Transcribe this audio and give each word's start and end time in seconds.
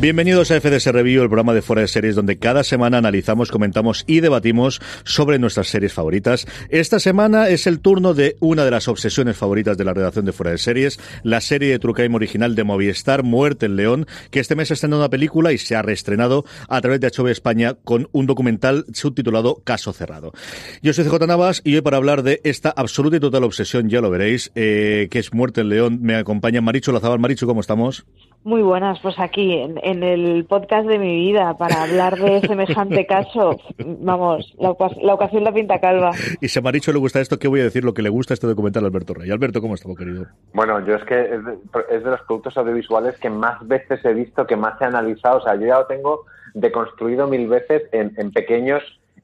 Bienvenidos 0.00 0.50
a 0.50 0.58
FDS 0.58 0.86
Review, 0.86 1.24
el 1.24 1.28
programa 1.28 1.52
de 1.52 1.60
Fuera 1.60 1.82
de 1.82 1.88
Series, 1.88 2.16
donde 2.16 2.38
cada 2.38 2.64
semana 2.64 2.96
analizamos, 2.96 3.50
comentamos 3.50 4.04
y 4.06 4.20
debatimos 4.20 4.80
sobre 5.04 5.38
nuestras 5.38 5.68
series 5.68 5.92
favoritas. 5.92 6.46
Esta 6.70 6.98
semana 6.98 7.50
es 7.50 7.66
el 7.66 7.80
turno 7.80 8.14
de 8.14 8.38
una 8.40 8.64
de 8.64 8.70
las 8.70 8.88
obsesiones 8.88 9.36
favoritas 9.36 9.76
de 9.76 9.84
la 9.84 9.92
redacción 9.92 10.24
de 10.24 10.32
Fuera 10.32 10.52
de 10.52 10.56
Series, 10.56 10.98
la 11.22 11.42
serie 11.42 11.68
de 11.68 11.78
True 11.78 12.08
original 12.14 12.54
de 12.54 12.64
Movistar, 12.64 13.24
Muerte 13.24 13.66
en 13.66 13.76
León, 13.76 14.06
que 14.30 14.40
este 14.40 14.56
mes 14.56 14.70
ha 14.70 14.74
estrenado 14.74 15.02
una 15.02 15.10
película 15.10 15.52
y 15.52 15.58
se 15.58 15.76
ha 15.76 15.82
reestrenado 15.82 16.46
a 16.70 16.80
través 16.80 17.00
de 17.00 17.08
HBO 17.08 17.28
España 17.28 17.74
con 17.84 18.08
un 18.12 18.24
documental 18.24 18.86
subtitulado 18.94 19.60
Caso 19.64 19.92
Cerrado. 19.92 20.32
Yo 20.80 20.94
soy 20.94 21.04
CJ 21.04 21.26
Navas 21.26 21.60
y 21.62 21.74
hoy 21.74 21.82
para 21.82 21.98
hablar 21.98 22.22
de 22.22 22.40
esta 22.42 22.70
absoluta 22.70 23.18
y 23.18 23.20
total 23.20 23.44
obsesión, 23.44 23.90
ya 23.90 24.00
lo 24.00 24.08
veréis, 24.08 24.50
eh, 24.54 25.08
que 25.10 25.18
es 25.18 25.34
Muerte 25.34 25.60
en 25.60 25.68
León, 25.68 25.98
me 26.00 26.14
acompaña 26.14 26.62
Maricho 26.62 26.90
Lazabal. 26.90 27.18
Maricho, 27.18 27.46
¿cómo 27.46 27.60
estamos? 27.60 28.06
Muy 28.42 28.62
buenas, 28.62 28.98
pues 29.00 29.18
aquí 29.18 29.52
en, 29.52 29.78
en, 29.82 30.02
el 30.02 30.46
podcast 30.46 30.88
de 30.88 30.98
mi 30.98 31.14
vida 31.14 31.58
para 31.58 31.82
hablar 31.82 32.16
de 32.16 32.40
semejante 32.46 33.04
caso. 33.06 33.58
Vamos, 33.78 34.54
la, 34.58 34.74
la, 35.02 35.14
ocasión 35.14 35.44
la 35.44 35.52
pinta 35.52 35.78
calva. 35.78 36.12
Y 36.40 36.48
si 36.48 36.58
a 36.58 36.62
Maricho 36.62 36.90
le 36.90 36.98
gusta 36.98 37.20
esto, 37.20 37.38
¿qué 37.38 37.48
voy 37.48 37.60
a 37.60 37.64
decir 37.64 37.84
lo 37.84 37.92
que 37.92 38.00
le 38.00 38.08
gusta 38.08 38.32
a 38.32 38.36
este 38.36 38.46
documental 38.46 38.84
a 38.84 38.86
Alberto 38.86 39.12
Rey? 39.12 39.30
Alberto, 39.30 39.60
¿cómo 39.60 39.74
estamos, 39.74 39.98
querido? 39.98 40.26
Bueno, 40.54 40.84
yo 40.86 40.94
es 40.94 41.04
que 41.04 41.20
es 41.20 41.44
de, 41.44 41.58
es 41.90 42.02
de 42.02 42.10
los 42.10 42.20
productos 42.22 42.56
audiovisuales 42.56 43.18
que 43.18 43.28
más 43.28 43.66
veces 43.68 44.02
he 44.04 44.14
visto, 44.14 44.46
que 44.46 44.56
más 44.56 44.80
he 44.80 44.86
analizado. 44.86 45.36
O 45.38 45.42
sea, 45.42 45.54
yo 45.56 45.66
ya 45.66 45.80
lo 45.80 45.86
tengo 45.86 46.24
deconstruido 46.54 47.26
mil 47.26 47.46
veces 47.46 47.82
en, 47.92 48.14
en 48.16 48.32
pequeños 48.32 48.82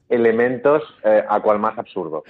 elementos 0.09 0.83
eh, 1.03 1.23
a 1.27 1.39
cual 1.41 1.57
más 1.59 1.77
absurdo. 1.77 2.23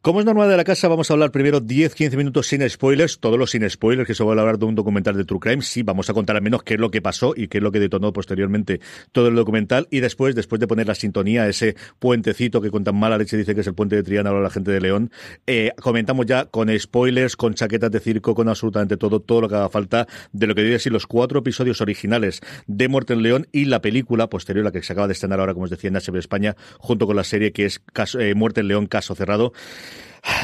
Como 0.00 0.20
es 0.20 0.26
normal 0.26 0.48
de 0.48 0.56
la 0.56 0.62
casa, 0.62 0.86
vamos 0.86 1.10
a 1.10 1.14
hablar 1.14 1.32
primero 1.32 1.60
10-15 1.60 2.16
minutos 2.16 2.46
sin 2.46 2.66
spoilers, 2.70 3.18
todos 3.18 3.36
los 3.36 3.50
sin 3.50 3.68
spoilers, 3.68 4.06
que 4.06 4.14
se 4.14 4.22
va 4.22 4.32
a 4.32 4.38
hablar 4.38 4.56
de 4.56 4.64
un 4.64 4.76
documental 4.76 5.16
de 5.16 5.24
True 5.24 5.40
Crime. 5.40 5.60
Sí, 5.60 5.82
vamos 5.82 6.08
a 6.08 6.14
contar 6.14 6.36
al 6.36 6.42
menos 6.42 6.62
qué 6.62 6.74
es 6.74 6.80
lo 6.80 6.92
que 6.92 7.02
pasó 7.02 7.34
y 7.36 7.48
qué 7.48 7.58
es 7.58 7.64
lo 7.64 7.72
que 7.72 7.80
detonó 7.80 8.12
posteriormente 8.12 8.80
todo 9.10 9.26
el 9.26 9.34
documental. 9.34 9.88
Y 9.90 9.98
después, 9.98 10.36
después 10.36 10.60
de 10.60 10.68
poner 10.68 10.86
la 10.86 10.94
sintonía, 10.94 11.48
ese 11.48 11.74
puentecito 11.98 12.60
que 12.60 12.70
con 12.70 12.84
tan 12.84 12.94
mala 12.94 13.18
leche 13.18 13.36
dice 13.36 13.56
que 13.56 13.62
es 13.62 13.66
el 13.66 13.74
puente 13.74 13.96
de 13.96 14.04
Triana 14.04 14.30
o 14.30 14.40
la 14.40 14.50
gente 14.50 14.70
de 14.70 14.80
León, 14.80 15.10
eh, 15.48 15.72
comentamos 15.80 16.26
ya 16.26 16.44
con 16.44 16.68
spoilers, 16.78 17.34
con 17.34 17.54
chaquetas 17.54 17.90
de 17.90 17.98
circo, 17.98 18.36
con 18.36 18.48
absolutamente 18.48 18.96
todo, 18.96 19.18
todo 19.18 19.40
lo 19.40 19.48
que 19.48 19.56
haga 19.56 19.68
falta 19.68 20.06
de 20.30 20.46
lo 20.46 20.54
que 20.54 20.60
diría 20.60 20.76
decir 20.76 20.92
los 20.92 21.08
cuatro 21.08 21.40
episodios 21.40 21.80
originales 21.80 22.40
de 22.68 22.86
Muerte 22.86 23.14
en 23.14 23.22
León 23.22 23.48
y 23.50 23.64
la 23.64 23.82
película 23.82 24.28
posterior, 24.28 24.64
la 24.64 24.70
que 24.70 24.80
se 24.80 24.92
acaba 24.92 25.08
de 25.08 25.14
estrenar 25.14 25.40
ahora, 25.40 25.54
como 25.54 25.64
os 25.64 25.70
decía, 25.70 25.88
en 25.88 25.94
HBO 25.94 26.18
España, 26.18 26.54
junto 26.78 27.08
con 27.08 27.16
la 27.16 27.24
serie 27.24 27.52
que 27.52 27.64
es 27.64 27.80
eh, 28.16 28.34
Muerte 28.36 28.60
en 28.60 28.68
León, 28.68 28.86
Caso 28.86 29.16
Cerrado. 29.16 29.52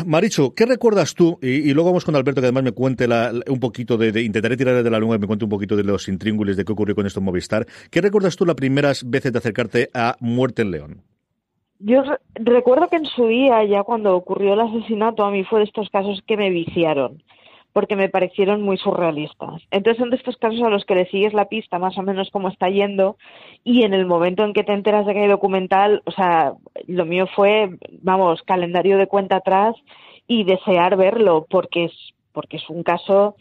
Maricho, 0.07 0.55
¿qué 0.55 0.67
recuerdas 0.67 1.15
tú? 1.15 1.39
Y, 1.43 1.73
luego 1.73 1.91
vamos 1.91 2.05
con 2.05 2.17
Alberto, 2.17 2.41
que 2.41 2.47
además 2.47 2.65
me 2.65 2.73
cuente 2.73 3.07
la, 3.07 3.33
un 3.49 3.61
poquito 3.61 3.97
de, 3.97 4.23
intentaré 4.23 4.57
tirar 4.57 4.83
de 4.83 4.91
la 4.91 4.99
lengua 4.99 5.17
y 5.17 5.19
me 5.19 5.27
cuente 5.27 5.45
un 5.45 5.51
poquito 5.51 5.77
de 5.77 5.85
los 5.85 6.09
intríngulis 6.09 6.57
de 6.57 6.65
qué 6.65 6.73
ocurrió 6.73 6.95
con 6.95 7.07
esto 7.07 7.21
en 7.21 7.27
Movistar. 7.27 7.67
¿Qué 7.91 8.01
recuerdas 8.01 8.37
tú 8.37 8.47
las 8.47 8.57
primeras 8.57 9.09
veces 9.09 9.33
de 9.33 9.39
acercarte 9.39 9.91
a 9.93 10.17
Muerte 10.21 10.63
en 10.63 10.71
León? 10.71 11.03
Yo 11.81 12.03
re 12.03 12.19
recuerdo 12.37 12.89
que 12.89 12.97
en 12.97 13.05
su 13.05 13.27
día, 13.27 13.65
ya 13.65 13.83
cuando 13.83 14.15
ocurrió 14.17 14.55
el 14.55 14.61
asesinato, 14.61 15.25
a 15.25 15.31
mí 15.31 15.45
fue 15.45 15.59
de 15.59 15.67
estos 15.67 15.91
casos 15.91 16.23
que 16.27 16.37
me 16.37 16.51
viciaron 16.51 17.23
porque 17.75 17.97
me 17.97 18.09
parecieron 18.09 18.63
muy 18.63 18.79
surrealistas. 18.79 19.61
Entonces 19.73 19.99
son 19.99 20.11
de 20.11 20.17
estos 20.17 20.37
casos 20.37 20.63
a 20.63 20.71
los 20.71 20.85
que 20.85 20.95
le 20.95 21.11
sigues 21.11 21.35
la 21.35 21.49
pista 21.49 21.81
más 21.81 21.99
o 21.99 22.03
menos 22.03 22.31
cómo 22.31 22.49
está 22.49 22.69
yendo 22.71 23.17
y 23.65 23.83
en 23.83 23.93
el 23.93 24.07
momento 24.07 24.45
en 24.45 24.53
que 24.53 24.63
te 24.63 24.73
enteras 24.73 25.05
de 25.05 25.13
que 25.13 25.23
hay 25.23 25.29
documental, 25.29 26.01
o 26.07 26.13
sea, 26.13 26.53
lo 26.87 27.05
mío 27.05 27.27
fue, 27.35 27.77
vamos, 28.01 28.43
calendario 28.43 28.97
de 28.97 29.09
cuenta 29.09 29.39
atrás 29.39 29.75
y 30.29 30.45
desear 30.45 30.97
verlo 30.97 31.47
porque 31.51 31.87
es 31.87 31.93
porque 32.33 32.59
es 32.59 32.71
un 32.71 32.85
caso 32.85 33.35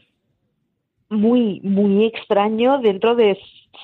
muy 1.10 1.62
muy 1.62 2.06
extraño 2.06 2.80
dentro 2.80 3.16
de 3.16 3.38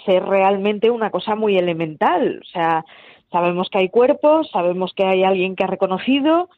ser 0.04 0.24
realmente 0.24 0.90
una 0.90 1.12
cosa 1.12 1.36
muy 1.36 1.58
elemental, 1.58 2.40
o 2.42 2.46
sea, 2.46 2.86
sabemos 3.32 3.70
que 3.70 3.78
hay 3.78 3.90
cuerpos, 3.90 4.50
sabemos 4.52 4.94
que 4.96 5.04
hay 5.04 5.24
alguien 5.24 5.56
que 5.56 5.64
ha 5.64 5.68
reconocido, 5.68 6.50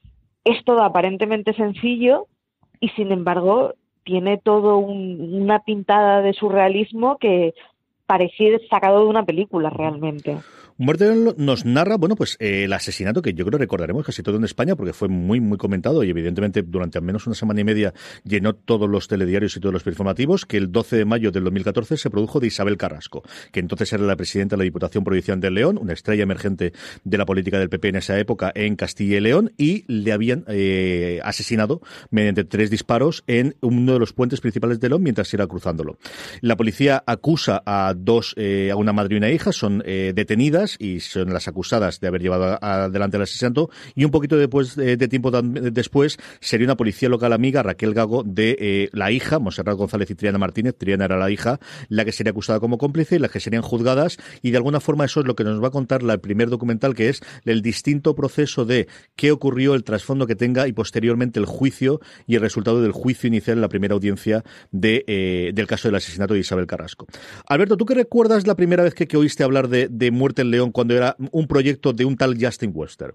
es 0.46 0.64
todo 0.64 0.82
aparentemente 0.82 1.54
sencillo 1.54 2.28
y 2.80 2.88
sin 2.90 3.12
embargo 3.12 3.74
tiene 4.04 4.38
todo 4.38 4.78
un, 4.78 5.34
una 5.34 5.60
pintada 5.60 6.22
de 6.22 6.34
surrealismo 6.34 7.18
que 7.18 7.54
parecía 8.06 8.60
sacado 8.70 9.00
de 9.00 9.06
una 9.06 9.24
película 9.24 9.70
realmente. 9.70 10.38
Muerte 10.82 11.14
nos 11.38 11.64
narra, 11.64 11.96
bueno, 11.96 12.16
pues 12.16 12.38
eh, 12.40 12.64
el 12.64 12.74
asesinato 12.74 13.22
que 13.22 13.36
yo 13.36 13.46
creo 13.46 13.60
recordaremos 13.60 14.04
casi 14.04 14.24
todo 14.24 14.38
en 14.38 14.46
España 14.46 14.76
porque 14.76 14.94
fue 14.94 15.10
muy, 15.10 15.40
muy 15.40 15.60
comentado 15.60 16.04
y 16.04 16.10
evidentemente 16.10 16.64
durante 16.64 16.98
al 16.98 17.04
menos 17.04 17.28
una 17.28 17.36
semana 17.36 17.62
y 17.62 17.64
media 17.64 17.94
llenó 18.24 18.56
todos 18.56 18.90
los 18.90 19.08
telediarios 19.08 19.56
y 19.56 19.60
todos 19.60 19.74
los 19.74 19.86
informativos 19.86 20.48
que 20.48 20.58
el 20.58 20.72
12 20.72 20.96
de 20.96 21.06
mayo 21.06 21.32
del 21.32 21.44
2014 21.44 21.98
se 21.98 22.10
produjo 22.10 22.40
de 22.40 22.48
Isabel 22.48 22.78
Carrasco, 22.78 23.22
que 23.52 23.60
entonces 23.60 23.94
era 23.94 24.02
la 24.06 24.16
presidenta 24.16 24.56
de 24.56 24.58
la 24.58 24.64
Diputación 24.64 25.04
Provincial 25.04 25.40
de 25.40 25.52
León, 25.52 25.78
una 25.80 25.94
estrella 25.94 26.24
emergente 26.24 26.74
de 27.04 27.18
la 27.20 27.28
política 27.28 27.60
del 27.60 27.70
PP 27.70 27.90
en 27.90 27.96
esa 27.98 28.18
época 28.18 28.52
en 28.56 28.76
Castilla 28.76 29.18
y 29.18 29.22
León 29.22 29.54
y 29.60 29.86
le 29.86 30.12
habían 30.12 30.46
eh, 30.48 31.20
asesinado 31.24 31.82
mediante 32.10 32.44
tres 32.44 32.72
disparos 32.72 33.24
en 33.28 33.56
uno 33.62 33.94
de 33.94 34.00
los 34.00 34.14
puentes 34.14 34.42
principales 34.42 34.80
de 34.80 34.90
León 34.90 35.04
mientras 35.04 35.32
iba 35.32 35.46
cruzándolo. 35.46 36.00
La 36.42 36.58
policía 36.58 37.04
acusa 37.06 37.62
a 37.68 37.94
dos, 37.96 38.34
eh, 38.36 38.72
a 38.72 38.76
una 38.78 38.94
madre 38.94 39.14
y 39.14 39.18
una 39.20 39.30
hija, 39.30 39.52
son 39.52 39.84
eh, 39.86 40.14
y 40.80 41.00
son 41.00 41.34
las 41.34 41.48
acusadas 41.48 42.00
de 42.00 42.08
haber 42.08 42.22
llevado 42.22 42.58
adelante 42.62 43.18
el 43.18 43.24
asesinato. 43.24 43.70
Y 43.96 44.06
un 44.06 44.12
poquito 44.12 44.38
después 44.38 44.76
de, 44.76 44.98
de 44.98 45.08
tiempo 45.08 45.32
después 45.32 46.18
sería 46.40 46.66
una 46.66 46.78
policía 46.78 47.10
local 47.10 47.34
amiga, 47.34 47.64
Raquel 47.64 47.94
Gago, 47.94 48.24
de 48.24 48.56
eh, 48.60 48.90
la 48.94 49.12
hija, 49.12 49.40
Monserrat 49.40 49.78
González 49.78 50.10
y 50.10 50.16
Triana 50.16 50.38
Martínez, 50.38 50.76
Triana 50.78 51.06
era 51.06 51.18
la 51.18 51.32
hija, 51.32 51.60
la 51.90 52.06
que 52.06 52.12
sería 52.12 52.32
acusada 52.32 52.60
como 52.60 52.78
cómplice 52.78 53.16
y 53.16 53.20
las 53.20 53.32
que 53.32 53.40
serían 53.40 53.62
juzgadas. 53.62 54.18
Y 54.42 54.52
de 54.52 54.58
alguna 54.58 54.80
forma 54.80 55.06
eso 55.06 55.22
es 55.22 55.26
lo 55.26 55.36
que 55.36 55.44
nos 55.44 55.62
va 55.62 55.68
a 55.68 55.72
contar 55.72 56.02
el 56.02 56.20
primer 56.20 56.50
documental 56.50 56.96
que 56.96 57.10
es 57.10 57.22
el 57.46 57.62
distinto 57.62 58.16
proceso 58.16 58.66
de 58.66 58.88
qué 59.16 59.32
ocurrió, 59.32 59.74
el 59.74 59.84
trasfondo 59.84 60.28
que 60.28 60.36
tenga 60.36 60.68
y 60.68 60.74
posteriormente 60.74 61.40
el 61.40 61.46
juicio 61.46 62.00
y 62.28 62.36
el 62.36 62.42
resultado 62.42 62.82
del 62.82 62.92
juicio 62.92 63.28
inicial 63.28 63.58
en 63.58 63.62
la 63.62 63.70
primera 63.70 63.94
audiencia 63.94 64.44
de, 64.72 65.04
eh, 65.08 65.52
del 65.54 65.68
caso 65.68 65.88
del 65.88 65.96
asesinato 65.96 66.34
de 66.34 66.42
Isabel 66.42 66.68
Carrasco. 66.68 67.08
Alberto, 67.48 67.78
¿tú 67.78 67.86
qué 67.86 67.96
recuerdas 67.96 68.48
la 68.48 68.56
primera 68.56 68.84
vez 68.84 68.94
que, 68.94 69.08
que 69.08 69.18
oíste 69.18 69.44
hablar 69.44 69.68
de, 69.68 69.88
de 69.90 70.12
Muerte 70.12 70.42
en 70.42 70.52
León 70.52 70.61
cuando 70.70 70.94
era 70.94 71.16
un 71.32 71.48
proyecto 71.48 71.94
de 71.94 72.04
un 72.04 72.18
tal 72.18 72.36
Justin 72.38 72.74
Webster? 72.76 73.14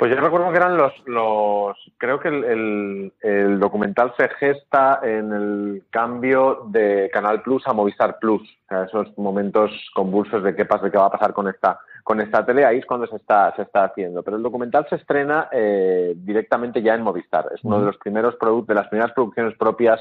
Pues 0.00 0.10
yo 0.12 0.18
recuerdo 0.18 0.50
que 0.50 0.56
eran 0.56 0.78
los, 0.78 0.94
los 1.04 1.76
creo 1.98 2.18
que 2.20 2.28
el, 2.28 2.42
el, 2.44 3.12
el, 3.20 3.60
documental 3.60 4.14
se 4.16 4.30
gesta 4.30 4.98
en 5.02 5.30
el 5.30 5.82
cambio 5.90 6.62
de 6.68 7.10
Canal 7.12 7.42
Plus 7.42 7.66
a 7.66 7.74
Movistar 7.74 8.18
Plus, 8.18 8.40
o 8.40 8.66
sea, 8.66 8.84
esos 8.84 9.18
momentos 9.18 9.70
convulsos 9.94 10.42
de 10.42 10.56
qué 10.56 10.64
pasa, 10.64 10.86
de 10.86 10.90
qué 10.90 10.96
va 10.96 11.08
a 11.08 11.10
pasar 11.10 11.34
con 11.34 11.48
esta, 11.48 11.80
con 12.02 12.18
esta 12.18 12.46
tele, 12.46 12.64
ahí 12.64 12.78
es 12.78 12.86
cuando 12.86 13.06
se 13.08 13.16
está, 13.16 13.54
se 13.56 13.60
está 13.60 13.84
haciendo. 13.84 14.22
Pero 14.22 14.38
el 14.38 14.42
documental 14.42 14.86
se 14.88 14.96
estrena 14.96 15.50
eh, 15.52 16.14
directamente 16.16 16.80
ya 16.80 16.94
en 16.94 17.02
Movistar, 17.02 17.48
es 17.54 17.62
uno 17.62 17.80
de 17.80 17.84
los 17.84 17.98
primeros 17.98 18.36
productos, 18.36 18.68
de 18.68 18.80
las 18.80 18.88
primeras 18.88 19.12
producciones 19.12 19.54
propias 19.58 20.00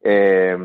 eh, 0.00 0.56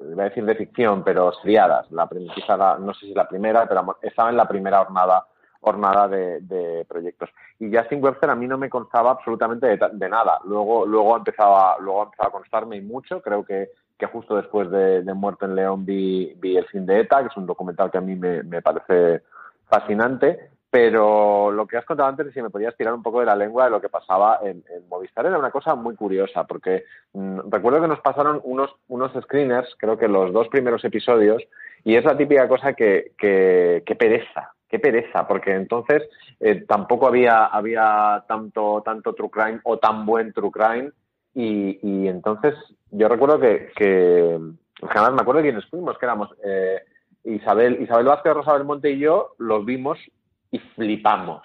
iba 0.00 0.24
a 0.24 0.28
decir 0.28 0.44
de 0.44 0.54
ficción, 0.54 1.02
pero 1.04 1.32
seriadas. 1.42 1.90
La, 1.90 2.08
quizá 2.34 2.56
no 2.78 2.94
sé 2.94 3.06
si 3.06 3.14
la 3.14 3.28
primera, 3.28 3.66
pero 3.68 3.96
estaba 4.02 4.30
en 4.30 4.36
la 4.36 4.48
primera 4.48 4.84
jornada 4.84 5.26
jornada 5.60 6.08
de, 6.08 6.86
proyectos. 6.88 7.28
Y 7.58 7.74
Justin 7.74 8.02
Webster 8.02 8.30
a 8.30 8.34
mí 8.34 8.46
no 8.46 8.56
me 8.56 8.70
constaba 8.70 9.10
absolutamente 9.10 9.66
de, 9.66 10.08
nada. 10.08 10.40
Luego, 10.44 10.86
luego 10.86 11.16
empezaba, 11.16 11.76
luego 11.80 12.04
empezaba 12.04 12.28
a 12.28 12.32
constarme 12.32 12.76
y 12.76 12.80
mucho. 12.80 13.20
Creo 13.20 13.44
que, 13.44 13.70
que 13.98 14.06
justo 14.06 14.36
después 14.36 14.70
de, 14.70 15.02
de 15.02 15.14
Muerto 15.14 15.44
en 15.44 15.54
León 15.54 15.84
vi, 15.84 16.32
vi 16.38 16.56
El 16.56 16.66
fin 16.66 16.86
de 16.86 17.00
ETA, 17.00 17.20
que 17.20 17.28
es 17.28 17.36
un 17.36 17.46
documental 17.46 17.90
que 17.90 17.98
a 17.98 18.02
mí 18.02 18.16
me, 18.16 18.42
me 18.42 18.62
parece 18.62 19.22
fascinante. 19.68 20.50
Pero 20.70 21.50
lo 21.50 21.66
que 21.66 21.76
has 21.76 21.84
contado 21.84 22.08
antes, 22.08 22.32
si 22.32 22.40
me 22.40 22.50
podías 22.50 22.76
tirar 22.76 22.94
un 22.94 23.02
poco 23.02 23.18
de 23.18 23.26
la 23.26 23.34
lengua 23.34 23.64
de 23.64 23.70
lo 23.70 23.80
que 23.80 23.88
pasaba 23.88 24.38
en, 24.42 24.62
Movistar, 24.88 25.26
era 25.26 25.38
una 25.38 25.50
cosa 25.50 25.74
muy 25.74 25.96
curiosa, 25.96 26.44
porque 26.46 26.84
mmm, 27.12 27.40
recuerdo 27.50 27.80
que 27.80 27.88
nos 27.88 28.00
pasaron 28.00 28.40
unos, 28.44 28.74
unos 28.86 29.10
screeners, 29.22 29.74
creo 29.78 29.98
que 29.98 30.06
los 30.06 30.32
dos 30.32 30.46
primeros 30.48 30.84
episodios, 30.84 31.42
y 31.82 31.96
es 31.96 32.04
la 32.04 32.16
típica 32.16 32.46
cosa 32.46 32.74
que, 32.74 33.12
que, 33.18 33.96
pereza, 33.98 34.52
qué 34.68 34.78
pereza, 34.78 35.26
porque 35.26 35.54
entonces 35.54 36.08
eh, 36.38 36.64
tampoco 36.68 37.08
había, 37.08 37.46
había 37.46 38.24
tanto, 38.28 38.80
tanto 38.84 39.12
true 39.14 39.30
crime 39.30 39.60
o 39.64 39.78
tan 39.78 40.06
buen 40.06 40.32
true 40.32 40.52
crime. 40.52 40.90
Y, 41.34 41.78
y 41.82 42.08
entonces 42.08 42.54
yo 42.90 43.08
recuerdo 43.08 43.40
que, 43.40 43.70
que 43.74 44.38
además 44.82 45.14
me 45.14 45.22
acuerdo 45.22 45.42
de 45.42 45.48
quiénes 45.48 45.66
fuimos, 45.66 45.98
que 45.98 46.06
éramos 46.06 46.28
eh, 46.44 46.80
Isabel, 47.24 47.80
Isabel 47.82 48.06
Vázquez, 48.06 48.34
Rosa 48.34 48.52
Belmonte 48.52 48.90
y 48.90 48.98
yo, 48.98 49.34
los 49.38 49.64
vimos 49.64 49.98
flipamos. 50.80 51.42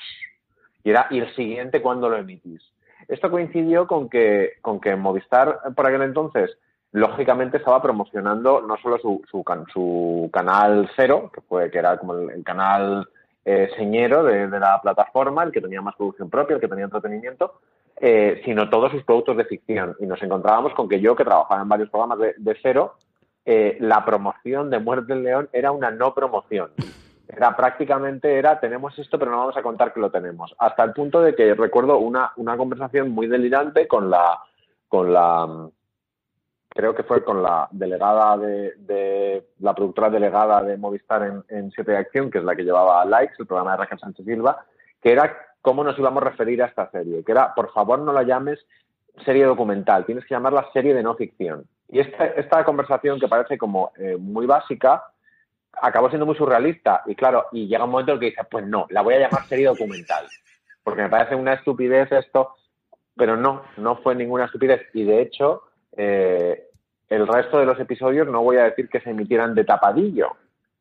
Y 0.83 0.91
era, 0.91 1.07
¿y 1.09 1.19
el 1.19 1.35
siguiente 1.35 1.81
cuándo 1.81 2.09
lo 2.09 2.15
emitís? 2.15 2.61
Esto 3.09 3.29
coincidió 3.29 3.85
con 3.85 4.07
que, 4.09 4.53
con 4.61 4.79
que 4.79 4.95
Movistar, 4.95 5.59
por 5.75 5.85
aquel 5.85 6.03
entonces, 6.03 6.57
lógicamente 6.93 7.57
estaba 7.57 7.81
promocionando 7.81 8.61
no 8.61 8.77
solo 8.77 8.97
su, 8.99 9.21
su, 9.29 9.43
su 9.73 10.29
canal 10.31 10.89
cero, 10.95 11.29
que 11.33 11.41
fue 11.41 11.69
que 11.69 11.79
era 11.79 11.97
como 11.97 12.13
el, 12.13 12.43
canal 12.45 13.05
eh, 13.43 13.69
señero 13.75 14.23
de, 14.23 14.47
la 14.47 14.79
plataforma, 14.81 15.43
el 15.43 15.51
que 15.51 15.61
tenía 15.61 15.81
más 15.81 15.95
producción 15.95 16.29
propia, 16.29 16.55
el 16.55 16.61
que 16.61 16.69
tenía 16.69 16.85
entretenimiento, 16.85 17.59
eh, 17.97 18.41
sino 18.45 18.69
todos 18.69 18.91
sus 18.91 19.03
productos 19.03 19.35
de 19.35 19.45
ficción. 19.45 19.97
Y 19.99 20.05
nos 20.05 20.21
encontrábamos 20.23 20.73
con 20.73 20.87
que 20.87 21.01
yo, 21.01 21.13
que 21.13 21.25
trabajaba 21.25 21.61
en 21.61 21.69
varios 21.69 21.89
programas 21.89 22.19
de, 22.19 22.35
de 22.37 22.57
cero, 22.61 22.95
eh, 23.43 23.75
la 23.81 24.05
promoción 24.05 24.69
de 24.69 24.79
Muerte 24.79 25.13
del 25.13 25.23
León 25.23 25.49
era 25.51 25.71
una 25.71 25.91
no 25.91 26.13
promoción. 26.13 26.71
Era 27.27 27.55
prácticamente, 27.55 28.37
era, 28.37 28.59
tenemos 28.59 28.97
esto, 28.99 29.17
pero 29.17 29.31
no 29.31 29.37
vamos 29.37 29.57
a 29.57 29.63
contar 29.63 29.93
que 29.93 29.99
lo 29.99 30.11
tenemos. 30.11 30.55
Hasta 30.59 30.83
el 30.83 30.93
punto 30.93 31.21
de 31.21 31.35
que 31.35 31.53
recuerdo 31.55 31.97
una, 31.97 32.31
una 32.37 32.55
conversación 32.55 33.09
muy 33.11 33.27
delirante 33.27 33.87
con 33.87 34.09
la, 34.09 34.39
con 34.87 35.11
la, 35.11 35.69
creo 36.69 36.93
que 36.93 37.03
fue 37.03 37.23
con 37.23 37.41
la 37.41 37.67
delegada 37.71 38.37
de, 38.37 39.43
la 39.59 39.73
productora 39.73 40.09
delegada 40.09 40.61
de 40.61 40.77
Movistar 40.77 41.23
en, 41.23 41.43
en 41.49 41.71
Siete 41.71 41.93
de 41.93 41.97
Acción, 41.97 42.29
que 42.29 42.39
es 42.39 42.43
la 42.43 42.55
que 42.55 42.63
llevaba 42.63 43.05
Likes, 43.05 43.35
el 43.39 43.47
programa 43.47 43.71
de 43.71 43.77
Raquel 43.77 43.99
Sánchez 43.99 44.25
Silva, 44.25 44.65
que 45.01 45.11
era 45.11 45.35
cómo 45.61 45.83
nos 45.83 45.97
íbamos 45.97 46.21
a 46.21 46.29
referir 46.29 46.61
a 46.61 46.67
esta 46.67 46.91
serie, 46.91 47.23
que 47.23 47.31
era, 47.31 47.55
por 47.55 47.71
favor, 47.71 47.99
no 47.99 48.13
la 48.13 48.23
llames 48.23 48.63
serie 49.23 49.45
documental, 49.45 50.05
tienes 50.05 50.25
que 50.25 50.35
llamarla 50.35 50.67
serie 50.73 50.93
de 50.93 51.01
no 51.01 51.15
ficción. 51.15 51.65
Y 51.87 51.99
esta, 51.99 52.25
esta 52.25 52.63
conversación 52.65 53.19
que 53.19 53.27
parece 53.27 53.57
como 53.57 53.91
eh, 53.97 54.17
muy 54.19 54.45
básica, 54.45 55.03
acabó 55.81 56.09
siendo 56.09 56.25
muy 56.25 56.35
surrealista. 56.35 57.03
Y 57.05 57.15
claro, 57.15 57.45
y 57.51 57.67
llega 57.67 57.83
un 57.83 57.91
momento 57.91 58.11
en 58.11 58.15
el 58.15 58.19
que 58.19 58.29
dices, 58.31 58.47
pues 58.49 58.65
no, 58.65 58.85
la 58.89 59.01
voy 59.01 59.15
a 59.15 59.19
llamar 59.19 59.45
serie 59.45 59.67
documental. 59.67 60.25
Porque 60.83 61.01
me 61.01 61.09
parece 61.09 61.35
una 61.35 61.53
estupidez 61.53 62.11
esto, 62.11 62.55
pero 63.15 63.37
no, 63.37 63.63
no 63.77 63.97
fue 63.97 64.15
ninguna 64.15 64.45
estupidez. 64.45 64.81
Y 64.93 65.03
de 65.03 65.21
hecho, 65.21 65.63
eh, 65.97 66.67
el 67.09 67.27
resto 67.27 67.59
de 67.59 67.65
los 67.65 67.79
episodios 67.79 68.27
no 68.27 68.43
voy 68.43 68.57
a 68.57 68.65
decir 68.65 68.89
que 68.89 68.99
se 68.99 69.11
emitieran 69.11 69.55
de 69.55 69.63
tapadillo, 69.63 70.35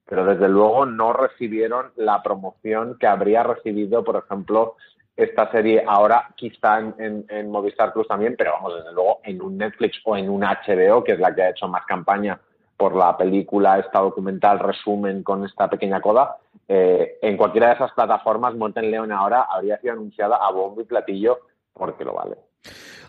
pero 0.07 0.25
desde 0.25 0.49
luego 0.49 0.87
no 0.87 1.13
recibieron 1.13 1.93
la 1.97 2.23
promoción 2.23 2.97
que 2.99 3.07
habría 3.07 3.43
recibido, 3.43 4.05
por 4.05 4.17
ejemplo, 4.17 4.77
esta 5.17 5.51
serie 5.53 5.85
ahora 5.87 6.31
quizá 6.35 6.81
en, 6.81 7.25
en, 7.29 7.51
Movistar 7.51 7.93
Plus 7.93 8.09
también, 8.09 8.35
pero 8.37 8.53
vamos, 8.53 8.75
desde 8.77 8.93
luego 8.93 9.21
en 9.23 9.41
un 9.41 9.57
Netflix 9.59 10.01
o 10.05 10.17
en 10.17 10.29
un 10.29 10.43
HBO, 10.43 11.05
que 11.05 11.13
es 11.13 11.21
la 11.21 11.35
que 11.35 11.43
ha 11.43 11.51
hecho 11.51 11.69
más 11.69 11.85
campaña 11.87 12.39
por 12.77 12.95
la 12.95 13.17
película, 13.17 13.79
esta 13.79 14.01
documental 14.01 14.59
resumen 14.59 15.23
con 15.23 15.45
esta 15.45 15.69
pequeña 15.69 16.01
coda, 16.01 16.37
eh, 16.69 17.19
en 17.23 17.37
cualquiera 17.37 17.69
de 17.69 17.75
esas 17.75 17.93
plataformas, 17.93 18.55
Monten 18.55 18.91
León 18.91 19.13
ahora 19.13 19.47
habría 19.51 19.79
sido 19.79 19.93
anunciada 19.93 20.37
a 20.37 20.51
bombo 20.51 20.81
y 20.81 20.85
platillo 20.85 21.41
porque 21.73 22.05
lo 22.05 22.15
vale. 22.15 22.37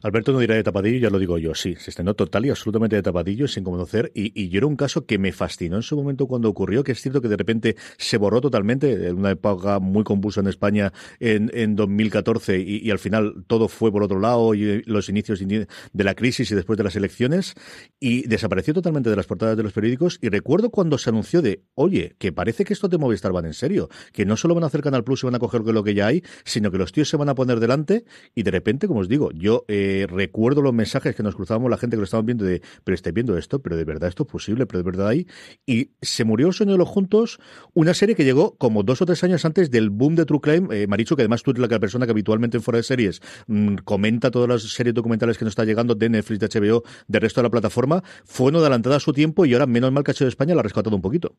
Alberto 0.02 0.32
no 0.32 0.40
dirá 0.40 0.56
de 0.56 0.64
tapadillo, 0.64 1.00
ya 1.00 1.10
lo 1.10 1.20
digo 1.20 1.38
yo, 1.38 1.56
sí, 1.56 1.76
se 1.76 1.90
estrenó 1.90 2.14
total 2.14 2.46
y 2.46 2.50
absolutamente 2.50 2.96
de 2.96 3.02
tapadillo, 3.02 3.48
sin 3.48 3.64
conocer, 3.64 4.12
y, 4.14 4.50
yo 4.50 4.60
era 4.60 4.68
un 4.68 4.76
caso 4.76 5.06
que 5.06 5.18
me 5.18 5.32
fascinó 5.32 5.78
en 5.78 5.82
su 5.82 5.96
momento 5.96 6.28
cuando 6.28 6.50
ocurrió, 6.50 6.84
que 6.84 6.92
es 6.92 7.02
cierto 7.02 7.22
que 7.22 7.28
de 7.28 7.38
repente 7.38 7.76
se 7.98 8.18
borró 8.18 8.42
totalmente, 8.42 9.08
en 9.08 9.18
una 9.18 9.32
época 9.32 9.80
muy 9.80 10.04
convulsa 10.04 10.42
en 10.42 10.48
España 10.48 10.94
en, 11.20 11.50
en 11.54 11.76
2014, 11.76 12.60
y, 12.60 12.78
y, 12.78 12.92
al 12.92 13.00
final 13.00 13.46
todo 13.48 13.68
fue 13.68 13.92
por 13.92 14.04
otro 14.04 14.20
lado, 14.20 14.54
y 14.54 14.84
los 14.84 15.10
inicios 15.10 15.40
de 15.40 16.04
la 16.04 16.16
crisis 16.16 16.52
y 16.52 16.56
después 16.56 16.78
de 16.78 16.84
las 16.84 16.96
elecciones, 16.96 17.56
y 18.00 18.28
desapareció 18.28 18.74
totalmente 18.74 19.10
de 19.10 19.16
las 19.16 19.26
portadas 19.26 19.58
de 19.58 19.64
los 19.64 19.74
periódicos, 19.74 20.20
y 20.22 20.30
recuerdo 20.30 20.70
cuando 20.70 20.98
se 20.98 21.10
anunció 21.10 21.42
de, 21.42 21.64
oye, 21.74 22.16
que 22.20 22.32
parece 22.32 22.66
que 22.66 22.74
esto 22.74 22.88
de 22.88 22.98
Movistar 22.98 23.32
van 23.32 23.46
en 23.46 23.54
serio, 23.54 23.90
que 24.12 24.26
no 24.26 24.38
solo 24.38 24.56
van 24.56 24.64
a 24.64 24.68
hacer 24.68 24.82
Canal 24.82 25.04
Plus 25.04 25.24
y 25.24 25.28
van 25.28 25.36
a 25.36 25.40
coger 25.40 25.62
lo 25.62 25.84
que 25.84 25.94
ya 25.94 26.08
hay, 26.08 26.24
sino 26.44 26.72
que 26.72 26.78
los 26.78 26.92
tíos 26.92 27.10
se 27.10 27.18
van 27.18 27.30
a 27.30 27.36
poner 27.36 27.60
delante, 27.60 28.06
y 28.34 28.44
de 28.44 28.52
repente, 28.52 28.88
como 28.88 29.00
os 29.00 29.10
digo, 29.10 29.32
yo... 29.32 29.66
Eh, 29.68 29.85
recuerdo 30.10 30.62
los 30.62 30.74
mensajes 30.74 31.16
que 31.16 31.24
nos 31.24 31.36
cruzábamos 31.36 31.70
la 31.70 31.78
gente 31.78 31.96
que 31.96 32.02
lo 32.02 32.06
estábamos 32.06 32.26
viendo 32.26 32.46
de, 32.46 32.62
pero 32.84 32.96
estáis 32.96 33.14
viendo 33.14 33.38
esto, 33.38 33.60
pero 33.60 33.78
de 33.78 33.86
verdad 33.86 34.10
esto 34.10 34.24
es 34.24 34.30
posible, 34.30 34.66
pero 34.66 34.80
de 34.80 34.84
verdad 34.84 35.08
hay. 35.08 35.28
Y 35.66 35.92
se 36.02 36.24
murió 36.24 36.48
el 36.48 36.54
sueño 36.54 36.74
de 36.74 36.78
los 36.78 36.90
juntos, 36.90 37.40
una 37.74 37.94
serie 37.94 38.16
que 38.16 38.24
llegó 38.24 38.56
como 38.58 38.84
dos 38.84 39.02
o 39.02 39.06
tres 39.06 39.24
años 39.24 39.46
antes 39.46 39.72
del 39.72 39.90
boom 39.90 40.16
de 40.16 40.26
True 40.26 40.42
Crime. 40.42 40.68
Eh, 40.76 40.88
Maricho, 40.88 41.16
que 41.16 41.22
además 41.22 41.44
tú 41.44 41.52
eres 41.52 41.70
la 41.70 41.80
persona 41.80 42.06
que 42.06 42.12
habitualmente 42.12 42.58
en 42.58 42.64
fuera 42.64 42.78
de 42.78 42.84
series 42.84 43.22
mm, 43.48 43.76
comenta 43.84 44.32
todas 44.32 44.50
las 44.50 44.62
series 44.64 44.94
documentales 44.94 45.38
que 45.38 45.46
nos 45.46 45.52
está 45.52 45.66
llegando 45.66 45.96
de 45.96 46.10
Netflix, 46.10 46.40
de 46.40 46.48
HBO, 46.48 46.84
del 47.08 47.22
resto 47.22 47.42
de 47.42 47.44
la 47.44 47.52
plataforma, 47.52 48.02
fue 48.24 48.48
una 48.48 48.60
adelantada 48.60 48.98
a 48.98 49.00
su 49.00 49.14
tiempo 49.14 49.46
y 49.46 49.54
ahora, 49.54 49.66
menos 49.66 49.92
mal 49.92 50.04
que 50.04 50.14
de 50.14 50.30
España, 50.30 50.56
la 50.56 50.62
ha 50.62 50.64
rescatado 50.64 50.96
un 50.96 51.02
poquito. 51.02 51.34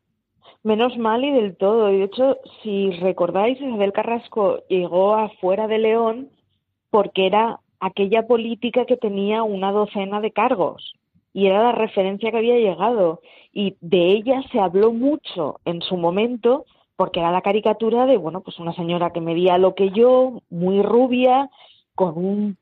Menos 0.63 0.97
mal 0.99 1.25
y 1.25 1.31
del 1.31 1.57
todo. 1.57 1.91
Y 1.93 1.99
de 1.99 2.05
hecho, 2.05 2.39
si 2.63 2.91
recordáis, 3.01 3.61
Isabel 3.61 3.93
Carrasco 3.93 4.63
llegó 4.69 5.15
afuera 5.15 5.69
de 5.69 5.79
León 5.79 6.29
porque 6.91 7.27
era 7.27 7.61
aquella 7.81 8.27
política 8.27 8.87
que 8.87 8.97
tenía 8.97 9.43
una 9.43 9.73
docena 9.73 10.21
de 10.21 10.31
cargos 10.31 10.95
y 11.33 11.49
era 11.49 11.63
la 11.63 11.73
referencia 11.73 12.31
que 12.31 12.39
había 12.39 12.57
llegado. 12.57 13.21
Y 13.53 13.77
de 13.83 14.13
ella 14.13 14.43
se 14.51 14.59
habló 14.59 14.93
mucho 14.93 15.61
en 15.67 15.83
su 15.83 15.97
momento 15.97 16.65
porque 16.97 17.21
era 17.21 17.31
la 17.31 17.43
caricatura 17.43 18.07
de 18.07 18.17
bueno 18.17 18.41
pues 18.41 18.59
una 18.59 18.73
señora 18.75 19.13
que 19.13 19.21
medía 19.21 19.59
lo 19.59 19.75
que 19.75 19.91
yo 19.91 20.41
muy 20.49 20.81
rubia 20.83 21.51
con 21.95 22.17
un 22.17 22.57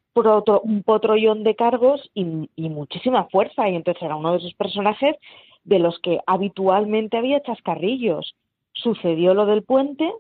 un 0.62 0.84
potrollón 0.84 1.43
de 1.43 1.56
cargos 1.56 2.08
y, 2.14 2.49
y 2.55 2.69
muchísima 2.69 3.25
fuerza. 3.25 3.69
Y 3.69 3.75
entonces 3.75 4.02
era 4.02 4.17
uno 4.17 4.32
de 4.32 4.38
esos 4.38 4.55
personajes 4.55 5.17
de 5.64 5.81
los 5.81 5.99
que 5.99 6.20
habitualmente 6.26 7.17
había 7.17 7.43
chascarrillos. 7.43 8.37
Sucedió 8.72 9.34
lo 9.34 9.46
del 9.46 9.62
puente 9.62 10.12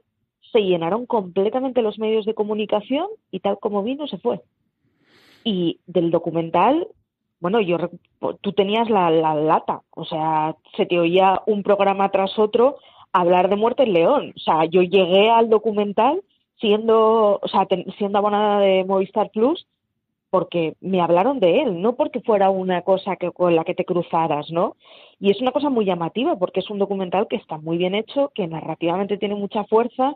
se 0.52 0.60
llenaron 0.60 1.06
completamente 1.06 1.82
los 1.82 1.98
medios 1.98 2.24
de 2.26 2.34
comunicación 2.34 3.08
y 3.32 3.40
tal 3.40 3.58
como 3.58 3.82
vino 3.82 4.06
se 4.06 4.18
fue 4.18 4.40
y 5.44 5.80
del 5.86 6.10
documental, 6.10 6.88
bueno, 7.40 7.60
yo 7.60 7.76
tú 8.40 8.52
tenías 8.52 8.88
la, 8.88 9.10
lata, 9.10 9.82
o 9.90 10.04
sea, 10.06 10.56
se 10.76 10.86
te 10.86 10.98
oía 10.98 11.42
un 11.46 11.62
programa 11.62 12.08
tras 12.10 12.38
otro 12.38 12.78
hablar 13.12 13.50
de 13.50 13.56
Muerte 13.56 13.82
en 13.82 13.92
León. 13.92 14.32
O 14.34 14.40
sea, 14.40 14.64
yo 14.64 14.82
llegué 14.82 15.30
al 15.30 15.50
documental 15.50 16.22
siendo, 16.58 17.38
o 17.42 17.48
sea, 17.48 17.68
siendo 17.98 18.18
abonada 18.18 18.60
de 18.60 18.84
Movistar 18.84 19.30
Plus 19.30 19.66
porque 20.30 20.74
me 20.80 21.00
hablaron 21.00 21.38
de 21.38 21.62
él, 21.62 21.80
no 21.80 21.94
porque 21.94 22.20
fuera 22.20 22.50
una 22.50 22.82
cosa 22.82 23.14
que, 23.14 23.30
con 23.30 23.54
la 23.54 23.62
que 23.62 23.74
te 23.74 23.84
cruzaras, 23.84 24.50
¿no? 24.50 24.74
Y 25.20 25.30
es 25.30 25.40
una 25.40 25.52
cosa 25.52 25.70
muy 25.70 25.84
llamativa 25.84 26.34
porque 26.36 26.58
es 26.58 26.70
un 26.70 26.80
documental 26.80 27.28
que 27.28 27.36
está 27.36 27.58
muy 27.58 27.76
bien 27.76 27.94
hecho, 27.94 28.32
que 28.34 28.48
narrativamente 28.48 29.16
tiene 29.16 29.36
mucha 29.36 29.62
fuerza, 29.64 30.14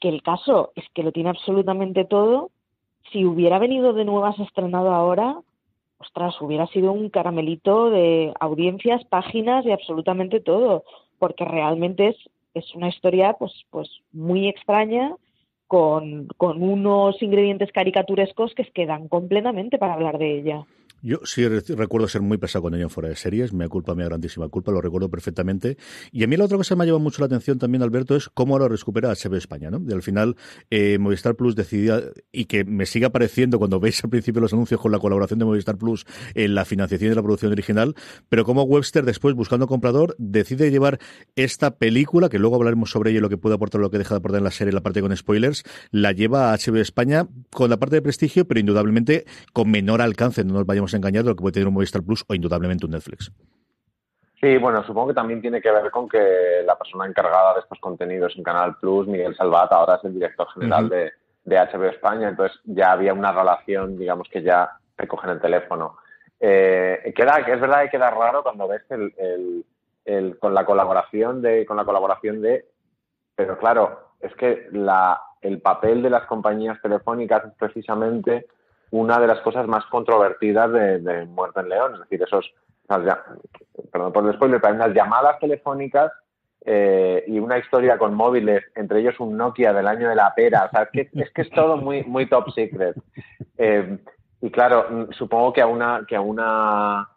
que 0.00 0.08
el 0.08 0.22
caso 0.22 0.72
es 0.74 0.84
que 0.92 1.04
lo 1.04 1.12
tiene 1.12 1.30
absolutamente 1.30 2.04
todo 2.04 2.50
si 3.12 3.24
hubiera 3.24 3.58
venido 3.58 3.92
de 3.92 4.04
nuevas 4.04 4.38
estrenado 4.38 4.92
ahora, 4.92 5.40
ostras, 5.98 6.40
hubiera 6.40 6.66
sido 6.68 6.92
un 6.92 7.08
caramelito 7.10 7.90
de 7.90 8.32
audiencias, 8.40 9.04
páginas 9.04 9.64
y 9.64 9.72
absolutamente 9.72 10.40
todo, 10.40 10.84
porque 11.18 11.44
realmente 11.44 12.08
es, 12.08 12.16
es 12.54 12.74
una 12.74 12.88
historia 12.88 13.34
pues, 13.34 13.52
pues 13.70 13.88
muy 14.12 14.48
extraña, 14.48 15.16
con, 15.66 16.28
con 16.36 16.62
unos 16.62 17.20
ingredientes 17.22 17.72
caricaturescos 17.72 18.54
que 18.54 18.64
quedan 18.64 19.08
completamente 19.08 19.78
para 19.78 19.94
hablar 19.94 20.18
de 20.18 20.38
ella. 20.38 20.66
Yo 21.06 21.18
sí 21.24 21.46
recuerdo 21.46 22.08
ser 22.08 22.22
muy 22.22 22.38
pesado 22.38 22.62
con 22.62 22.74
ello 22.74 22.84
en 22.84 22.88
fuera 22.88 23.10
de 23.10 23.16
series, 23.16 23.52
me 23.52 23.68
culpa, 23.68 23.94
mi 23.94 24.02
grandísima 24.04 24.48
culpa, 24.48 24.72
lo 24.72 24.80
recuerdo 24.80 25.10
perfectamente. 25.10 25.76
Y 26.12 26.24
a 26.24 26.26
mí 26.26 26.38
la 26.38 26.46
otra 26.46 26.56
cosa 26.56 26.74
que 26.74 26.78
me 26.78 26.84
ha 26.84 26.86
llevado 26.86 27.00
mucho 27.00 27.20
la 27.20 27.26
atención 27.26 27.58
también, 27.58 27.82
Alberto, 27.82 28.16
es 28.16 28.30
cómo 28.30 28.54
ahora 28.54 28.68
recupera 28.68 29.10
HBO 29.10 29.36
España, 29.36 29.70
¿no? 29.70 29.82
Y 29.86 29.92
al 29.92 30.00
final, 30.00 30.34
eh, 30.70 30.96
Movistar 30.98 31.36
Plus 31.36 31.56
decidía, 31.56 32.00
y 32.32 32.46
que 32.46 32.64
me 32.64 32.86
sigue 32.86 33.04
apareciendo 33.04 33.58
cuando 33.58 33.80
veis 33.80 34.02
al 34.02 34.08
principio 34.08 34.40
los 34.40 34.54
anuncios 34.54 34.80
con 34.80 34.92
la 34.92 34.98
colaboración 34.98 35.38
de 35.38 35.44
Movistar 35.44 35.76
Plus 35.76 36.06
en 36.34 36.54
la 36.54 36.64
financiación 36.64 37.10
de 37.10 37.16
la 37.16 37.22
producción 37.22 37.52
original, 37.52 37.94
pero 38.30 38.46
como 38.46 38.62
Webster 38.62 39.04
después, 39.04 39.34
buscando 39.34 39.66
comprador, 39.66 40.16
decide 40.16 40.70
llevar 40.70 41.00
esta 41.36 41.76
película, 41.76 42.30
que 42.30 42.38
luego 42.38 42.56
hablaremos 42.56 42.90
sobre 42.90 43.10
ella 43.10 43.20
lo 43.20 43.28
que 43.28 43.36
puede 43.36 43.56
aportar, 43.56 43.82
lo 43.82 43.90
que 43.90 43.98
deja 43.98 44.14
de 44.14 44.20
aportar 44.20 44.38
en 44.38 44.44
la 44.44 44.52
serie, 44.52 44.72
la 44.72 44.82
parte 44.82 45.02
con 45.02 45.14
spoilers, 45.14 45.64
la 45.90 46.12
lleva 46.12 46.54
a 46.54 46.56
HBO 46.56 46.78
España 46.78 47.28
con 47.50 47.68
la 47.68 47.76
parte 47.76 47.96
de 47.96 48.00
prestigio, 48.00 48.48
pero 48.48 48.58
indudablemente 48.58 49.26
con 49.52 49.70
menor 49.70 50.00
alcance, 50.00 50.42
no 50.44 50.54
nos 50.54 50.64
vayamos 50.64 50.93
engañado 50.96 51.30
lo 51.30 51.36
que 51.36 51.42
puede 51.42 51.52
tener 51.52 51.68
un 51.68 51.74
Movistar 51.74 52.02
Plus 52.02 52.24
o 52.28 52.34
indudablemente 52.34 52.86
un 52.86 52.92
Netflix. 52.92 53.32
Sí, 54.40 54.58
bueno, 54.58 54.84
supongo 54.84 55.08
que 55.08 55.14
también 55.14 55.40
tiene 55.40 55.62
que 55.62 55.70
ver 55.70 55.90
con 55.90 56.08
que 56.08 56.62
la 56.66 56.76
persona 56.76 57.06
encargada 57.06 57.54
de 57.54 57.60
estos 57.60 57.78
contenidos 57.78 58.34
en 58.36 58.42
Canal 58.42 58.76
Plus, 58.76 59.06
Miguel 59.06 59.34
Salvat, 59.36 59.72
ahora 59.72 59.94
es 59.94 60.04
el 60.04 60.14
director 60.14 60.46
general 60.52 60.88
de, 60.88 61.12
de, 61.44 61.56
HBO 61.56 61.86
España, 61.86 62.28
entonces 62.28 62.60
ya 62.64 62.92
había 62.92 63.14
una 63.14 63.32
relación, 63.32 63.96
digamos 63.96 64.28
que 64.28 64.42
ya 64.42 64.70
recogen 64.98 65.30
el 65.30 65.40
teléfono. 65.40 65.96
Eh, 66.40 67.14
queda, 67.16 67.38
es 67.38 67.60
verdad 67.60 67.84
que 67.84 67.90
queda 67.90 68.10
raro 68.10 68.42
cuando 68.42 68.68
ves 68.68 68.82
el, 68.90 69.64
el, 70.04 70.38
con 70.38 70.52
la 70.52 70.66
colaboración 70.66 71.40
de, 71.40 71.64
con 71.64 71.78
la 71.78 71.86
colaboración 71.86 72.42
de, 72.42 72.66
pero 73.34 73.56
claro, 73.56 74.10
es 74.20 74.34
que 74.34 74.68
la, 74.72 75.22
el 75.40 75.60
papel 75.60 76.02
de 76.02 76.10
las 76.10 76.26
compañías 76.26 76.80
telefónicas 76.82 77.44
es 77.46 77.52
precisamente 77.58 78.46
una 78.94 79.18
de 79.18 79.26
las 79.26 79.40
cosas 79.40 79.66
más 79.66 79.84
controvertidas 79.86 80.70
de, 80.72 81.26
Muerte 81.26 81.60
en 81.60 81.68
León. 81.68 81.94
Es 81.94 82.00
decir, 82.00 82.22
esos, 82.22 82.54
perdón 82.86 84.12
por 84.12 84.24
el 84.24 84.34
spoiler, 84.34 84.60
pero 84.60 84.74
las 84.74 84.94
llamadas 84.94 85.38
telefónicas 85.40 86.12
eh, 86.64 87.24
y 87.26 87.40
una 87.40 87.58
historia 87.58 87.98
con 87.98 88.14
móviles, 88.14 88.62
entre 88.76 89.00
ellos 89.00 89.18
un 89.18 89.36
Nokia 89.36 89.72
del 89.72 89.88
año 89.88 90.08
de 90.08 90.14
la 90.14 90.32
pera. 90.32 90.66
O 90.66 90.70
sea, 90.70 90.82
es 90.82 90.90
que 90.90 91.10
es, 91.20 91.30
que 91.32 91.42
es 91.42 91.50
todo 91.50 91.76
muy, 91.76 92.04
muy 92.04 92.26
top 92.26 92.50
secret. 92.52 92.96
Eh, 93.58 93.98
y 94.40 94.50
claro, 94.50 94.86
mm, 94.88 95.12
supongo 95.12 95.52
que 95.52 95.62
a 95.62 95.66
una, 95.66 96.04
que 96.06 96.14
a 96.14 96.20
una 96.20 97.08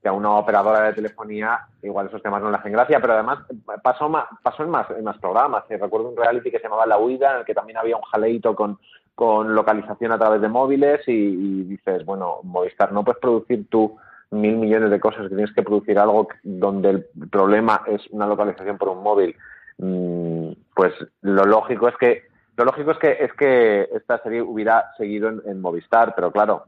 que 0.00 0.08
a 0.08 0.12
una 0.12 0.36
operadora 0.36 0.82
de 0.82 0.92
telefonía 0.92 1.58
igual 1.82 2.06
esos 2.06 2.22
temas 2.22 2.40
no 2.40 2.50
le 2.50 2.56
hacen 2.56 2.72
gracia, 2.72 3.00
pero 3.00 3.14
además 3.14 3.40
pasó, 3.82 4.10
pasó 4.42 4.62
en, 4.62 4.70
más, 4.70 4.88
en 4.90 5.04
más 5.04 5.18
programas. 5.18 5.64
Eh, 5.68 5.76
recuerdo 5.76 6.08
un 6.08 6.16
reality 6.16 6.50
que 6.50 6.58
se 6.58 6.64
llamaba 6.64 6.86
La 6.86 6.98
Huida, 6.98 7.32
en 7.32 7.38
el 7.38 7.44
que 7.44 7.54
también 7.54 7.76
había 7.76 7.96
un 7.96 8.02
jaleito 8.02 8.54
con, 8.54 8.78
con 9.16 9.54
localización 9.54 10.12
a 10.12 10.18
través 10.18 10.42
de 10.42 10.48
móviles 10.48 11.00
y, 11.08 11.62
dices, 11.64 12.04
bueno, 12.04 12.40
Movistar, 12.42 12.92
no 12.92 13.02
puedes 13.02 13.18
producir 13.18 13.66
tú 13.70 13.96
mil 14.30 14.56
millones 14.56 14.90
de 14.90 15.00
cosas, 15.00 15.22
que 15.22 15.34
tienes 15.34 15.54
que 15.54 15.62
producir 15.62 15.98
algo 15.98 16.28
donde 16.42 16.90
el 16.90 17.06
problema 17.30 17.82
es 17.86 18.06
una 18.10 18.26
localización 18.26 18.76
por 18.76 18.90
un 18.90 19.02
móvil. 19.02 19.34
Mm, 19.78 20.50
pues 20.74 20.92
lo 21.22 21.44
lógico 21.44 21.88
es 21.88 21.96
que 21.96 22.24
lo 22.58 22.64
lógico 22.64 22.90
es 22.90 22.98
que 22.98 23.16
es 23.20 23.32
que 23.32 23.88
esta 23.94 24.22
serie 24.22 24.42
hubiera 24.42 24.92
seguido 24.98 25.28
en 25.28 25.60
Movistar, 25.62 26.14
pero 26.14 26.30
claro, 26.30 26.66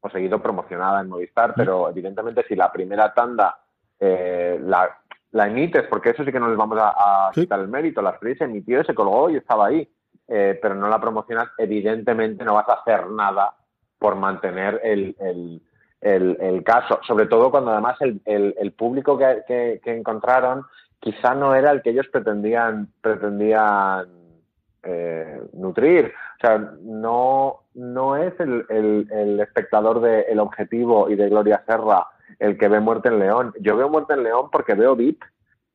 o 0.00 0.10
seguido 0.10 0.42
promocionada 0.42 1.00
en 1.00 1.08
Movistar, 1.08 1.54
pero 1.56 1.88
evidentemente 1.88 2.44
si 2.48 2.56
la 2.56 2.72
primera 2.72 3.14
tanda 3.14 3.56
eh, 4.00 4.60
la, 4.64 4.98
la, 5.30 5.46
emites, 5.46 5.84
porque 5.88 6.10
eso 6.10 6.24
sí 6.24 6.32
que 6.32 6.40
no 6.40 6.48
les 6.48 6.56
vamos 6.56 6.76
a, 6.80 7.30
quitar 7.32 7.60
el 7.60 7.68
mérito, 7.68 8.02
la 8.02 8.18
serie 8.18 8.36
se 8.36 8.44
emitió 8.44 8.80
y 8.80 8.84
se 8.84 8.94
colgó 8.94 9.30
y 9.30 9.36
estaba 9.36 9.66
ahí, 9.66 9.88
eh, 10.28 10.58
pero 10.60 10.74
no 10.74 10.88
la 10.88 11.00
promocionas, 11.00 11.48
evidentemente 11.58 12.44
no 12.44 12.54
vas 12.54 12.68
a 12.68 12.74
hacer 12.74 13.08
nada 13.08 13.54
por 13.98 14.16
mantener 14.16 14.80
el, 14.82 15.14
el, 16.00 16.36
el, 16.40 16.64
caso, 16.64 17.00
sobre 17.06 17.26
todo 17.26 17.50
cuando 17.50 17.70
además 17.70 17.96
el, 18.00 18.20
el 18.24 18.72
público 18.72 19.16
que, 19.16 19.80
que, 19.82 19.96
encontraron 19.96 20.64
quizá 20.98 21.34
no 21.34 21.54
era 21.54 21.70
el 21.70 21.82
que 21.82 21.90
ellos 21.90 22.06
pretendían, 22.10 22.88
pretendían 23.00 24.06
eh, 24.82 25.40
nutrir. 25.52 26.12
O 26.36 26.40
sea, 26.40 26.58
no, 26.82 27.60
no 27.74 28.16
es 28.16 28.38
el, 28.40 28.66
el, 28.68 29.40
espectador 29.40 30.00
de 30.00 30.22
El 30.22 30.40
Objetivo 30.40 31.08
y 31.08 31.14
de 31.14 31.28
Gloria 31.28 31.62
Serra 31.66 32.08
el 32.38 32.58
que 32.58 32.68
ve 32.68 32.80
Muerte 32.80 33.08
en 33.08 33.18
León. 33.20 33.54
Yo 33.60 33.76
veo 33.76 33.88
Muerte 33.88 34.14
en 34.14 34.24
León 34.24 34.48
porque 34.50 34.74
veo 34.74 34.96
VIP 34.96 35.22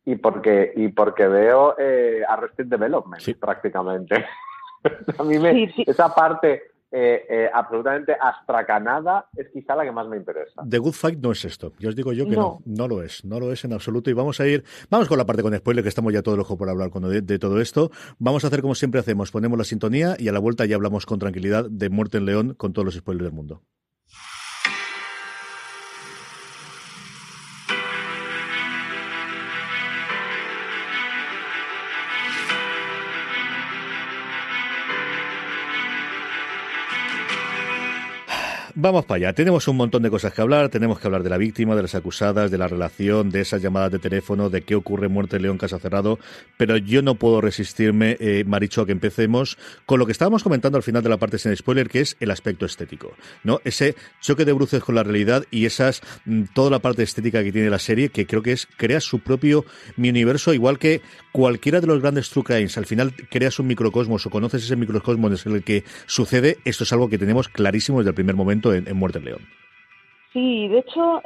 y 0.08 0.16
porque, 0.16 0.72
y 0.74 0.88
porque 0.88 1.28
veo 1.28 1.76
eh, 1.78 2.22
Arrested 2.26 2.68
Development 2.68 3.22
prácticamente. 3.40 4.16
a 5.20 5.24
mí 5.24 5.38
me, 5.38 5.70
esa 5.86 6.16
parte 6.16 6.72
eh, 6.90 7.26
eh, 7.30 7.50
absolutamente 7.54 8.16
astracanada 8.18 9.28
es 9.36 9.50
quizá 9.50 9.76
la 9.76 9.84
que 9.84 9.92
más 9.92 10.08
me 10.08 10.16
interesa. 10.16 10.64
The 10.66 10.78
Good 10.78 10.94
Fight 10.94 11.20
no 11.20 11.34
es 11.34 11.44
esto. 11.44 11.74
Yo 11.78 11.90
os 11.90 11.96
digo 11.98 12.14
yo 12.14 12.24
que 12.26 12.38
no. 12.38 12.60
no, 12.64 12.88
lo 12.88 13.04
es, 13.04 13.26
no 13.26 13.38
lo 13.38 13.52
es 13.52 13.66
en 13.66 13.74
absoluto. 13.74 14.10
Y 14.10 14.14
vamos 14.14 14.40
a 14.40 14.48
ir, 14.48 14.64
vamos 14.90 15.10
con 15.10 15.18
la 15.18 15.26
parte 15.26 15.44
con 15.44 15.54
spoiler, 15.54 15.84
que 15.84 15.90
estamos 15.90 16.14
ya 16.14 16.22
todo 16.22 16.36
el 16.36 16.42
ojo 16.42 16.58
por 16.58 16.70
hablar 16.70 16.90
de, 16.90 17.20
de, 17.20 17.38
todo 17.38 17.60
esto. 17.60 17.92
Vamos 18.18 18.46
a 18.46 18.48
hacer 18.48 18.62
como 18.62 18.76
siempre 18.76 19.02
hacemos, 19.02 19.32
ponemos 19.32 19.58
la 19.58 19.66
sintonía 19.66 20.16
y 20.18 20.30
a 20.30 20.32
la 20.32 20.40
vuelta 20.40 20.66
ya 20.66 20.78
hablamos 20.78 21.06
con 21.06 21.20
tranquilidad 21.20 21.66
de 21.70 21.90
Muerte 21.90 22.18
en 22.18 22.26
León 22.26 22.54
con 22.54 22.72
todos 22.72 22.86
los 22.86 22.96
spoilers 22.96 23.26
del 23.26 23.34
mundo. 23.34 23.62
Vamos 38.80 39.06
para 39.06 39.16
allá. 39.18 39.34
Tenemos 39.34 39.68
un 39.68 39.76
montón 39.76 40.04
de 40.04 40.12
cosas 40.12 40.32
que 40.36 40.40
hablar. 40.40 40.70
Tenemos 40.70 41.00
que 41.00 41.08
hablar 41.08 41.24
de 41.24 41.32
la 41.32 41.38
víctima, 41.40 41.76
de 41.76 41.82
las 41.82 41.96
acusadas, 41.96 42.52
de 42.52 42.60
la 42.60 42.68
relación, 42.68 43.32
de 43.32 43.42
esas 43.42 43.60
llamadas 43.60 43.92
de 43.92 43.98
teléfono, 43.98 44.52
de 44.52 44.62
qué 44.62 44.76
ocurre 44.76 45.08
Muerte 45.08 45.40
León 45.40 45.58
Casa 45.58 45.80
Cerrado. 45.80 46.20
Pero 46.58 46.78
yo 46.78 47.02
no 47.02 47.16
puedo 47.16 47.42
resistirme, 47.42 48.18
eh, 48.20 48.44
Maricho, 48.46 48.84
a 48.84 48.86
que 48.86 48.92
empecemos 48.92 49.58
con 49.88 49.98
lo 49.98 50.06
que 50.06 50.12
estábamos 50.12 50.44
comentando 50.44 50.78
al 50.78 50.84
final 50.84 51.02
de 51.02 51.10
la 51.10 51.18
parte 51.18 51.40
sin 51.40 51.56
spoiler, 51.56 51.90
que 51.90 52.02
es 52.02 52.18
el 52.20 52.30
aspecto 52.30 52.68
estético. 52.68 53.16
¿no? 53.44 53.62
Ese 53.64 53.96
choque 54.22 54.46
de 54.46 54.54
bruces 54.54 54.84
con 54.84 54.94
la 54.94 55.02
realidad 55.02 55.44
y 55.50 55.66
esas 55.66 56.04
mm, 56.26 56.44
toda 56.54 56.70
la 56.70 56.78
parte 56.78 57.02
estética 57.02 57.44
que 57.44 57.52
tiene 57.52 57.72
la 57.72 57.80
serie, 57.80 58.10
que 58.10 58.28
creo 58.28 58.44
que 58.44 58.52
es 58.52 58.68
crea 58.78 59.02
su 59.02 59.22
propio 59.22 59.66
mi 59.96 60.10
universo, 60.10 60.54
igual 60.54 60.78
que 60.78 61.02
cualquiera 61.32 61.82
de 61.82 61.88
los 61.88 62.00
grandes 62.00 62.30
true 62.30 62.44
crimes. 62.44 62.78
Al 62.78 62.86
final 62.86 63.16
creas 63.32 63.58
un 63.58 63.66
microcosmos 63.66 64.24
o 64.28 64.30
conoces 64.30 64.64
ese 64.64 64.76
microcosmos 64.76 65.48
en 65.48 65.56
el 65.56 65.64
que 65.64 65.84
sucede. 66.06 66.60
Esto 66.64 66.84
es 66.84 66.94
algo 66.94 67.10
que 67.10 67.18
tenemos 67.18 67.50
clarísimo 67.50 67.98
desde 67.98 68.10
el 68.10 68.16
primer 68.16 68.36
momento 68.36 68.67
en, 68.74 68.98
Muerte 68.98 69.20
en 69.20 69.26
León. 69.26 69.42
Sí, 70.34 70.68
de 70.68 70.80
hecho, 70.80 71.22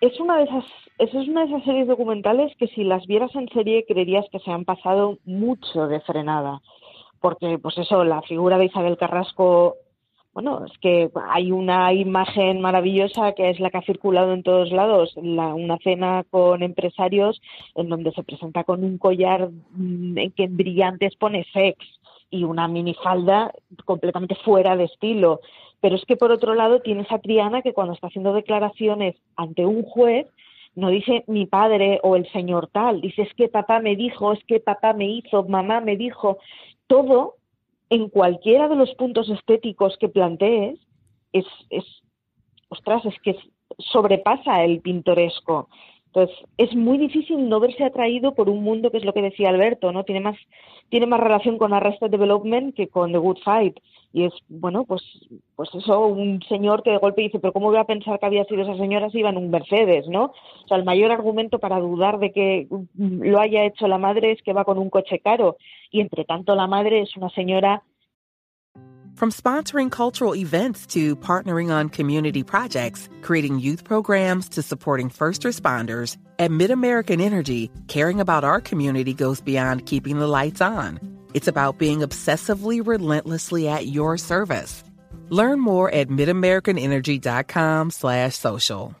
es 0.00 0.18
una 0.20 0.38
de 0.38 0.44
esas 0.44 0.64
es 0.98 1.14
una 1.14 1.46
de 1.46 1.46
esas 1.46 1.64
series 1.64 1.86
documentales 1.86 2.54
que 2.58 2.66
si 2.68 2.84
las 2.84 3.06
vieras 3.06 3.34
en 3.34 3.48
serie 3.48 3.86
creerías 3.88 4.26
que 4.30 4.38
se 4.40 4.50
han 4.50 4.66
pasado 4.66 5.18
mucho 5.24 5.88
de 5.88 6.00
frenada. 6.00 6.60
Porque, 7.20 7.58
pues 7.58 7.78
eso, 7.78 8.04
la 8.04 8.20
figura 8.22 8.58
de 8.58 8.66
Isabel 8.66 8.98
Carrasco, 8.98 9.76
bueno, 10.34 10.66
es 10.66 10.78
que 10.78 11.10
hay 11.30 11.52
una 11.52 11.94
imagen 11.94 12.60
maravillosa 12.60 13.32
que 13.32 13.48
es 13.48 13.60
la 13.60 13.70
que 13.70 13.78
ha 13.78 13.82
circulado 13.82 14.34
en 14.34 14.42
todos 14.42 14.70
lados, 14.72 15.14
una 15.16 15.78
cena 15.78 16.24
con 16.30 16.62
empresarios 16.62 17.40
en 17.76 17.88
donde 17.88 18.12
se 18.12 18.22
presenta 18.22 18.64
con 18.64 18.84
un 18.84 18.98
collar 18.98 19.48
mm, 19.70 20.18
en 20.18 20.30
que 20.32 20.48
brillantes 20.48 21.16
pone 21.16 21.46
sex 21.52 21.78
y 22.30 22.44
una 22.44 22.68
minifalda 22.68 23.52
completamente 23.84 24.34
fuera 24.36 24.76
de 24.76 24.84
estilo. 24.84 25.40
Pero 25.80 25.96
es 25.96 26.04
que 26.04 26.16
por 26.16 26.30
otro 26.30 26.54
lado 26.54 26.80
tienes 26.80 27.10
a 27.10 27.18
Triana 27.18 27.62
que 27.62 27.72
cuando 27.72 27.94
está 27.94 28.08
haciendo 28.08 28.32
declaraciones 28.32 29.16
ante 29.36 29.64
un 29.64 29.82
juez 29.82 30.26
no 30.74 30.88
dice 30.88 31.24
mi 31.26 31.46
padre 31.46 31.98
o 32.02 32.16
el 32.16 32.30
señor 32.30 32.68
tal, 32.68 33.00
dice 33.00 33.22
es 33.22 33.34
que 33.34 33.48
papá 33.48 33.80
me 33.80 33.96
dijo, 33.96 34.32
es 34.32 34.44
que 34.44 34.60
papá 34.60 34.92
me 34.92 35.06
hizo, 35.06 35.42
mamá 35.44 35.80
me 35.80 35.96
dijo, 35.96 36.38
todo 36.86 37.36
en 37.88 38.08
cualquiera 38.08 38.68
de 38.68 38.76
los 38.76 38.94
puntos 38.94 39.28
estéticos 39.28 39.96
que 39.98 40.08
plantees 40.08 40.78
es, 41.32 41.44
es 41.70 41.84
ostras, 42.68 43.04
es 43.04 43.14
que 43.22 43.36
sobrepasa 43.78 44.64
el 44.64 44.80
pintoresco. 44.80 45.68
Entonces, 46.06 46.36
es 46.56 46.74
muy 46.74 46.98
difícil 46.98 47.48
no 47.48 47.60
verse 47.60 47.84
atraído 47.84 48.34
por 48.34 48.48
un 48.48 48.64
mundo 48.64 48.90
que 48.90 48.96
es 48.98 49.04
lo 49.04 49.12
que 49.12 49.22
decía 49.22 49.48
Alberto, 49.48 49.92
¿no? 49.92 50.04
Tiene 50.04 50.20
más, 50.20 50.36
tiene 50.88 51.06
más 51.06 51.20
relación 51.20 51.56
con 51.56 51.72
Arrested 51.72 52.10
Development 52.10 52.74
que 52.74 52.88
con 52.88 53.12
The 53.12 53.18
Good 53.18 53.38
Fight. 53.44 53.78
Y 54.12 54.24
es, 54.24 54.32
bueno, 54.48 54.84
pues, 54.84 55.02
pues 55.54 55.68
eso, 55.74 56.06
un 56.06 56.42
señor 56.48 56.82
que 56.82 56.90
de 56.90 56.98
golpe 56.98 57.22
dice, 57.22 57.38
pero 57.38 57.52
¿cómo 57.52 57.68
voy 57.68 57.78
a 57.78 57.84
pensar 57.84 58.18
que 58.18 58.26
había 58.26 58.44
sido 58.44 58.62
esa 58.62 58.76
señora 58.76 59.08
si 59.10 59.18
iba 59.18 59.30
un 59.30 59.50
Mercedes, 59.50 60.08
no? 60.08 60.32
O 60.64 60.68
sea, 60.68 60.76
el 60.76 60.84
mayor 60.84 61.12
argumento 61.12 61.58
para 61.60 61.78
dudar 61.78 62.18
de 62.18 62.32
que 62.32 62.66
lo 62.94 63.40
haya 63.40 63.64
hecho 63.64 63.86
la 63.86 63.98
madre 63.98 64.32
es 64.32 64.42
que 64.42 64.52
va 64.52 64.64
con 64.64 64.78
un 64.78 64.90
coche 64.90 65.20
caro. 65.20 65.56
Y 65.92 66.00
entre 66.00 66.24
tanto, 66.24 66.54
la 66.56 66.66
madre 66.66 67.02
es 67.02 67.16
una 67.16 67.30
señora 67.30 67.82
From 69.20 69.30
sponsoring 69.30 69.90
cultural 69.90 70.34
events 70.34 70.86
to 70.94 71.14
partnering 71.14 71.70
on 71.70 71.90
community 71.90 72.42
projects, 72.42 73.06
creating 73.20 73.58
youth 73.58 73.84
programs 73.84 74.48
to 74.50 74.62
supporting 74.62 75.10
first 75.10 75.42
responders, 75.42 76.16
at 76.38 76.50
MidAmerican 76.50 77.20
Energy, 77.20 77.70
caring 77.86 78.18
about 78.18 78.44
our 78.44 78.62
community 78.62 79.12
goes 79.12 79.42
beyond 79.42 79.84
keeping 79.84 80.18
the 80.18 80.26
lights 80.26 80.62
on. 80.62 81.09
It's 81.34 81.48
about 81.48 81.78
being 81.78 82.00
obsessively 82.00 82.80
relentlessly 82.84 83.68
at 83.68 83.86
your 83.86 84.16
service. 84.18 84.82
Learn 85.30 85.60
more 85.60 85.90
at 85.92 86.08
midamericanenergy.com 86.08 87.90
slash 87.90 88.34
social. 88.34 88.94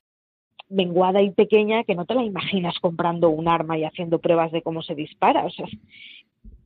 Menguada 0.68 1.20
y 1.20 1.30
pequeña 1.32 1.82
que 1.82 1.96
no 1.96 2.04
te 2.04 2.14
la 2.14 2.22
imaginas 2.22 2.78
comprando 2.80 3.28
un 3.30 3.48
arma 3.48 3.76
y 3.76 3.84
haciendo 3.84 4.20
pruebas 4.20 4.52
de 4.52 4.62
cómo 4.62 4.82
se 4.82 4.94
dispara. 4.94 5.44
O 5.44 5.50
sea, 5.50 5.66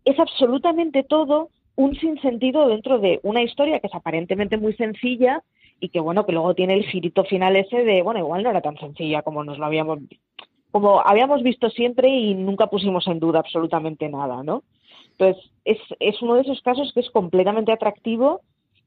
es 0.05 0.19
absolutamente 0.19 1.03
todo 1.03 1.49
un 1.77 1.97
sinsentido 1.97 2.69
dentro 2.69 2.99
de 2.99 3.21
una 3.23 3.43
historia 3.43 3.81
que 3.81 3.87
es 3.87 3.95
aparentemente 3.95 4.59
muy 4.59 4.75
sencilla 4.75 5.43
y 5.81 5.89
que 5.89 6.01
bueno, 6.01 6.27
que 6.27 6.33
luego 6.33 6.55
tiene 6.55 6.75
el 6.75 6.85
girito 6.85 7.25
final 7.25 7.57
ese 7.57 7.85
de, 7.85 8.03
bueno, 8.03 8.21
igual 8.21 8.43
no 8.43 8.51
era 8.51 8.61
tan 8.61 8.77
sencilla 8.79 9.23
como 9.23 9.43
nos 9.43 9.59
lo 9.59 9.65
habíamos 9.67 9.99
como 10.71 11.01
habíamos 11.01 11.43
visto 11.43 11.71
siempre 11.71 12.09
y 12.09 12.35
nunca 12.35 12.67
pusimos 12.67 13.07
en 13.07 13.21
duda 13.21 13.39
absolutamente 13.39 14.09
nada, 14.09 14.43
¿no? 14.43 14.65
Entonces, 15.19 15.51
es, 15.65 15.79
es 16.01 16.21
uno 16.23 16.35
de 16.35 16.43
esos 16.43 16.61
casos 16.63 16.93
que 16.93 17.01
es 17.01 17.11
completamente 17.11 17.73
atractivo 17.73 18.41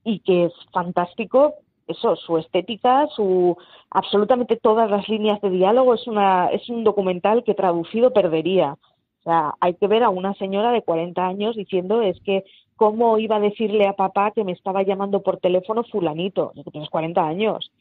y 0.04 0.20
que 0.20 0.46
es 0.46 0.54
fantástico 0.72 1.56
eso, 1.88 2.16
su 2.18 2.38
estética, 2.38 3.08
su 3.16 3.58
absolutamente 3.90 4.58
todas 4.58 4.90
las 4.90 5.08
líneas 5.08 5.40
de 5.42 5.50
diálogo 5.50 5.94
es 5.94 6.06
una 6.08 6.48
es 6.48 6.68
un 6.70 6.84
documental 6.84 7.44
que 7.44 7.54
traducido 7.54 8.12
perdería. 8.12 8.74
O 8.74 9.24
sea, 9.24 9.54
hay 9.60 9.74
que 9.76 9.88
ver 9.88 10.04
a 10.04 10.10
una 10.10 10.34
señora 10.36 10.72
de 10.72 10.84
40 10.84 11.26
años 11.26 11.56
diciendo 11.56 12.02
es 12.02 12.20
que 12.22 12.44
¿cómo 12.76 13.18
iba 13.18 13.38
a 13.38 13.42
decirle 13.42 13.88
a 13.88 13.94
papá 13.94 14.32
que 14.32 14.44
me 14.44 14.52
estaba 14.52 14.84
llamando 14.84 15.22
por 15.24 15.38
teléfono 15.38 15.84
fulanito? 15.84 16.52
Que 16.56 16.72
tienes 16.72 16.90
40 16.90 17.26
años. 17.26 17.72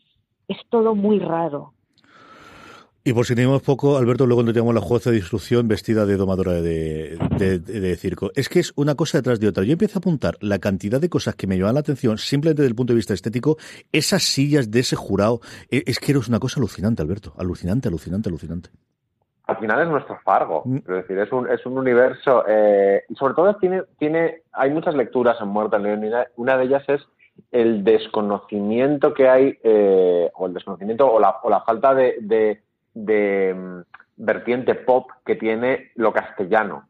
Es 0.49 0.59
todo 0.71 0.95
muy 0.95 1.19
raro. 1.19 1.73
Y 3.07 3.13
por 3.13 3.25
si 3.25 3.37
tenemos 3.37 3.63
poco, 3.63 3.99
Alberto, 3.99 4.27
luego 4.27 4.45
tenemos 4.45 4.75
la 4.75 4.81
jueza 4.81 5.13
de 5.13 5.19
instrucción 5.19 5.69
vestida 5.69 6.07
de 6.07 6.17
domadora 6.17 6.55
de, 6.55 7.17
de, 7.39 7.97
circo. 7.97 8.33
Es 8.35 8.49
que 8.49 8.59
es 8.59 8.73
una 8.75 8.97
cosa 8.97 9.19
detrás 9.19 9.39
de 9.39 9.47
otra. 9.47 9.63
Yo 9.63 9.75
empiezo 9.75 9.99
a 9.99 10.01
apuntar 10.01 10.35
la 10.41 10.59
cantidad 10.59 11.01
de 11.01 11.09
cosas 11.09 11.37
que 11.37 11.47
me 11.47 11.57
llaman 11.57 11.75
la 11.75 11.81
atención, 11.83 12.19
simplemente 12.19 12.63
desde 12.63 12.71
el 12.71 12.75
punto 12.75 12.95
de 12.95 12.97
vista 12.97 13.15
estético. 13.15 13.59
Esas 13.93 14.25
sillas 14.25 14.73
de 14.73 14.81
ese 14.81 14.97
jurado, 14.97 15.39
e, 15.71 15.85
es 15.87 16.01
que 16.01 16.11
es 16.11 16.29
una 16.29 16.41
cosa 16.41 16.59
alucinante, 16.59 17.01
Alberto. 17.01 17.33
Alucinante, 17.39 17.87
alucinante, 17.87 18.29
alucinante. 18.29 18.71
Al 19.45 19.57
final 19.59 19.83
es 19.83 19.89
nuestro 19.89 20.19
Fargo, 20.25 20.63
mm. 20.65 20.77
es 20.79 20.85
decir, 20.87 21.17
es 21.17 21.31
un, 21.31 21.49
es 21.49 21.65
un 21.65 21.79
universo, 21.79 22.43
eh, 22.49 23.05
y 23.09 23.15
sobre 23.15 23.35
todo 23.35 23.55
tiene, 23.59 23.83
tiene, 24.01 24.43
hay 24.53 24.71
muchas 24.71 24.97
lecturas 24.97 25.37
en 25.41 25.55
León, 25.55 26.05
y 26.05 26.11
una 26.35 26.59
de 26.59 26.65
ellas 26.65 26.83
es 26.89 27.03
el 27.53 27.85
desconocimiento 27.85 29.15
que 29.15 29.29
hay, 29.29 29.57
eh, 29.63 30.29
o 30.35 30.47
el 30.47 30.55
desconocimiento 30.55 31.09
o 31.09 31.21
la, 31.21 31.37
o 31.45 31.51
la 31.51 31.61
falta 31.61 31.95
de, 31.95 32.17
de 32.21 32.66
mm, 32.97 33.81
vertiente 34.17 34.75
pop 34.75 35.11
que 35.25 35.37
tiene 35.37 35.93
lo 35.95 36.13
castellano. 36.13 36.89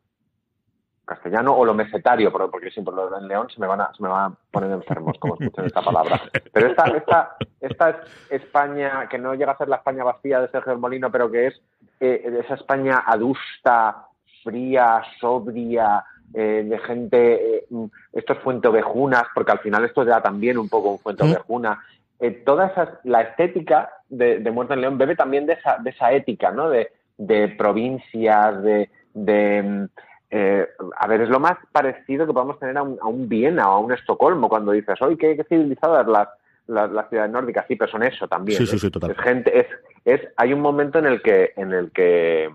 Castellano 1.05 1.55
o 1.55 1.65
lo 1.65 1.73
mesetario, 1.73 2.33
porque 2.33 2.71
siempre 2.71 2.93
lo 2.93 3.17
en 3.17 3.29
León 3.29 3.49
se 3.49 3.61
me 3.61 3.69
van 3.69 3.81
a, 3.81 3.93
se 3.95 4.03
me 4.03 4.09
van 4.09 4.33
a 4.33 4.37
poner 4.51 4.73
enfermos 4.73 5.17
como 5.21 5.35
escuchan 5.35 5.67
esta 5.67 5.81
palabra. 5.81 6.21
Pero 6.53 6.67
esta, 6.67 6.85
esta, 6.89 7.37
esta 7.61 8.01
España, 8.29 9.09
que 9.09 9.17
no 9.17 9.35
llega 9.35 9.53
a 9.53 9.59
ser 9.59 9.69
la 9.69 9.77
España 9.77 10.03
vacía 10.03 10.41
de 10.41 10.49
Sergio 10.49 10.77
Molino, 10.77 11.13
pero 11.13 11.31
que 11.31 11.47
es 11.47 11.63
eh, 12.01 12.41
esa 12.45 12.55
España 12.55 13.05
adusta, 13.07 14.09
fría, 14.43 15.01
sobria, 15.21 16.05
eh, 16.35 16.67
de 16.69 16.79
gente, 16.79 17.59
eh, 17.59 17.67
estos 18.13 18.39
fuentovejunas, 18.39 19.25
porque 19.33 19.53
al 19.53 19.61
final 19.61 19.85
esto 19.85 20.05
da 20.05 20.21
también 20.21 20.59
un 20.59 20.69
poco 20.69 20.91
un 20.91 20.99
fuentovejuna, 20.99 21.81
eh, 22.21 22.31
toda 22.31 22.69
esa, 22.69 23.01
la 23.05 23.23
estética 23.23 23.91
de, 24.09 24.39
de 24.39 24.51
Muerte 24.51 24.75
en 24.75 24.81
León 24.81 24.99
bebe 24.99 25.17
también 25.17 25.47
de 25.47 25.55
esa, 25.55 25.79
de 25.79 25.91
esa 25.91 26.13
ética, 26.13 26.51
¿no? 26.51 26.71
De, 26.71 26.93
de 27.19 27.49
provincias, 27.49 28.63
de, 28.63 28.91
de 29.15 29.63
mm, 29.63 29.85
eh, 30.31 30.67
a 30.97 31.07
ver, 31.07 31.21
es 31.23 31.29
lo 31.29 31.39
más 31.39 31.57
parecido 31.73 32.27
que 32.27 32.33
podemos 32.33 32.59
tener 32.59 32.77
a 32.77 32.83
un, 32.83 32.99
a 33.01 33.07
un 33.07 33.29
Viena 33.29 33.71
o 33.71 33.75
a 33.75 33.79
un 33.79 33.93
Estocolmo 33.93 34.49
cuando 34.49 34.73
dices, 34.73 35.01
hoy 35.01 35.17
qué, 35.17 35.37
qué 35.37 35.45
civilizadas 35.45 36.07
las, 36.07 36.29
las, 36.67 36.91
las, 36.91 37.09
ciudades 37.09 37.31
nórdicas, 37.31 37.65
sí, 37.69 37.77
pero 37.77 37.91
son 37.91 38.03
eso 38.03 38.27
también. 38.27 38.59
Sí, 38.59 38.67
sí, 38.67 38.79
sí, 38.79 38.91
total. 38.91 39.13
Es 39.13 39.19
gente, 39.19 39.59
es, 39.59 39.67
es, 40.05 40.21
hay 40.37 40.53
un 40.53 40.61
momento 40.61 40.99
en 40.99 41.07
el 41.07 41.23
que, 41.23 41.53
en 41.57 41.73
el 41.73 41.93
que 41.93 42.51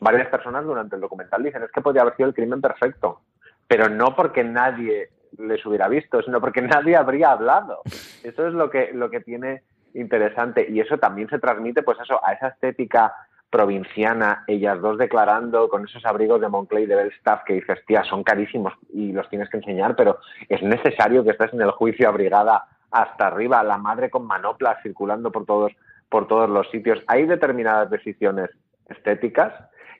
varias 0.00 0.28
personas 0.28 0.64
durante 0.64 0.94
el 0.94 1.02
documental 1.02 1.42
dicen 1.42 1.62
es 1.64 1.70
que 1.72 1.80
podría 1.80 2.02
haber 2.02 2.16
sido 2.16 2.28
el 2.28 2.34
crimen 2.34 2.60
perfecto, 2.60 3.20
pero 3.66 3.88
no 3.88 4.14
porque 4.14 4.44
nadie 4.44 5.10
les 5.38 5.64
hubiera 5.66 5.88
visto, 5.88 6.22
sino 6.22 6.40
porque 6.40 6.62
nadie 6.62 6.96
habría 6.96 7.32
hablado. 7.32 7.82
Eso 8.22 8.46
es 8.46 8.54
lo 8.54 8.70
que, 8.70 8.90
lo 8.92 9.10
que 9.10 9.20
tiene 9.20 9.62
interesante 9.94 10.66
y 10.68 10.80
eso 10.80 10.98
también 10.98 11.28
se 11.28 11.38
transmite 11.38 11.82
pues 11.82 11.98
eso 12.00 12.20
a 12.24 12.32
esa 12.32 12.48
estética 12.48 13.12
provinciana, 13.50 14.44
ellas 14.46 14.80
dos 14.80 14.96
declarando 14.96 15.68
con 15.68 15.84
esos 15.84 16.04
abrigos 16.06 16.40
de 16.40 16.48
Moncler 16.48 16.84
y 16.84 16.86
de 16.86 16.94
Belstaff 16.94 17.42
que 17.44 17.54
dices, 17.54 17.84
tía, 17.84 18.04
son 18.04 18.22
carísimos 18.22 18.72
y 18.92 19.12
los 19.12 19.28
tienes 19.28 19.48
que 19.50 19.56
enseñar, 19.56 19.96
pero 19.96 20.18
es 20.48 20.62
necesario 20.62 21.24
que 21.24 21.30
estés 21.30 21.52
en 21.52 21.62
el 21.62 21.72
juicio 21.72 22.08
abrigada 22.08 22.68
hasta 22.92 23.26
arriba, 23.26 23.62
la 23.64 23.76
madre 23.76 24.08
con 24.08 24.24
manoplas 24.24 24.80
circulando 24.82 25.32
por 25.32 25.46
todos, 25.46 25.72
por 26.08 26.28
todos 26.28 26.48
los 26.48 26.70
sitios. 26.70 27.02
Hay 27.08 27.26
determinadas 27.26 27.90
decisiones 27.90 28.50
estéticas 28.88 29.52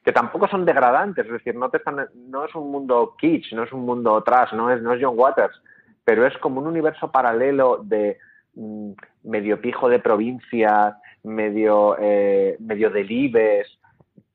que 0.05 0.13
tampoco 0.13 0.49
son 0.49 0.65
degradantes, 0.65 1.27
es 1.27 1.33
decir, 1.33 1.55
no, 1.55 1.69
te 1.69 1.77
están, 1.77 2.07
no 2.15 2.45
es 2.45 2.55
un 2.55 2.71
mundo 2.71 3.15
kitsch, 3.19 3.53
no 3.53 3.65
es 3.65 3.73
un 3.73 3.85
mundo 3.85 4.23
trash, 4.23 4.53
no 4.55 4.71
es, 4.71 4.81
no 4.81 4.95
es 4.95 5.03
John 5.03 5.19
Waters, 5.19 5.61
pero 6.05 6.27
es 6.27 6.37
como 6.39 6.61
un 6.61 6.67
universo 6.67 7.11
paralelo 7.11 7.81
de 7.85 8.19
mm, 8.55 8.93
medio 9.25 9.61
pijo 9.61 9.89
de 9.89 9.99
provincias, 9.99 10.95
medio, 11.23 11.97
eh, 11.99 12.57
medio 12.61 12.91
delibes, 12.91 13.79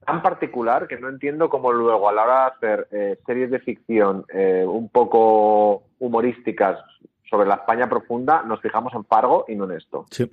tan 0.06 0.22
particular 0.22 0.88
que 0.88 1.00
no 1.00 1.10
entiendo 1.10 1.50
cómo 1.50 1.72
luego 1.72 2.08
a 2.08 2.14
la 2.14 2.24
hora 2.24 2.42
de 2.42 2.48
hacer 2.52 2.88
eh, 2.92 3.20
series 3.26 3.50
de 3.50 3.60
ficción 3.60 4.24
eh, 4.32 4.64
un 4.68 4.90
poco 4.90 5.84
humorísticas 5.98 6.80
sobre 7.30 7.48
la 7.48 7.56
España 7.56 7.90
profunda, 7.90 8.44
nos 8.44 8.62
fijamos 8.62 8.94
en 8.94 9.04
Fargo 9.06 9.46
y 9.48 9.56
no 9.56 9.66
en 9.66 9.78
esto. 9.78 10.06
Sí. 10.12 10.30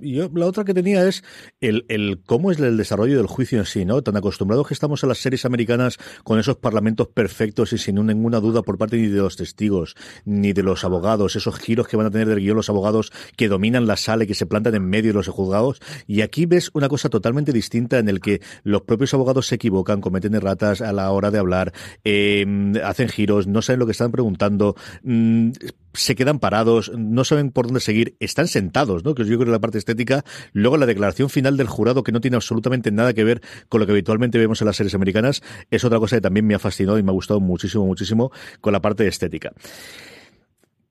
yo, 0.00 0.30
la 0.34 0.46
otra 0.46 0.64
que 0.64 0.74
tenía 0.74 1.06
es 1.06 1.24
el, 1.60 1.84
el 1.88 2.22
cómo 2.24 2.50
es 2.50 2.60
el 2.60 2.76
desarrollo 2.76 3.16
del 3.16 3.26
juicio 3.26 3.58
en 3.58 3.64
sí, 3.64 3.84
¿no? 3.84 4.02
Tan 4.02 4.16
acostumbrados 4.16 4.68
que 4.68 4.74
estamos 4.74 5.02
a 5.02 5.06
las 5.06 5.18
series 5.18 5.44
americanas 5.44 5.98
con 6.24 6.38
esos 6.38 6.56
parlamentos 6.56 7.08
perfectos 7.08 7.72
y 7.72 7.78
sin 7.78 7.96
ninguna 8.06 8.40
duda 8.40 8.62
por 8.62 8.78
parte 8.78 8.96
ni 8.96 9.08
de 9.08 9.18
los 9.18 9.36
testigos, 9.36 9.96
ni 10.24 10.52
de 10.52 10.62
los 10.62 10.84
abogados, 10.84 11.36
esos 11.36 11.58
giros 11.58 11.88
que 11.88 11.96
van 11.96 12.06
a 12.06 12.10
tener 12.10 12.28
del 12.28 12.40
guion 12.40 12.56
los 12.56 12.70
abogados 12.70 13.12
que 13.36 13.48
dominan 13.48 13.86
la 13.86 13.96
sala 13.96 14.24
y 14.24 14.26
que 14.26 14.34
se 14.34 14.46
plantan 14.46 14.74
en 14.74 14.88
medio 14.88 15.10
de 15.10 15.14
los 15.14 15.28
juzgados. 15.28 15.80
Y 16.06 16.20
aquí 16.20 16.46
ves 16.46 16.70
una 16.74 16.88
cosa 16.88 17.08
totalmente 17.08 17.52
distinta 17.52 17.98
en 17.98 18.08
el 18.08 18.20
que 18.20 18.40
los 18.62 18.82
propios 18.82 19.14
abogados 19.14 19.46
se 19.48 19.56
equivocan, 19.56 20.00
cometen 20.00 20.34
erratas 20.34 20.80
a 20.80 20.92
la 20.92 21.10
hora 21.10 21.30
de 21.30 21.38
hablar, 21.38 21.72
eh, 22.04 22.46
hacen 22.84 23.08
giros, 23.08 23.46
no 23.46 23.62
saben 23.62 23.80
lo 23.80 23.86
que 23.86 23.92
están 23.92 24.12
preguntando, 24.12 24.76
mm, 25.02 25.50
se 25.96 26.14
quedan 26.14 26.38
parados, 26.38 26.92
no 26.96 27.24
saben 27.24 27.50
por 27.50 27.66
dónde 27.66 27.80
seguir, 27.80 28.16
están 28.20 28.48
sentados, 28.48 29.04
¿no? 29.04 29.14
Que 29.14 29.24
yo 29.24 29.36
creo 29.36 29.46
que 29.46 29.50
la 29.50 29.58
parte 29.58 29.78
estética. 29.78 30.24
Luego 30.52 30.76
la 30.76 30.86
declaración 30.86 31.30
final 31.30 31.56
del 31.56 31.68
jurado, 31.68 32.02
que 32.02 32.12
no 32.12 32.20
tiene 32.20 32.36
absolutamente 32.36 32.90
nada 32.90 33.12
que 33.14 33.24
ver 33.24 33.42
con 33.68 33.80
lo 33.80 33.86
que 33.86 33.92
habitualmente 33.92 34.38
vemos 34.38 34.60
en 34.60 34.66
las 34.66 34.76
series 34.76 34.94
americanas, 34.94 35.42
es 35.70 35.84
otra 35.84 35.98
cosa 35.98 36.16
que 36.16 36.22
también 36.22 36.46
me 36.46 36.54
ha 36.54 36.58
fascinado 36.58 36.98
y 36.98 37.02
me 37.02 37.10
ha 37.10 37.14
gustado 37.14 37.40
muchísimo, 37.40 37.86
muchísimo 37.86 38.30
con 38.60 38.72
la 38.72 38.80
parte 38.80 39.06
estética. 39.06 39.52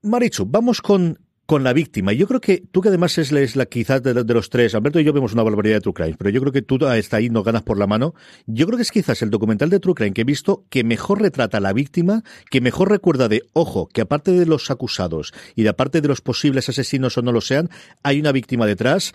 Marichu, 0.01 0.45
vamos 0.45 0.81
con 0.81 1.19
con 1.45 1.63
la 1.63 1.73
víctima. 1.73 2.11
Yo 2.13 2.27
creo 2.27 2.41
que 2.41 2.63
tú 2.71 2.81
que 2.81 2.89
además 2.89 3.17
es 3.17 3.55
la, 3.55 3.65
quizás 3.65 4.01
de, 4.01 4.13
los 4.13 4.49
tres, 4.49 4.73
Alberto 4.73 4.99
y 4.99 5.03
yo 5.03 5.13
vemos 5.13 5.33
una 5.33 5.43
barbaridad 5.43 5.75
de 5.75 5.81
True 5.81 5.93
Crime, 5.93 6.15
pero 6.17 6.29
yo 6.29 6.41
creo 6.41 6.51
que 6.51 6.61
tú 6.61 6.77
está 6.87 7.17
ahí, 7.17 7.29
no 7.29 7.43
ganas 7.43 7.63
por 7.63 7.77
la 7.77 7.87
mano. 7.87 8.15
Yo 8.47 8.65
creo 8.65 8.77
que 8.77 8.83
es 8.83 8.91
quizás 8.91 9.21
el 9.21 9.29
documental 9.29 9.69
de 9.69 9.79
True 9.79 9.93
Crime 9.93 10.13
que 10.13 10.21
he 10.21 10.25
visto 10.25 10.65
que 10.69 10.83
mejor 10.83 11.21
retrata 11.21 11.57
a 11.57 11.61
la 11.61 11.73
víctima, 11.73 12.23
que 12.49 12.61
mejor 12.61 12.89
recuerda 12.89 13.27
de, 13.27 13.43
ojo, 13.53 13.87
que 13.87 14.01
aparte 14.01 14.31
de 14.31 14.45
los 14.45 14.71
acusados 14.71 15.33
y 15.55 15.63
de 15.63 15.69
aparte 15.69 16.01
de 16.01 16.07
los 16.07 16.21
posibles 16.21 16.69
asesinos 16.69 17.17
o 17.17 17.21
no 17.21 17.31
lo 17.31 17.41
sean, 17.41 17.69
hay 18.01 18.19
una 18.19 18.31
víctima 18.31 18.65
detrás 18.65 19.13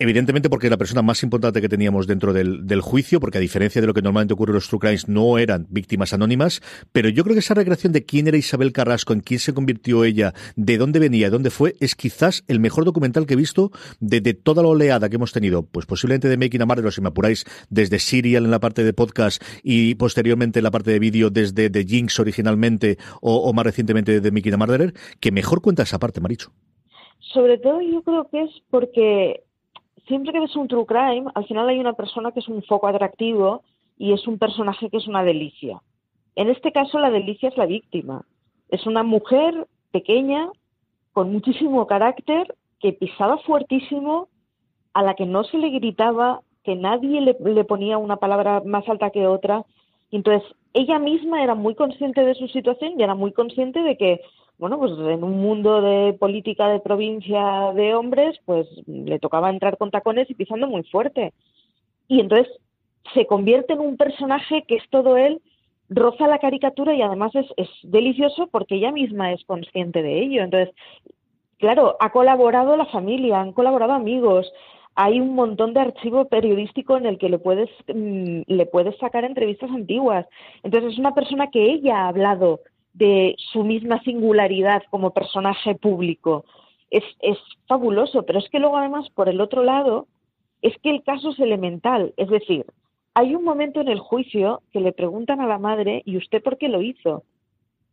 Evidentemente 0.00 0.50
porque 0.50 0.68
la 0.68 0.76
persona 0.76 1.02
más 1.02 1.22
importante 1.22 1.60
que 1.60 1.68
teníamos 1.68 2.08
dentro 2.08 2.32
del, 2.32 2.66
del, 2.66 2.80
juicio, 2.80 3.20
porque 3.20 3.38
a 3.38 3.40
diferencia 3.40 3.80
de 3.80 3.86
lo 3.86 3.94
que 3.94 4.02
normalmente 4.02 4.34
ocurre 4.34 4.50
en 4.50 4.56
los 4.56 4.68
True 4.68 4.80
Crimes, 4.80 5.08
no 5.08 5.38
eran 5.38 5.68
víctimas 5.70 6.12
anónimas, 6.12 6.62
pero 6.90 7.08
yo 7.08 7.22
creo 7.22 7.34
que 7.34 7.40
esa 7.40 7.54
recreación 7.54 7.92
de 7.92 8.04
quién 8.04 8.26
era 8.26 8.36
Isabel 8.36 8.72
Carrasco, 8.72 9.12
en 9.12 9.20
quién 9.20 9.38
se 9.38 9.54
convirtió 9.54 10.02
ella, 10.02 10.34
de 10.56 10.78
dónde 10.78 10.98
venía, 10.98 11.26
de 11.26 11.30
dónde 11.30 11.50
fue, 11.50 11.74
es 11.78 11.94
quizás 11.94 12.42
el 12.48 12.58
mejor 12.58 12.84
documental 12.84 13.24
que 13.24 13.34
he 13.34 13.36
visto 13.36 13.70
de 14.00 14.20
toda 14.34 14.64
la 14.64 14.68
oleada 14.70 15.08
que 15.08 15.14
hemos 15.14 15.32
tenido, 15.32 15.62
pues 15.62 15.86
posiblemente 15.86 16.28
de 16.28 16.38
Making 16.38 16.62
a 16.62 16.66
Murderer, 16.66 16.92
si 16.92 17.00
me 17.00 17.08
apuráis, 17.08 17.44
desde 17.70 18.00
Serial 18.00 18.44
en 18.44 18.50
la 18.50 18.58
parte 18.58 18.82
de 18.82 18.92
podcast 18.92 19.40
y 19.62 19.94
posteriormente 19.94 20.58
en 20.58 20.64
la 20.64 20.72
parte 20.72 20.90
de 20.90 20.98
vídeo 20.98 21.30
desde 21.30 21.70
The 21.70 21.84
Jinx 21.84 22.18
originalmente 22.18 22.98
o, 23.20 23.36
o 23.36 23.52
más 23.52 23.64
recientemente 23.64 24.20
de 24.20 24.30
Making 24.32 24.54
a 24.54 24.56
Murderer, 24.56 24.94
que 25.20 25.30
mejor 25.30 25.62
cuenta 25.62 25.84
esa 25.84 26.00
parte, 26.00 26.20
Maricho. 26.20 26.50
Sobre 27.32 27.58
todo 27.58 27.80
yo 27.80 28.02
creo 28.02 28.28
que 28.28 28.42
es 28.42 28.50
porque 28.70 29.44
siempre 30.06 30.32
que 30.32 30.40
ves 30.40 30.56
un 30.56 30.68
true 30.68 30.86
crime, 30.86 31.30
al 31.34 31.46
final 31.46 31.68
hay 31.68 31.78
una 31.78 31.94
persona 31.94 32.32
que 32.32 32.40
es 32.40 32.48
un 32.48 32.62
foco 32.62 32.86
atractivo 32.86 33.62
y 33.98 34.12
es 34.12 34.26
un 34.26 34.38
personaje 34.38 34.90
que 34.90 34.96
es 34.96 35.06
una 35.06 35.22
delicia. 35.22 35.80
En 36.36 36.48
este 36.48 36.72
caso, 36.72 36.98
la 36.98 37.10
delicia 37.10 37.48
es 37.48 37.56
la 37.56 37.66
víctima. 37.66 38.24
Es 38.68 38.86
una 38.86 39.02
mujer 39.02 39.66
pequeña, 39.92 40.48
con 41.12 41.32
muchísimo 41.32 41.86
carácter, 41.86 42.54
que 42.80 42.92
pisaba 42.92 43.38
fuertísimo, 43.38 44.28
a 44.92 45.02
la 45.02 45.14
que 45.14 45.26
no 45.26 45.44
se 45.44 45.58
le 45.58 45.70
gritaba, 45.70 46.40
que 46.64 46.76
nadie 46.76 47.20
le, 47.20 47.64
ponía 47.64 47.98
una 47.98 48.16
palabra 48.16 48.62
más 48.64 48.88
alta 48.88 49.10
que 49.10 49.26
otra. 49.26 49.64
Entonces, 50.10 50.48
ella 50.72 50.98
misma 50.98 51.42
era 51.42 51.54
muy 51.54 51.74
consciente 51.74 52.24
de 52.24 52.34
su 52.34 52.48
situación 52.48 52.94
y 52.98 53.02
era 53.02 53.14
muy 53.14 53.32
consciente 53.32 53.80
de 53.82 53.96
que 53.96 54.20
bueno, 54.64 54.78
pues 54.78 54.92
en 54.92 55.22
un 55.22 55.42
mundo 55.42 55.82
de 55.82 56.14
política 56.14 56.68
de 56.68 56.80
provincia 56.80 57.70
de 57.74 57.94
hombres, 57.94 58.40
pues 58.46 58.66
le 58.86 59.18
tocaba 59.18 59.50
entrar 59.50 59.76
con 59.76 59.90
tacones 59.90 60.30
y 60.30 60.34
pisando 60.34 60.66
muy 60.66 60.82
fuerte. 60.84 61.34
Y 62.08 62.20
entonces 62.20 62.50
se 63.12 63.26
convierte 63.26 63.74
en 63.74 63.80
un 63.80 63.98
personaje 63.98 64.64
que 64.66 64.76
es 64.76 64.88
todo 64.88 65.18
él, 65.18 65.42
roza 65.90 66.28
la 66.28 66.38
caricatura 66.38 66.94
y 66.94 67.02
además 67.02 67.34
es, 67.34 67.44
es 67.58 67.68
delicioso 67.82 68.46
porque 68.46 68.76
ella 68.76 68.90
misma 68.90 69.34
es 69.34 69.44
consciente 69.44 70.00
de 70.00 70.22
ello. 70.22 70.42
Entonces, 70.42 70.74
claro, 71.58 71.98
ha 72.00 72.10
colaborado 72.10 72.74
la 72.78 72.86
familia, 72.86 73.42
han 73.42 73.52
colaborado 73.52 73.92
amigos, 73.92 74.50
hay 74.94 75.20
un 75.20 75.34
montón 75.34 75.74
de 75.74 75.80
archivo 75.80 76.24
periodístico 76.24 76.96
en 76.96 77.04
el 77.04 77.18
que 77.18 77.28
le 77.28 77.38
puedes, 77.38 77.68
mm, 77.94 78.44
le 78.46 78.64
puedes 78.64 78.96
sacar 78.96 79.26
entrevistas 79.26 79.70
antiguas. 79.70 80.24
Entonces 80.62 80.94
es 80.94 80.98
una 80.98 81.12
persona 81.12 81.50
que 81.50 81.70
ella 81.70 81.98
ha 81.98 82.08
hablado 82.08 82.60
de 82.94 83.34
su 83.52 83.64
misma 83.64 84.00
singularidad 84.02 84.82
como 84.90 85.12
personaje 85.12 85.74
público. 85.74 86.44
Es, 86.90 87.04
es 87.20 87.38
fabuloso, 87.66 88.24
pero 88.24 88.38
es 88.38 88.48
que 88.48 88.60
luego 88.60 88.78
además, 88.78 89.10
por 89.10 89.28
el 89.28 89.40
otro 89.40 89.64
lado, 89.64 90.06
es 90.62 90.76
que 90.78 90.90
el 90.90 91.02
caso 91.02 91.30
es 91.30 91.38
elemental. 91.40 92.14
Es 92.16 92.30
decir, 92.30 92.64
hay 93.14 93.34
un 93.34 93.44
momento 93.44 93.80
en 93.80 93.88
el 93.88 93.98
juicio 93.98 94.62
que 94.72 94.80
le 94.80 94.92
preguntan 94.92 95.40
a 95.40 95.46
la 95.46 95.58
madre, 95.58 96.02
¿y 96.06 96.16
usted 96.16 96.42
por 96.42 96.56
qué 96.56 96.68
lo 96.68 96.82
hizo? 96.82 97.24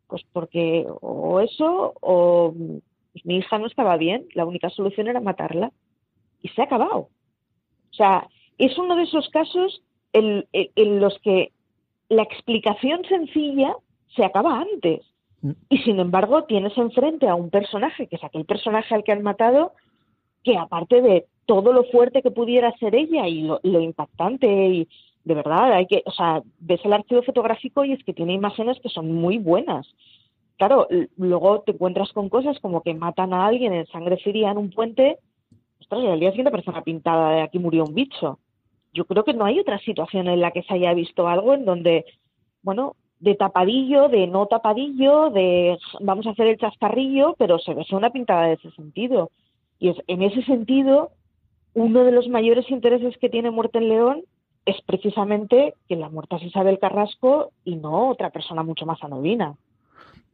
Pues 0.08 0.24
porque 0.32 0.86
o 1.02 1.40
eso 1.40 1.94
o 2.00 2.54
pues 3.12 3.26
mi 3.26 3.38
hija 3.38 3.58
no 3.58 3.68
estaba 3.68 3.98
bien, 3.98 4.26
la 4.34 4.46
única 4.46 4.70
solución 4.70 5.08
era 5.08 5.20
matarla. 5.20 5.72
Y 6.42 6.50
se 6.50 6.62
ha 6.62 6.66
acabado. 6.66 7.10
O 7.92 7.94
sea, 7.94 8.28
es 8.58 8.78
uno 8.78 8.96
de 8.96 9.04
esos 9.04 9.30
casos 9.30 9.84
en, 10.14 10.46
en 10.54 11.00
los 11.00 11.18
que 11.20 11.52
la 12.10 12.24
explicación 12.24 13.04
sencilla 13.06 13.76
se 14.16 14.24
acaba 14.24 14.60
antes. 14.60 15.02
Mm. 15.42 15.52
Y 15.70 15.78
sin 15.80 16.00
embargo, 16.00 16.44
tienes 16.44 16.78
enfrente 16.78 17.28
a 17.28 17.36
un 17.36 17.50
personaje, 17.50 18.08
que 18.08 18.16
es 18.16 18.24
aquel 18.24 18.46
personaje 18.46 18.96
al 18.96 19.04
que 19.04 19.12
han 19.12 19.24
matado, 19.24 19.74
que 20.44 20.58
aparte 20.58 21.02
de 21.02 21.26
todo 21.46 21.74
lo 21.74 21.84
fuerte 21.86 22.22
que 22.22 22.32
pudiera 22.32 22.72
ser 22.78 22.96
ella 22.96 23.28
y 23.28 23.42
lo, 23.42 23.60
impactante 23.64 24.48
y 24.48 24.88
de 25.24 25.34
verdad 25.36 25.74
hay 25.74 25.86
que, 25.86 26.02
o 26.06 26.12
sea, 26.12 26.42
ves 26.60 26.80
el 26.84 26.94
archivo 26.94 27.22
fotográfico 27.24 27.84
y 27.86 27.94
es 27.94 28.04
que 28.04 28.14
tiene 28.14 28.34
imágenes 28.34 28.80
que 28.80 28.90
son 28.90 29.12
muy 29.12 29.38
buenas. 29.38 29.88
Claro, 30.58 30.88
luego 31.18 31.62
te 31.62 31.72
encuentras 31.72 32.12
con 32.14 32.30
cosas 32.30 32.60
como 32.60 32.82
que 32.82 32.94
matan 32.94 33.34
a 33.34 33.46
alguien 33.46 33.74
en 33.74 33.88
sangre 33.88 34.18
fría 34.18 34.52
en 34.52 34.58
un 34.58 34.70
puente, 34.70 35.18
ostras, 35.80 36.04
y 36.04 36.08
al 36.08 36.20
día 36.20 36.32
siguiente 36.32 36.64
una 36.68 36.84
pintada 36.84 37.32
de 37.32 37.42
aquí 37.42 37.60
murió 37.60 37.84
un 37.84 37.96
bicho. 37.96 38.40
Yo 38.94 39.06
creo 39.06 39.24
que 39.24 39.34
no 39.34 39.46
hay 39.46 39.60
otra 39.60 39.80
situación 39.80 40.28
en 40.28 40.42
la 40.42 40.52
que 40.52 40.64
se 40.64 40.74
haya 40.74 40.94
visto 40.94 41.28
algo 41.28 41.54
en 41.54 41.66
donde, 41.66 42.06
bueno, 42.62 42.96
de 43.22 43.36
tapadillo, 43.36 44.10
de 44.10 44.28
no 44.28 44.48
tapadillo, 44.48 45.30
de 45.30 45.78
vamos 46.02 46.26
a 46.26 46.32
hacer 46.32 46.48
el 46.48 46.58
chascarrillo, 46.58 47.36
pero 47.38 47.60
se 47.60 47.74
ve 47.74 47.86
una 47.92 48.10
pintada 48.10 48.48
de 48.48 48.54
ese 48.54 48.72
sentido. 48.72 49.30
Y 49.80 49.90
es, 49.90 49.98
en 50.08 50.24
ese 50.24 50.42
sentido, 50.44 51.12
uno 51.74 52.04
de 52.04 52.12
los 52.12 52.28
mayores 52.28 52.70
intereses 52.70 53.18
que 53.20 53.30
tiene 53.30 53.52
Muerte 53.52 53.78
en 53.78 53.90
León 53.90 54.24
es 54.66 54.76
precisamente 54.82 55.76
que 55.88 55.96
la 55.96 56.10
muerta 56.10 56.38
es 56.38 56.44
Isabel 56.44 56.80
Carrasco 56.80 57.52
y 57.64 57.76
no 57.76 58.10
otra 58.10 58.32
persona 58.32 58.64
mucho 58.64 58.86
más 58.86 59.04
anodina. 59.04 59.56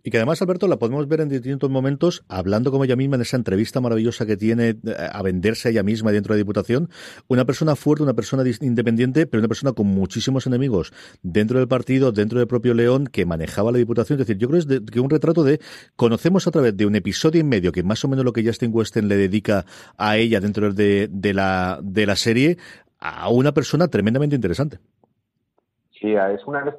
Y 0.08 0.10
que 0.10 0.20
además, 0.20 0.42
Alberto, 0.42 0.70
la 0.70 0.78
podemos 0.78 1.06
ver 1.10 1.20
en 1.20 1.28
distintos 1.28 1.70
momentos, 1.70 2.24
hablando 2.30 2.72
como 2.72 2.86
ella 2.86 2.96
misma 2.96 3.18
en 3.18 3.24
esa 3.24 3.36
entrevista 3.36 3.82
maravillosa 3.82 4.26
que 4.26 4.38
tiene 4.38 4.70
eh, 4.70 4.76
a 5.12 5.22
venderse 5.22 5.68
ella 5.68 5.84
misma 5.84 6.14
dentro 6.14 6.34
de 6.34 6.38
la 6.38 6.44
Diputación. 6.46 6.88
Una 7.28 7.44
persona 7.44 7.76
fuerte, 7.76 8.04
una 8.04 8.14
persona 8.14 8.46
independiente, 8.62 9.28
pero 9.28 9.42
una 9.42 9.50
persona 9.50 9.74
con 9.74 9.88
muchísimos 9.88 10.48
enemigos 10.48 10.94
dentro 11.24 11.60
del 11.60 11.68
partido, 11.68 12.14
dentro 12.14 12.40
del 12.40 12.48
propio 12.48 12.74
León, 12.74 13.08
que 13.08 13.26
manejaba 13.26 13.74
la 13.74 13.80
Diputación. 13.80 14.18
Es 14.18 14.26
decir, 14.26 14.40
yo 14.40 14.48
creo 14.48 14.66
que 14.66 14.76
es 14.76 14.86
de, 14.86 15.00
un 15.02 15.10
retrato 15.10 15.44
de. 15.44 15.60
Conocemos 15.98 16.48
a 16.48 16.52
través 16.52 16.78
de 16.78 16.86
un 16.86 16.96
episodio 16.96 17.42
y 17.42 17.44
medio, 17.44 17.74
que 17.74 17.84
más 17.84 18.06
o 18.06 18.08
menos 18.08 18.24
lo 18.24 18.32
que 18.32 18.46
Justin 18.46 18.72
Weston 18.74 19.10
le 19.10 19.18
dedica 19.18 19.66
a 19.98 20.16
ella 20.16 20.40
dentro 20.40 20.72
de, 20.72 21.10
de, 21.12 21.34
la, 21.34 21.82
de 21.84 22.06
la 22.06 22.16
serie, 22.16 22.58
a 23.02 23.28
una 23.28 23.52
persona 23.52 23.90
tremendamente 23.90 24.38
interesante. 24.38 24.80
Sí, 26.00 26.14
es 26.14 26.46
una 26.46 26.64
de 26.64 26.72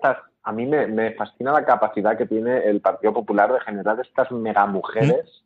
a 0.49 0.53
mí 0.53 0.65
me, 0.65 1.13
fascina 1.13 1.53
la 1.53 1.67
capacidad 1.67 2.17
que 2.17 2.25
tiene 2.25 2.65
el 2.65 2.81
Partido 2.81 3.13
Popular 3.13 3.53
de 3.53 3.61
generar 3.61 4.01
estas 4.01 4.33
mega 4.33 4.65
mujeres 4.65 5.45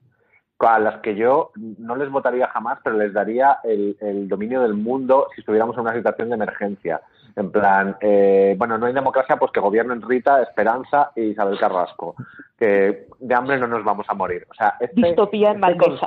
a 0.60 0.78
las 0.78 1.00
que 1.00 1.16
yo 1.16 1.50
no 1.56 1.96
les 1.96 2.08
votaría 2.08 2.46
jamás, 2.46 2.78
pero 2.84 2.96
les 2.96 3.12
daría 3.12 3.58
el, 3.64 4.28
dominio 4.28 4.62
del 4.62 4.74
mundo 4.74 5.26
si 5.34 5.40
estuviéramos 5.40 5.74
en 5.74 5.80
una 5.80 5.94
situación 5.94 6.28
de 6.28 6.36
emergencia. 6.36 7.00
En 7.34 7.50
plan, 7.50 7.96
eh, 8.00 8.54
bueno, 8.56 8.78
no 8.78 8.86
hay 8.86 8.92
democracia, 8.92 9.38
pues 9.38 9.50
que 9.50 9.58
gobiernen 9.58 10.02
Rita, 10.02 10.40
Esperanza 10.40 11.10
y 11.16 11.30
Isabel 11.30 11.58
Carrasco. 11.58 12.14
Que 12.56 13.08
de 13.18 13.34
hambre 13.34 13.58
no 13.58 13.66
nos 13.66 13.82
vamos 13.82 14.06
a 14.08 14.14
morir. 14.14 14.46
O 14.52 14.54
sea, 14.54 14.76
este, 14.78 15.00
Distopía 15.00 15.50
en 15.50 15.64
este 15.64 16.06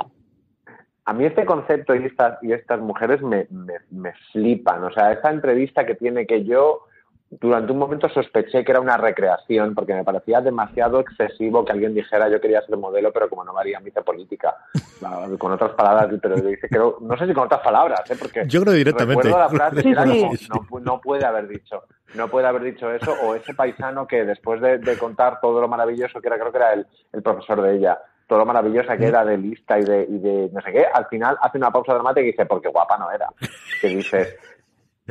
a 1.04 1.12
mí 1.12 1.26
este 1.26 1.44
concepto 1.44 1.94
y 1.94 2.06
estas, 2.06 2.42
y 2.42 2.52
estas 2.52 2.80
mujeres 2.80 3.20
me, 3.20 3.46
me, 3.50 3.74
me 3.90 4.14
flipan. 4.32 4.82
O 4.84 4.90
sea, 4.90 5.12
esa 5.12 5.30
entrevista 5.30 5.84
que 5.84 5.96
tiene 5.96 6.26
que 6.26 6.44
yo 6.44 6.86
durante 7.30 7.72
un 7.72 7.78
momento 7.78 8.08
sospeché 8.08 8.64
que 8.64 8.70
era 8.70 8.80
una 8.80 8.96
recreación 8.96 9.74
porque 9.74 9.94
me 9.94 10.04
parecía 10.04 10.40
demasiado 10.40 11.00
excesivo 11.00 11.64
que 11.64 11.72
alguien 11.72 11.92
dijera 11.92 12.28
yo 12.28 12.40
quería 12.40 12.62
ser 12.62 12.76
modelo 12.76 13.12
pero 13.12 13.28
como 13.28 13.42
no 13.42 13.52
me 13.52 13.60
haría 13.60 13.80
mitad 13.80 14.04
política 14.04 14.56
con 15.38 15.52
otras 15.52 15.72
palabras 15.72 16.08
pero 16.22 16.36
dice 16.36 16.68
creo, 16.68 16.98
no 17.00 17.16
sé 17.16 17.26
si 17.26 17.34
con 17.34 17.44
otras 17.44 17.62
palabras 17.62 18.08
¿eh? 18.10 18.16
porque 18.18 18.44
yo 18.46 18.62
creo 18.62 18.74
directamente 18.74 19.28
la 19.28 19.48
frase 19.48 19.82
no, 20.82 21.00
puede 21.00 21.24
haber 21.24 21.48
dicho 21.48 21.82
no 22.14 22.28
puede 22.28 22.46
haber 22.46 22.62
dicho 22.62 22.92
eso 22.92 23.12
o 23.24 23.34
ese 23.34 23.54
paisano 23.54 24.06
que 24.06 24.24
después 24.24 24.60
de, 24.60 24.96
contar 24.96 25.40
todo 25.40 25.60
lo 25.60 25.68
maravilloso 25.68 26.20
que 26.20 26.28
era 26.28 26.38
creo 26.38 26.52
que 26.52 26.58
era 26.58 26.72
el, 26.74 26.86
el 27.12 27.22
profesor 27.22 27.60
de 27.60 27.76
ella 27.76 27.98
todo 28.26 28.40
lo 28.40 28.46
maravillosa 28.46 28.96
que 28.96 29.06
era 29.06 29.24
de 29.24 29.38
lista 29.38 29.78
y 29.78 29.84
de, 29.84 30.06
y 30.08 30.18
de 30.18 30.50
no 30.52 30.60
sé 30.60 30.72
qué, 30.72 30.84
al 30.92 31.06
final 31.06 31.36
hace 31.40 31.58
una 31.58 31.70
pausa 31.70 31.94
dramática 31.94 32.22
y 32.22 32.32
dice, 32.32 32.44
porque 32.44 32.68
guapa 32.68 32.98
no 32.98 33.10
era. 33.10 33.28
Que 33.80 33.86
dices, 33.86 34.36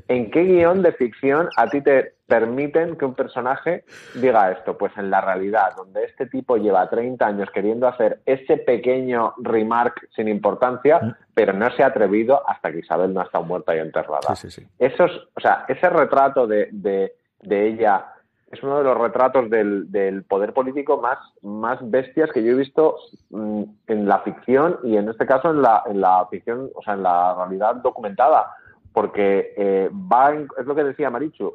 ¿En 0.07 0.29
qué 0.29 0.43
guion 0.43 0.81
de 0.81 0.91
ficción 0.91 1.49
a 1.57 1.67
ti 1.67 1.81
te 1.81 2.15
permiten 2.27 2.97
que 2.97 3.05
un 3.05 3.15
personaje 3.15 3.85
diga 4.15 4.51
esto? 4.51 4.77
Pues 4.77 4.91
en 4.97 5.09
la 5.09 5.21
realidad, 5.21 5.75
donde 5.75 6.03
este 6.03 6.25
tipo 6.25 6.57
lleva 6.57 6.89
30 6.89 7.25
años 7.25 7.49
queriendo 7.53 7.87
hacer 7.87 8.19
ese 8.25 8.57
pequeño 8.57 9.33
remark 9.37 10.07
sin 10.15 10.27
importancia, 10.27 11.17
pero 11.33 11.53
no 11.53 11.69
se 11.71 11.83
ha 11.83 11.87
atrevido 11.87 12.47
hasta 12.47 12.71
que 12.71 12.79
Isabel 12.79 13.13
no 13.13 13.21
ha 13.21 13.25
estado 13.25 13.45
muerta 13.45 13.75
y 13.75 13.79
enterrada. 13.79 14.27
o 14.29 15.39
sea, 15.41 15.65
ese 15.67 15.89
retrato 15.89 16.45
de, 16.45 17.13
ella 17.49 18.07
es 18.51 18.61
uno 18.63 18.79
de 18.79 18.83
los 18.83 18.97
retratos 18.97 19.49
del, 19.49 20.25
poder 20.27 20.53
político 20.53 20.97
más, 21.01 21.19
más 21.41 21.79
bestias 21.89 22.31
que 22.31 22.43
yo 22.43 22.51
he 22.51 22.55
visto 22.55 22.97
mm, 23.29 23.63
en 23.87 24.07
la 24.07 24.19
ficción 24.19 24.79
y 24.83 24.97
en 24.97 25.09
este 25.09 25.25
caso 25.25 25.51
en 25.51 25.61
la, 25.61 25.83
en 25.85 26.01
la 26.01 26.27
ficción, 26.29 26.69
o 26.75 26.81
sea, 26.81 26.95
en 26.95 27.03
la 27.03 27.33
realidad 27.35 27.75
documentada 27.75 28.55
porque 28.95 29.53
eh, 29.57 29.89
va 29.91 30.33
es 30.33 30.65
lo 30.65 30.73
que 30.73 30.85
decía 30.85 31.09
Marichu, 31.09 31.53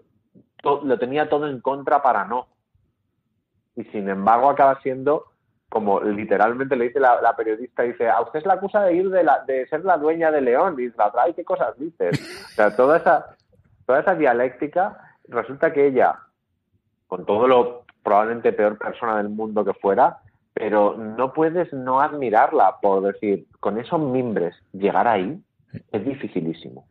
lo 0.62 0.98
tenía 0.98 1.30
todo 1.30 1.48
en 1.48 1.62
contra 1.62 2.02
para 2.02 2.26
no. 2.26 2.48
Y 3.74 3.84
sin 3.84 4.10
embargo 4.10 4.50
acaba 4.50 4.78
siendo, 4.82 5.24
como 5.70 6.02
literalmente 6.02 6.76
le 6.76 6.88
dice 6.88 7.00
la, 7.00 7.34
periodista, 7.34 7.82
dice, 7.82 8.10
a 8.10 8.20
usted 8.20 8.40
es 8.40 8.44
la 8.46 8.54
acusa 8.54 8.82
de 8.82 8.92
ir 8.92 9.08
de, 9.08 9.24
la, 9.24 9.42
de 9.46 9.66
ser 9.68 9.86
la 9.86 9.96
dueña 9.96 10.30
de 10.30 10.42
León, 10.42 10.74
y 10.78 10.82
dice, 10.82 10.96
ay, 11.14 11.32
¿qué 11.32 11.42
cosas 11.42 11.78
dices? 11.78 12.20
O 12.44 12.54
sea, 12.56 12.76
toda 12.76 12.98
esa, 12.98 13.34
toda 13.86 14.00
esa 14.00 14.14
dialéctica, 14.14 15.16
resulta 15.28 15.72
que 15.72 15.86
ella, 15.86 16.18
con 17.06 17.24
todo 17.24 17.48
lo 17.48 17.84
probablemente 18.02 18.52
peor 18.52 18.76
persona 18.76 19.16
del 19.16 19.30
mundo 19.30 19.64
que 19.64 19.72
fuera, 19.72 20.18
pero 20.52 20.94
no 20.94 21.32
puedes 21.32 21.72
no 21.72 22.02
admirarla 22.02 22.80
por 22.82 23.02
decir, 23.02 23.46
con 23.60 23.78
esos 23.78 23.98
mimbres, 23.98 24.54
llegar 24.72 25.08
ahí 25.08 25.42
es 25.92 26.04
dificilísimo 26.04 26.86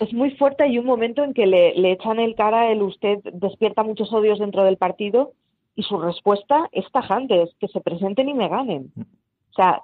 es 0.00 0.12
muy 0.12 0.30
fuerte. 0.32 0.64
Hay 0.64 0.78
un 0.78 0.86
momento 0.86 1.22
en 1.22 1.34
que 1.34 1.46
le, 1.46 1.92
echan 1.92 2.18
el 2.18 2.34
cara, 2.34 2.70
el 2.70 2.82
usted 2.82 3.18
despierta 3.32 3.82
muchos 3.82 4.12
odios 4.12 4.38
dentro 4.38 4.64
del 4.64 4.76
partido 4.76 5.32
y 5.74 5.82
su 5.82 5.98
respuesta 5.98 6.68
es 6.72 6.90
tajante, 6.92 7.42
es 7.42 7.54
que 7.58 7.68
se 7.68 7.80
presenten 7.80 8.28
y 8.28 8.34
me 8.34 8.48
ganen. 8.48 8.92
O 8.96 9.54
sea, 9.54 9.82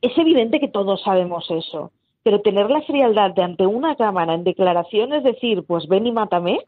es 0.00 0.16
evidente 0.16 0.60
que 0.60 0.68
todos 0.68 1.02
sabemos 1.02 1.50
eso, 1.50 1.92
pero 2.22 2.40
tener 2.40 2.70
la 2.70 2.82
frialdad 2.82 3.32
de 3.32 3.42
ante 3.42 3.66
una 3.66 3.96
cámara 3.96 4.34
en 4.34 4.44
declaraciones 4.44 5.22
decir, 5.22 5.64
pues 5.66 5.86
ven 5.88 6.06
y 6.06 6.12
mátame, 6.12 6.60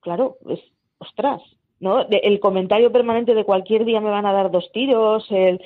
claro, 0.00 0.36
es, 0.48 0.60
ostras, 0.98 1.42
¿no? 1.80 2.06
El 2.08 2.40
comentario 2.40 2.92
permanente 2.92 3.34
de 3.34 3.44
cualquier 3.44 3.84
día 3.84 4.00
me 4.00 4.10
van 4.10 4.26
a 4.26 4.32
dar 4.32 4.50
dos 4.50 4.70
tiros, 4.72 5.26
el 5.30 5.60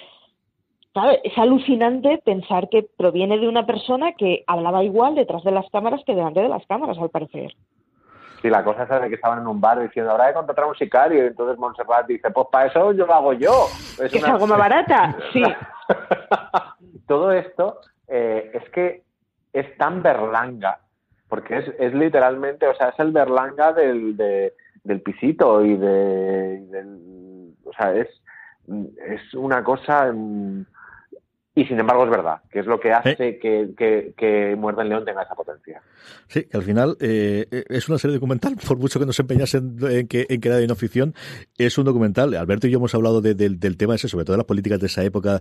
es 1.24 1.37
alucinante 1.37 2.22
pensar 2.24 2.68
que 2.68 2.87
proviene 2.96 3.38
de 3.38 3.48
una 3.48 3.66
persona 3.66 4.12
que 4.12 4.44
hablaba 4.46 4.85
igual 4.85 5.14
detrás 5.14 5.42
de 5.42 5.50
las 5.50 5.68
cámaras 5.70 6.02
que 6.07 6.14
delante 6.14 6.40
de 6.40 6.48
las 6.48 6.64
cámaras, 6.66 6.98
al 6.98 7.11
parecer. 7.11 7.52
Sí, 8.40 8.50
la 8.50 8.62
cosa 8.62 8.85
es 8.85 9.02
de 9.02 9.09
que 9.09 9.14
estaban 9.14 9.40
en 9.40 9.46
un 9.46 9.61
bar 9.61 9.80
diciendo, 9.80 10.12
ahora 10.12 10.26
de 10.26 10.35
contratar 10.35 10.66
a 10.66 10.68
un 10.68 10.76
sicario, 10.76 11.24
y 11.24 11.28
entonces 11.28 11.59
Montserrat 11.59 12.07
dice, 12.07 12.30
pues 12.30 12.46
para 12.52 12.66
eso 12.66 12.92
yo 12.92 13.07
lo 13.07 13.14
hago 13.14 13.33
yo. 13.33 13.66
Es 14.02 14.12
que 14.12 14.18
es 14.18 14.24
algo 14.24 14.46
más 14.46 14.59
barata, 14.59 15.16
sí. 15.33 15.42
Todo 17.09 17.33
esto 17.33 17.80
eh, 18.07 18.50
es 18.54 18.68
que 18.70 19.02
es 19.52 19.76
tan 19.78 20.02
berlanga, 20.02 20.78
porque 21.28 21.59
es, 21.59 21.74
es 21.78 21.94
literalmente, 21.94 22.68
o 22.68 22.74
sea, 22.74 22.90
es 22.90 22.98
el 22.98 23.12
berlanga 23.12 23.72
del, 23.72 24.16
del 24.16 25.00
pisito 25.00 25.64
y 25.64 25.76
de, 25.76 26.61
del, 26.66 27.54
o 27.64 27.72
sea, 27.72 27.94
es, 27.94 28.09
es 29.09 29.35
una 29.35 29.64
cosa 29.64 30.12
y 31.56 31.64
sin 31.66 31.78
embargo 31.78 32.04
es 32.04 32.10
verdad, 32.10 32.40
que 32.50 32.60
es 32.60 32.66
lo 32.66 32.80
que 32.80 32.92
hace 32.92 33.16
que, 33.16 33.70
que, 33.76 34.12
que 34.16 34.56
Muerta 34.56 34.82
en 34.82 34.88
León 34.88 35.04
tenga 35.04 35.22
esa 35.22 35.34
potencia. 35.34 35.80
Sí, 36.26 36.44
que 36.44 36.56
al 36.56 36.62
final 36.64 36.96
eh, 37.00 37.46
es 37.68 37.88
una 37.88 37.98
serie 37.98 38.14
documental, 38.14 38.56
por 38.66 38.76
mucho 38.76 38.98
que 38.98 39.06
nos 39.06 39.18
empeñasen 39.20 39.76
en 39.82 40.08
que, 40.08 40.26
en 40.28 40.40
que 40.40 40.48
era 40.48 40.56
de 40.56 40.66
no 40.66 40.74
ficción, 40.74 41.14
es 41.56 41.78
un 41.78 41.84
documental. 41.84 42.34
Alberto 42.34 42.66
y 42.66 42.70
yo 42.70 42.78
hemos 42.78 42.94
hablado 42.94 43.20
del 43.20 43.76
tema 43.76 43.94
ese, 43.94 44.08
sobre 44.08 44.24
todo 44.24 44.34
de 44.34 44.38
las 44.38 44.46
políticas 44.46 44.80
de 44.80 44.86
esa 44.86 45.04
época. 45.04 45.40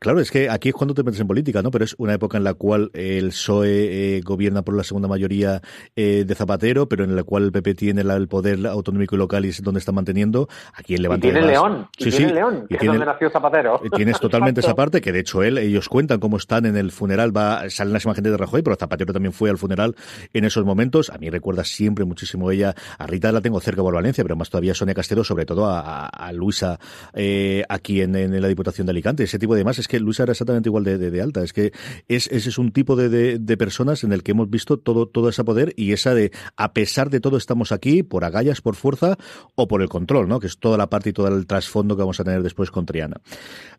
Claro, 0.00 0.20
es 0.20 0.32
que 0.32 0.50
aquí 0.50 0.70
es 0.70 0.74
cuando 0.74 0.94
te 0.94 1.04
metes 1.04 1.20
en 1.20 1.28
política, 1.28 1.62
¿no? 1.62 1.70
Pero 1.70 1.84
es 1.84 1.94
una 1.98 2.14
época 2.14 2.38
en 2.38 2.44
la 2.44 2.54
cual 2.54 2.90
el 2.92 3.28
PSOE 3.28 4.16
eh, 4.16 4.20
gobierna 4.22 4.62
por 4.62 4.76
la 4.76 4.82
segunda 4.82 5.06
mayoría 5.06 5.60
eh, 5.94 6.24
de 6.26 6.34
Zapatero, 6.34 6.88
pero 6.88 7.04
en 7.04 7.14
la 7.14 7.22
cual 7.22 7.44
el 7.44 7.52
PP 7.52 7.74
tiene 7.74 8.00
el 8.00 8.26
poder 8.26 8.66
autonómico 8.66 9.14
y 9.14 9.18
local 9.18 9.44
y 9.44 9.50
es 9.50 9.62
donde 9.62 9.78
está 9.78 9.92
manteniendo. 9.92 10.48
Aquí 10.74 10.96
en 10.96 11.02
Levante. 11.02 11.30
tiene 11.30 11.46
León, 11.46 11.88
sí, 11.96 12.10
tiene 12.10 12.34
León, 12.34 12.66
que 12.68 12.76
es 12.76 12.84
donde 12.84 13.06
nació 13.06 13.30
Zapatero. 13.30 13.80
Tienes 13.94 14.18
totalmente 14.18 14.60
esa 14.60 14.74
parte, 14.74 15.00
que 15.00 15.12
de 15.12 15.20
hecho 15.20 15.35
él, 15.42 15.58
ellos 15.58 15.88
cuentan 15.88 16.20
cómo 16.20 16.36
están 16.36 16.66
en 16.66 16.76
el 16.76 16.90
funeral, 16.90 17.36
va, 17.36 17.68
salen 17.70 17.92
las 17.92 18.04
imágenes 18.04 18.32
de 18.32 18.38
Rajoy, 18.38 18.62
pero 18.62 18.76
Zapatero 18.76 19.12
también 19.12 19.32
fue 19.32 19.50
al 19.50 19.58
funeral 19.58 19.94
en 20.32 20.44
esos 20.44 20.64
momentos. 20.64 21.10
A 21.10 21.18
mí 21.18 21.30
recuerda 21.30 21.64
siempre 21.64 22.04
muchísimo 22.04 22.50
ella, 22.50 22.74
a 22.98 23.06
Rita 23.06 23.32
la 23.32 23.40
tengo 23.40 23.60
cerca 23.60 23.82
por 23.82 23.94
Valencia, 23.94 24.24
pero 24.24 24.36
más 24.36 24.50
todavía 24.50 24.74
Sonia 24.74 24.94
Castelo, 24.94 25.24
sobre 25.24 25.46
todo 25.46 25.66
a, 25.68 26.32
Luisa 26.32 26.78
eh, 27.14 27.64
aquí 27.68 28.00
en, 28.00 28.40
la 28.40 28.48
Diputación 28.48 28.86
de 28.86 28.90
Alicante. 28.90 29.24
Ese 29.24 29.38
tipo 29.38 29.54
de 29.54 29.64
más 29.64 29.78
es 29.78 29.88
que 29.88 30.00
Luisa 30.00 30.24
era 30.24 30.32
exactamente 30.32 30.68
igual 30.68 30.84
de, 30.84 31.22
alta. 31.22 31.42
Es 31.42 31.52
que 31.52 31.72
es, 32.08 32.26
ese 32.28 32.48
es 32.48 32.58
un 32.58 32.72
tipo 32.72 32.96
de, 32.96 33.56
personas 33.56 34.04
en 34.04 34.12
el 34.12 34.22
que 34.22 34.32
hemos 34.32 34.50
visto 34.50 34.78
todo, 34.78 35.06
todo 35.06 35.28
ese 35.28 35.42
poder 35.44 35.72
y 35.76 35.92
esa 35.92 36.14
de, 36.14 36.30
a 36.56 36.72
pesar 36.72 37.10
de 37.10 37.20
todo, 37.20 37.36
estamos 37.36 37.72
aquí 37.72 38.02
por 38.02 38.24
agallas, 38.24 38.60
por 38.60 38.76
fuerza 38.76 39.16
o 39.54 39.66
por 39.66 39.82
el 39.82 39.88
control, 39.88 40.28
¿no? 40.28 40.40
Que 40.40 40.46
es 40.46 40.58
toda 40.58 40.76
la 40.76 40.88
parte 40.88 41.10
y 41.10 41.12
todo 41.12 41.28
el 41.28 41.46
trasfondo 41.46 41.96
que 41.96 42.02
vamos 42.02 42.20
a 42.20 42.24
tener 42.24 42.42
después 42.42 42.70
con 42.70 42.86
Triana. 42.86 43.20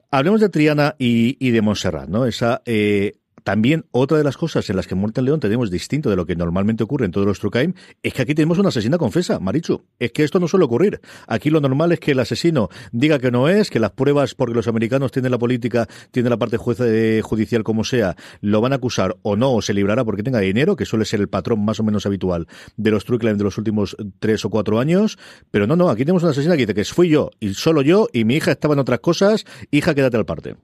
Hablemos 0.09 0.39
de 0.39 0.47
Triana 0.47 0.95
y, 0.97 1.46
de 1.51 1.61
Montserrat, 1.61 2.09
¿no? 2.09 2.25
Esa 2.25 2.61
eh, 2.65 3.13
también 3.47 3.85
otra 3.91 4.17
de 4.17 4.25
las 4.25 4.35
cosas 4.35 4.69
en 4.69 4.75
las 4.75 4.87
que 4.87 4.95
Muerte 4.95 5.21
en 5.21 5.25
León 5.25 5.39
tenemos 5.39 5.71
distinto 5.71 6.09
de 6.09 6.17
lo 6.17 6.25
que 6.25 6.35
normalmente 6.35 6.83
ocurre 6.83 7.05
en 7.05 7.11
todos 7.11 7.25
los 7.25 7.39
True 7.39 7.49
Crime 7.49 7.75
es 8.03 8.13
que 8.13 8.23
aquí 8.23 8.35
tenemos 8.35 8.57
una 8.57 8.67
asesina 8.67 8.97
confesa, 8.97 9.39
Marichu. 9.39 9.85
Es 9.99 10.11
que 10.11 10.25
esto 10.25 10.41
no 10.41 10.49
suele 10.49 10.65
ocurrir. 10.65 10.99
Aquí 11.27 11.49
lo 11.49 11.61
normal 11.61 11.93
es 11.93 12.01
que 12.01 12.11
el 12.11 12.19
asesino 12.19 12.67
diga 12.91 13.19
que 13.19 13.31
no 13.31 13.47
es, 13.47 13.69
que 13.69 13.79
las 13.79 13.91
pruebas, 13.91 14.35
porque 14.35 14.53
los 14.53 14.67
americanos 14.67 15.13
tienen 15.13 15.31
la 15.31 15.37
política, 15.37 15.87
tienen 16.11 16.29
la 16.29 16.35
parte 16.35 16.57
eh, 16.81 17.21
judicial 17.23 17.63
como 17.63 17.85
sea, 17.85 18.17
lo 18.41 18.59
van 18.59 18.73
a 18.73 18.75
acusar 18.75 19.15
o 19.21 19.37
no, 19.37 19.53
o 19.53 19.61
se 19.61 19.73
librará 19.73 20.03
porque 20.03 20.23
tenga 20.23 20.41
dinero, 20.41 20.75
que 20.75 20.83
suele 20.83 21.05
ser 21.05 21.21
el 21.21 21.29
patrón 21.29 21.63
más 21.63 21.79
o 21.79 21.83
menos 21.83 22.05
habitual 22.05 22.49
de 22.75 22.91
los 22.91 23.05
True 23.05 23.17
Crime 23.17 23.35
de 23.35 23.45
los 23.45 23.57
últimos 23.57 23.95
tres 24.19 24.43
o 24.43 24.49
cuatro 24.49 24.77
años. 24.77 25.17
Pero 25.51 25.67
no, 25.67 25.77
no, 25.77 25.89
aquí 25.89 26.03
tenemos 26.03 26.23
una 26.23 26.33
asesina 26.33 26.55
que 26.55 26.63
dice 26.63 26.73
que 26.73 26.83
fui 26.83 27.07
yo 27.07 27.31
y 27.39 27.53
solo 27.53 27.81
yo 27.81 28.09
y 28.11 28.25
mi 28.25 28.35
hija 28.35 28.51
estaba 28.51 28.73
en 28.73 28.81
otras 28.81 28.99
cosas. 28.99 29.45
Hija, 29.71 29.95
quédate 29.95 30.17
al 30.17 30.25
parte. 30.25 30.57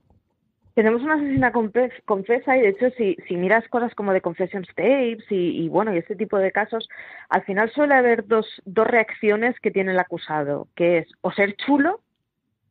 Tenemos 0.73 1.03
una 1.03 1.15
asesina 1.15 1.51
confesa 1.51 2.57
y 2.57 2.61
de 2.61 2.69
hecho 2.69 2.89
si, 2.97 3.15
si 3.27 3.37
miras 3.37 3.67
cosas 3.69 3.93
como 3.93 4.11
de 4.11 4.21
confession 4.21 4.63
tapes 4.63 5.23
y, 5.29 5.69
bueno 5.69 5.93
y 5.93 5.99
este 5.99 6.15
tipo 6.15 6.39
de 6.39 6.51
casos, 6.51 6.89
al 7.29 7.43
final 7.43 7.71
suele 7.71 7.93
haber 7.93 8.25
dos, 8.27 8.47
dos 8.65 8.87
reacciones 8.87 9.59
que 9.59 9.69
tiene 9.69 9.91
el 9.91 9.99
acusado, 9.99 10.67
que 10.75 10.99
es 10.99 11.07
o 11.21 11.31
ser 11.31 11.55
chulo 11.57 12.01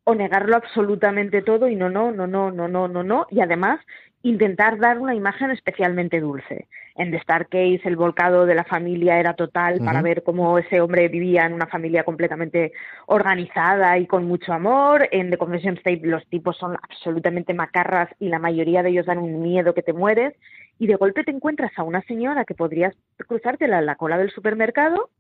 o 0.05 0.17
negarlo 0.17 0.57
absolutamente 0.57 1.43
todo 1.43 1.69
y 1.69 1.77
no, 1.77 1.89
no, 1.91 2.11
no, 2.11 2.27
no, 2.27 2.51
no, 2.51 2.67
no, 2.67 2.89
no, 2.89 3.03
no, 3.05 3.27
y 3.31 3.41
además 3.41 3.79
intentar 4.23 4.79
dar 4.79 4.99
una 4.99 5.15
imagen 5.15 5.53
especialmente 5.53 6.21
dulce. 6.21 6.67
En 6.95 7.11
The 7.11 7.17
Star 7.19 7.49
Case 7.49 7.81
el 7.85 7.97
volcado 7.97 8.45
de 8.45 8.55
la 8.55 8.65
familia 8.65 9.19
era 9.19 9.35
total 9.35 9.81
para 9.85 10.03
ver 10.03 10.23
cómo 10.23 10.59
ese 10.59 10.81
hombre 10.81 11.09
vivía 11.09 11.47
en 11.47 11.55
una 11.55 11.67
familia 11.67 12.05
completamente 12.05 12.73
organizada 13.07 13.99
y 13.99 14.07
con 14.07 14.27
mucho 14.27 14.53
amor. 14.53 15.09
En 15.11 15.31
The 15.31 15.39
Confession 15.39 15.77
State 15.79 16.03
los 16.05 16.27
tipos 16.27 16.57
son 16.59 16.77
absolutamente 16.83 17.55
macarras 17.55 18.11
y 18.19 18.29
la 18.29 18.39
mayoría 18.39 18.83
de 18.83 18.91
ellos 18.91 19.07
dan 19.07 19.19
un 19.19 19.41
miedo 19.41 19.75
que 19.75 19.83
te 19.83 19.93
mueres. 19.93 20.35
Y 20.79 20.87
de 20.87 20.97
golpe 20.97 21.25
te 21.25 21.31
encuentras 21.31 21.73
a 21.77 21.83
una 21.83 22.03
señora 22.03 22.45
que 22.45 22.55
podrías 22.55 22.95
cruzártela 23.17 23.79
en 23.79 23.87
la 23.87 23.97
cola 23.97 24.19
del 24.19 24.31
supermercado, 24.31 25.11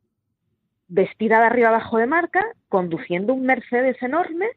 vestida 0.89 1.39
de 1.39 1.47
arriba 1.47 1.69
abajo 1.69 1.99
de 1.99 2.07
marca, 2.07 2.45
conduciendo 2.69 3.33
un 3.33 3.47
Mercedes 3.47 4.03
enorme 4.03 4.51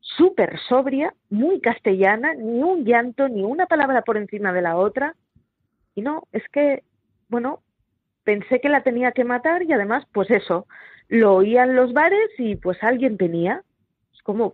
súper 0.00 0.58
sobria, 0.68 1.14
muy 1.28 1.60
castellana, 1.60 2.34
ni 2.34 2.62
un 2.62 2.84
llanto, 2.84 3.28
ni 3.28 3.42
una 3.42 3.66
palabra 3.66 4.02
por 4.02 4.16
encima 4.16 4.52
de 4.52 4.62
la 4.62 4.76
otra. 4.76 5.14
No, 6.00 6.24
es 6.32 6.42
que, 6.48 6.82
bueno, 7.28 7.62
pensé 8.24 8.60
que 8.60 8.68
la 8.68 8.82
tenía 8.82 9.12
que 9.12 9.24
matar 9.24 9.62
y 9.62 9.72
además, 9.72 10.04
pues 10.12 10.30
eso, 10.30 10.66
lo 11.08 11.34
oía 11.34 11.64
en 11.64 11.76
los 11.76 11.92
bares 11.92 12.30
y 12.38 12.56
pues 12.56 12.82
alguien 12.82 13.18
tenía. 13.18 13.62
Es 14.14 14.22
como, 14.22 14.52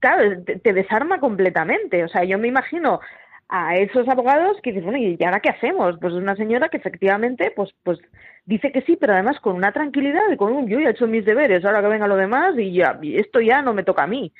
claro, 0.00 0.42
te, 0.42 0.72
desarma 0.72 1.20
completamente. 1.20 2.04
O 2.04 2.08
sea, 2.08 2.24
yo 2.24 2.38
me 2.38 2.48
imagino 2.48 3.00
a 3.48 3.76
esos 3.76 4.08
abogados 4.08 4.58
que 4.62 4.70
dicen, 4.72 4.90
bueno, 4.90 4.98
¿y 4.98 5.16
ahora 5.24 5.40
qué 5.40 5.50
hacemos? 5.50 5.96
Pues 6.00 6.14
una 6.14 6.36
señora 6.36 6.68
que 6.68 6.78
efectivamente, 6.78 7.52
pues, 7.54 7.70
pues 7.82 7.98
dice 8.46 8.72
que 8.72 8.82
sí, 8.82 8.96
pero 8.96 9.12
además 9.12 9.38
con 9.40 9.56
una 9.56 9.72
tranquilidad 9.72 10.30
y 10.32 10.36
con 10.36 10.52
un 10.52 10.68
yo 10.68 10.80
ya 10.80 10.88
he 10.88 10.92
hecho 10.92 11.06
mis 11.06 11.24
deberes, 11.24 11.64
ahora 11.64 11.82
que 11.82 11.88
venga 11.88 12.08
lo 12.08 12.16
demás 12.16 12.58
y 12.58 12.72
ya, 12.72 12.98
esto 13.02 13.40
ya 13.40 13.62
no 13.62 13.74
me 13.74 13.84
toca 13.84 14.04
a 14.04 14.08
mí, 14.08 14.32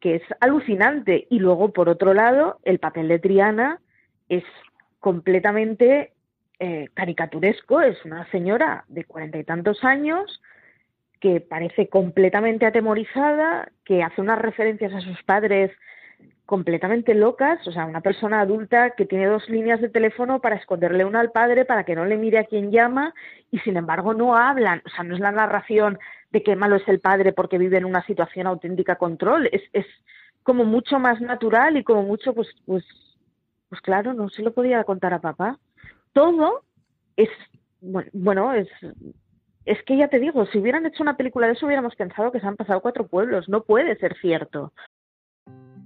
que 0.00 0.16
es 0.16 0.22
alucinante. 0.40 1.26
Y 1.30 1.38
luego, 1.38 1.72
por 1.72 1.88
otro 1.88 2.14
lado, 2.14 2.58
el 2.64 2.78
papel 2.78 3.08
de 3.08 3.18
Triana 3.18 3.80
es 4.28 4.44
completamente 5.00 6.12
eh, 6.58 6.88
caricaturesco, 6.94 7.80
es 7.80 8.02
una 8.04 8.28
señora 8.30 8.84
de 8.88 9.04
cuarenta 9.04 9.38
y 9.38 9.44
tantos 9.44 9.84
años 9.84 10.40
que 11.20 11.40
parece 11.40 11.88
completamente 11.88 12.66
atemorizada, 12.66 13.70
que 13.84 14.02
hace 14.02 14.20
unas 14.20 14.38
referencias 14.38 14.92
a 14.92 15.00
sus 15.00 15.22
padres 15.22 15.70
completamente 16.46 17.12
locas, 17.14 17.66
o 17.66 17.72
sea, 17.72 17.86
una 17.86 18.00
persona 18.00 18.40
adulta 18.40 18.90
que 18.90 19.04
tiene 19.04 19.26
dos 19.26 19.48
líneas 19.48 19.80
de 19.80 19.88
teléfono 19.88 20.40
para 20.40 20.54
esconderle 20.54 21.04
una 21.04 21.18
al 21.18 21.32
padre 21.32 21.64
para 21.64 21.84
que 21.84 21.96
no 21.96 22.04
le 22.04 22.16
mire 22.16 22.38
a 22.38 22.44
quien 22.44 22.70
llama 22.70 23.12
y 23.50 23.58
sin 23.58 23.76
embargo 23.76 24.14
no 24.14 24.36
hablan, 24.36 24.80
o 24.86 24.88
sea, 24.90 25.02
no 25.02 25.14
es 25.14 25.20
la 25.20 25.32
narración 25.32 25.98
de 26.30 26.44
qué 26.44 26.54
malo 26.54 26.76
es 26.76 26.86
el 26.86 27.00
padre 27.00 27.32
porque 27.32 27.58
vive 27.58 27.78
en 27.78 27.84
una 27.84 28.04
situación 28.06 28.46
auténtica 28.46 28.94
control, 28.94 29.48
es, 29.50 29.62
es 29.72 29.86
como 30.44 30.64
mucho 30.64 31.00
más 31.00 31.20
natural 31.20 31.76
y 31.76 31.82
como 31.82 32.04
mucho, 32.04 32.32
pues, 32.32 32.48
pues, 32.64 32.84
pues 33.68 33.80
claro, 33.80 34.14
no 34.14 34.28
se 34.28 34.42
lo 34.42 34.52
podía 34.52 34.84
contar 34.84 35.14
a 35.14 35.20
papá. 35.20 35.58
Todo 36.12 36.62
es, 37.16 37.28
bueno, 37.80 38.54
es, 38.54 38.68
es 39.64 39.82
que 39.84 39.96
ya 39.96 40.08
te 40.08 40.18
digo, 40.18 40.46
si 40.46 40.58
hubieran 40.58 40.86
hecho 40.86 41.02
una 41.02 41.16
película 41.16 41.46
de 41.46 41.54
eso 41.54 41.66
hubiéramos 41.66 41.94
pensado 41.96 42.32
que 42.32 42.40
se 42.40 42.46
han 42.46 42.56
pasado 42.56 42.80
cuatro 42.80 43.06
pueblos, 43.06 43.48
no 43.48 43.62
puede 43.62 43.96
ser 43.96 44.16
cierto. 44.20 44.72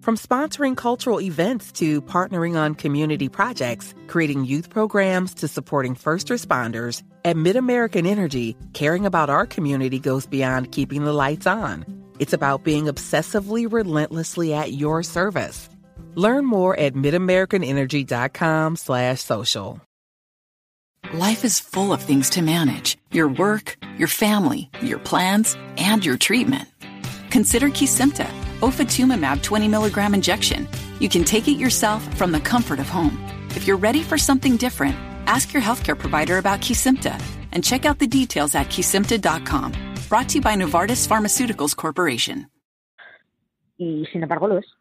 From 0.01 0.17
sponsoring 0.17 0.77
cultural 0.77 1.21
events 1.21 1.73
to 1.73 2.01
partnering 2.01 2.57
on 2.57 2.75
community 2.75 3.29
projects, 3.29 3.95
creating 4.07 4.47
youth 4.47 4.71
programs 4.71 5.35
to 5.35 5.47
supporting 5.47 5.95
first 5.95 6.29
responders, 6.29 7.03
at 7.23 7.37
MidAmerican 7.37 8.07
Energy, 8.07 8.57
caring 8.73 9.05
about 9.05 9.29
our 9.29 9.45
community 9.45 9.99
goes 9.99 10.27
beyond 10.27 10.73
keeping 10.73 11.05
the 11.05 11.13
lights 11.13 11.47
on. 11.47 11.85
It's 12.19 12.33
about 12.33 12.65
being 12.65 12.87
obsessively 12.87 13.71
relentlessly 13.71 14.55
at 14.55 14.73
your 14.73 15.03
service. 15.03 15.69
Learn 16.15 16.47
more 16.47 16.79
at 16.79 16.95
midamericanenergy.com 16.95 18.77
slash 18.77 19.21
social. 19.21 19.81
Life 21.13 21.45
is 21.45 21.59
full 21.59 21.93
of 21.93 22.01
things 22.03 22.31
to 22.31 22.43
manage. 22.43 22.97
Your 23.11 23.29
work, 23.29 23.77
your 23.99 24.09
family, 24.09 24.71
your 24.83 24.99
plans, 24.99 25.57
and 25.77 26.05
your 26.05 26.17
treatment. 26.17 26.69
Consider 27.31 27.69
Kesimpta 27.69 28.29
ofatumumab 28.61 29.43
20 29.43 29.69
milligram 29.69 30.15
injection. 30.15 30.69
You 31.01 31.09
can 31.09 31.25
take 31.25 31.49
it 31.49 31.59
yourself 31.59 32.03
from 32.17 32.33
the 32.33 32.41
comfort 32.41 32.79
of 32.79 32.89
home. 32.89 33.19
If 33.57 33.67
you're 33.67 33.77
ready 33.77 34.03
for 34.03 34.19
something 34.19 34.57
different, 34.57 34.97
ask 35.27 35.53
your 35.53 35.63
healthcare 35.63 35.99
provider 35.99 36.39
about 36.39 36.61
Kesimpta 36.61 37.21
and 37.53 37.65
check 37.65 37.85
out 37.85 37.99
the 37.99 38.07
details 38.07 38.55
at 38.55 38.67
kesimpta.com. 38.69 39.73
Brought 40.09 40.29
to 40.31 40.35
you 40.37 40.41
by 40.43 40.55
Novartis 40.55 41.09
Pharmaceuticals 41.09 41.75
Corporation. 41.75 42.47
Y 43.79 44.05
sin 44.13 44.23
embargo 44.23 44.47
lo 44.47 44.59
es. 44.59 44.80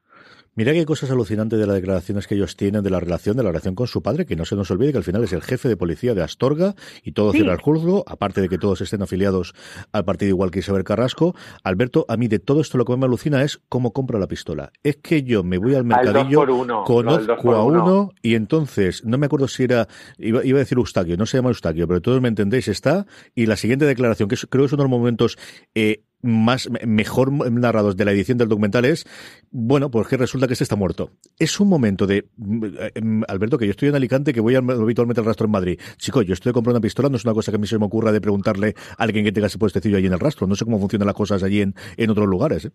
Mira 0.60 0.74
qué 0.74 0.86
cosas 0.86 1.10
alucinantes 1.10 1.58
de 1.58 1.66
las 1.66 1.78
declaraciones 1.78 2.28
que 2.28 2.36
ellos 2.36 2.58
tienen 2.58 2.84
de 2.84 2.90
la 2.90 3.00
relación, 3.00 3.38
de 3.38 3.44
la 3.44 3.50
relación 3.50 3.76
con 3.76 3.88
su 3.88 4.04
padre, 4.04 4.26
que 4.26 4.36
no 4.36 4.44
se 4.44 4.58
nos 4.58 4.70
olvide 4.70 4.92
que 4.92 4.98
al 4.98 5.06
final 5.06 5.24
es 5.24 5.32
el 5.32 5.42
jefe 5.42 5.70
de 5.70 5.78
policía 5.78 6.14
de 6.14 6.22
Astorga 6.22 6.76
y 7.02 7.14
todo 7.14 7.32
cierra 7.32 7.54
el 7.54 7.62
juzgo, 7.62 8.04
aparte 8.06 8.42
de 8.42 8.50
que 8.50 8.58
todos 8.58 8.82
estén 8.82 9.02
afiliados 9.02 9.54
al 9.94 10.04
partido 10.04 10.28
igual 10.28 10.52
que 10.52 10.60
Isabel 10.60 10.84
Carrasco. 10.84 11.34
Alberto, 11.64 12.06
a 12.10 12.18
mí 12.18 12.28
de 12.28 12.40
todo 12.40 12.60
esto 12.60 12.78
lo 12.78 12.84
que 12.84 12.98
me 12.98 13.06
alucina 13.06 13.42
es 13.42 13.62
cómo 13.70 13.94
compra 13.94 14.20
la 14.20 14.28
pistola. 14.28 14.74
Es 14.84 14.98
que 14.98 15.24
yo 15.24 15.46
me 15.46 15.60
voy 15.60 15.76
al 15.76 15.86
mercadillo, 15.86 16.46
conozco 16.84 17.56
a 17.56 17.64
uno 17.64 18.12
y 18.22 18.36
entonces, 18.36 19.06
no 19.06 19.18
me 19.18 19.28
acuerdo 19.28 19.48
si 19.48 19.64
era, 19.64 19.88
iba, 20.18 20.42
a 20.42 20.44
decir 20.44 20.78
Eustaquio, 20.78 21.16
no 21.16 21.26
se 21.26 21.38
llama 21.38 21.52
Eustaquio, 21.52 21.88
pero 21.88 22.02
todos 22.02 22.20
me 22.20 22.28
entendéis, 22.28 22.68
está, 22.68 23.06
y 23.34 23.46
la 23.46 23.56
siguiente 23.56 23.86
declaración, 23.86 24.28
que 24.28 24.36
creo 24.36 24.64
que 24.64 24.66
es 24.66 24.74
uno 24.74 24.84
de 24.84 24.90
los 24.90 25.00
momentos 25.00 25.38
eh, 25.74 26.04
más 26.22 26.70
mejor 26.86 27.32
narrados 27.52 27.96
de 27.96 28.06
la 28.06 28.12
edición 28.12 28.38
del 28.38 28.50
documental 28.50 28.86
es, 28.86 29.06
bueno, 29.52 29.90
pues 29.90 30.08
que 30.08 30.18
resulta 30.18 30.48
que 30.48 30.54
este 30.54 30.64
está 30.64 30.76
muerto. 30.76 31.12
Es 31.38 31.60
un 31.60 31.70
momento 31.70 32.08
de, 32.08 32.28
mm, 32.38 33.24
Alberto, 33.28 33.58
que 33.58 33.66
yo 33.66 33.72
estoy 33.72 33.90
en 33.90 33.96
Alicante, 33.96 34.34
que 34.34 34.42
voy 34.42 34.56
habitualmente 34.56 35.22
al 35.22 35.26
rastro 35.26 35.46
en 35.46 35.52
Madrid. 35.52 35.80
Chico, 35.98 36.22
yo 36.22 36.34
estoy 36.34 36.52
comprando 36.54 36.78
una 36.78 36.84
pistola, 36.84 37.10
no 37.10 37.16
es 37.16 37.26
una 37.26 37.34
cosa 37.34 37.52
que 37.52 37.56
a 37.58 37.60
mí 37.60 37.68
se 37.68 37.78
me 37.78 37.86
ocurra 37.86 38.12
de 38.12 38.22
preguntarle 38.22 38.76
a 38.98 39.04
alguien 39.04 39.24
que 39.26 39.32
tenga 39.32 39.48
ese 39.48 39.58
puestecillo 39.58 39.98
allí 39.98 40.08
en 40.08 40.14
el 40.14 40.20
rastro. 40.20 40.48
No 40.48 40.56
sé 40.56 40.66
cómo 40.66 40.80
funcionan 40.80 41.06
las 41.06 41.16
cosas 41.16 41.44
allí 41.44 41.62
en, 41.62 41.74
en 41.98 42.10
otros 42.10 42.28
lugares. 42.28 42.66
¿eh? 42.66 42.72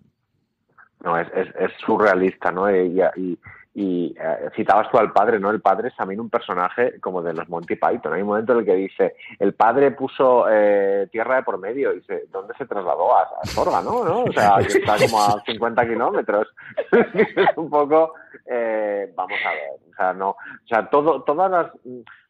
No, 1.04 1.18
es, 1.18 1.28
es, 1.34 1.70
surrealista, 1.84 2.50
¿no? 2.50 2.74
y, 2.74 3.00
y 3.16 3.38
eh, 3.76 4.50
citabas 4.54 4.90
tú 4.90 4.98
al 4.98 5.12
padre, 5.12 5.40
¿no? 5.40 5.50
El 5.50 5.60
padre 5.60 5.88
es 5.88 5.96
también 5.96 6.20
un 6.20 6.30
personaje 6.30 7.00
como 7.00 7.22
de 7.22 7.34
los 7.34 7.48
Monty 7.48 7.74
Python. 7.74 8.12
Hay 8.12 8.22
un 8.22 8.28
momento 8.28 8.52
en 8.52 8.60
el 8.60 8.64
que 8.64 8.74
dice, 8.74 9.16
el 9.38 9.54
padre 9.54 9.90
puso 9.90 10.46
eh, 10.48 11.08
tierra 11.10 11.36
de 11.36 11.42
por 11.42 11.58
medio 11.58 11.92
y 11.92 11.96
dice, 11.96 12.24
¿dónde 12.30 12.54
se 12.56 12.66
trasladó? 12.66 13.16
A, 13.16 13.22
a 13.42 13.46
Sorga, 13.46 13.82
¿no? 13.82 14.04
¿no? 14.04 14.24
O 14.24 14.32
sea, 14.32 14.56
que 14.58 14.78
está 14.78 14.96
como 14.98 15.22
a 15.22 15.42
50 15.44 15.88
kilómetros. 15.88 16.46
es 16.92 17.56
un 17.56 17.68
poco, 17.68 18.14
eh, 18.46 19.12
vamos 19.16 19.38
a 19.44 19.50
ver, 19.50 19.70
o 19.90 19.94
sea, 19.96 20.12
no, 20.12 20.30
o 20.30 20.66
sea, 20.66 20.88
todo, 20.88 21.22
todas 21.22 21.50
las, 21.50 21.72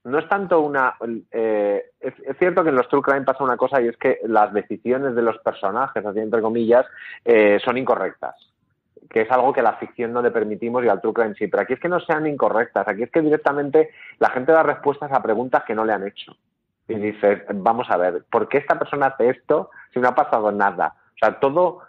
no 0.05 0.19
es 0.19 0.29
tanto 0.29 0.61
una, 0.61 0.95
eh, 1.31 1.91
es, 2.01 2.15
es, 2.27 2.37
cierto 2.39 2.63
que 2.63 2.71
en 2.71 2.77
los 2.77 2.89
True 2.89 3.03
Crime 3.03 3.23
pasa 3.23 3.45
una 3.45 3.57
cosa 3.57 3.81
y 3.81 3.89
es 3.89 3.97
que 3.97 4.21
las 4.25 4.53
decisiones 4.53 5.15
de 5.15 5.23
los 5.23 5.39
personajes, 5.39 6.05
así 6.05 6.19
entre 6.21 6.43
comillas, 6.43 6.87
eh, 7.25 7.59
son 7.65 7.77
incorrectas 7.79 8.35
que 9.15 9.21
es 9.21 9.31
algo 9.31 9.53
que 9.53 9.63
la 9.63 9.75
ficción 9.75 10.13
no 10.13 10.23
le 10.23 10.33
permitimos 10.33 10.85
y 10.85 10.89
al 10.89 11.01
truco 11.01 11.23
en 11.23 11.37
sí. 11.37 11.47
Pero 11.47 11.63
aquí 11.63 11.75
es 11.75 11.79
que 11.79 11.89
no 11.89 12.01
sean 12.01 12.27
incorrectas, 12.27 12.89
aquí 12.89 13.05
es 13.05 13.13
que 13.13 13.21
directamente 13.21 13.91
la 14.19 14.31
gente 14.31 14.51
da 14.51 14.65
respuestas 14.65 15.13
a 15.13 15.23
preguntas 15.23 15.63
que 15.65 15.75
no 15.77 15.85
le 15.85 15.93
han 15.93 16.05
hecho. 16.05 16.37
Y 16.89 16.97
dices, 16.97 17.43
vamos 17.55 17.89
a 17.91 17.97
ver, 17.97 18.25
¿por 18.29 18.49
qué 18.49 18.59
esta 18.59 18.77
persona 18.77 19.07
hace 19.07 19.31
esto 19.31 19.71
si 19.93 20.01
no 20.01 20.09
ha 20.09 20.17
pasado 20.17 20.51
nada? 20.51 20.97
O 21.15 21.19
sea, 21.21 21.39
todo, 21.39 21.83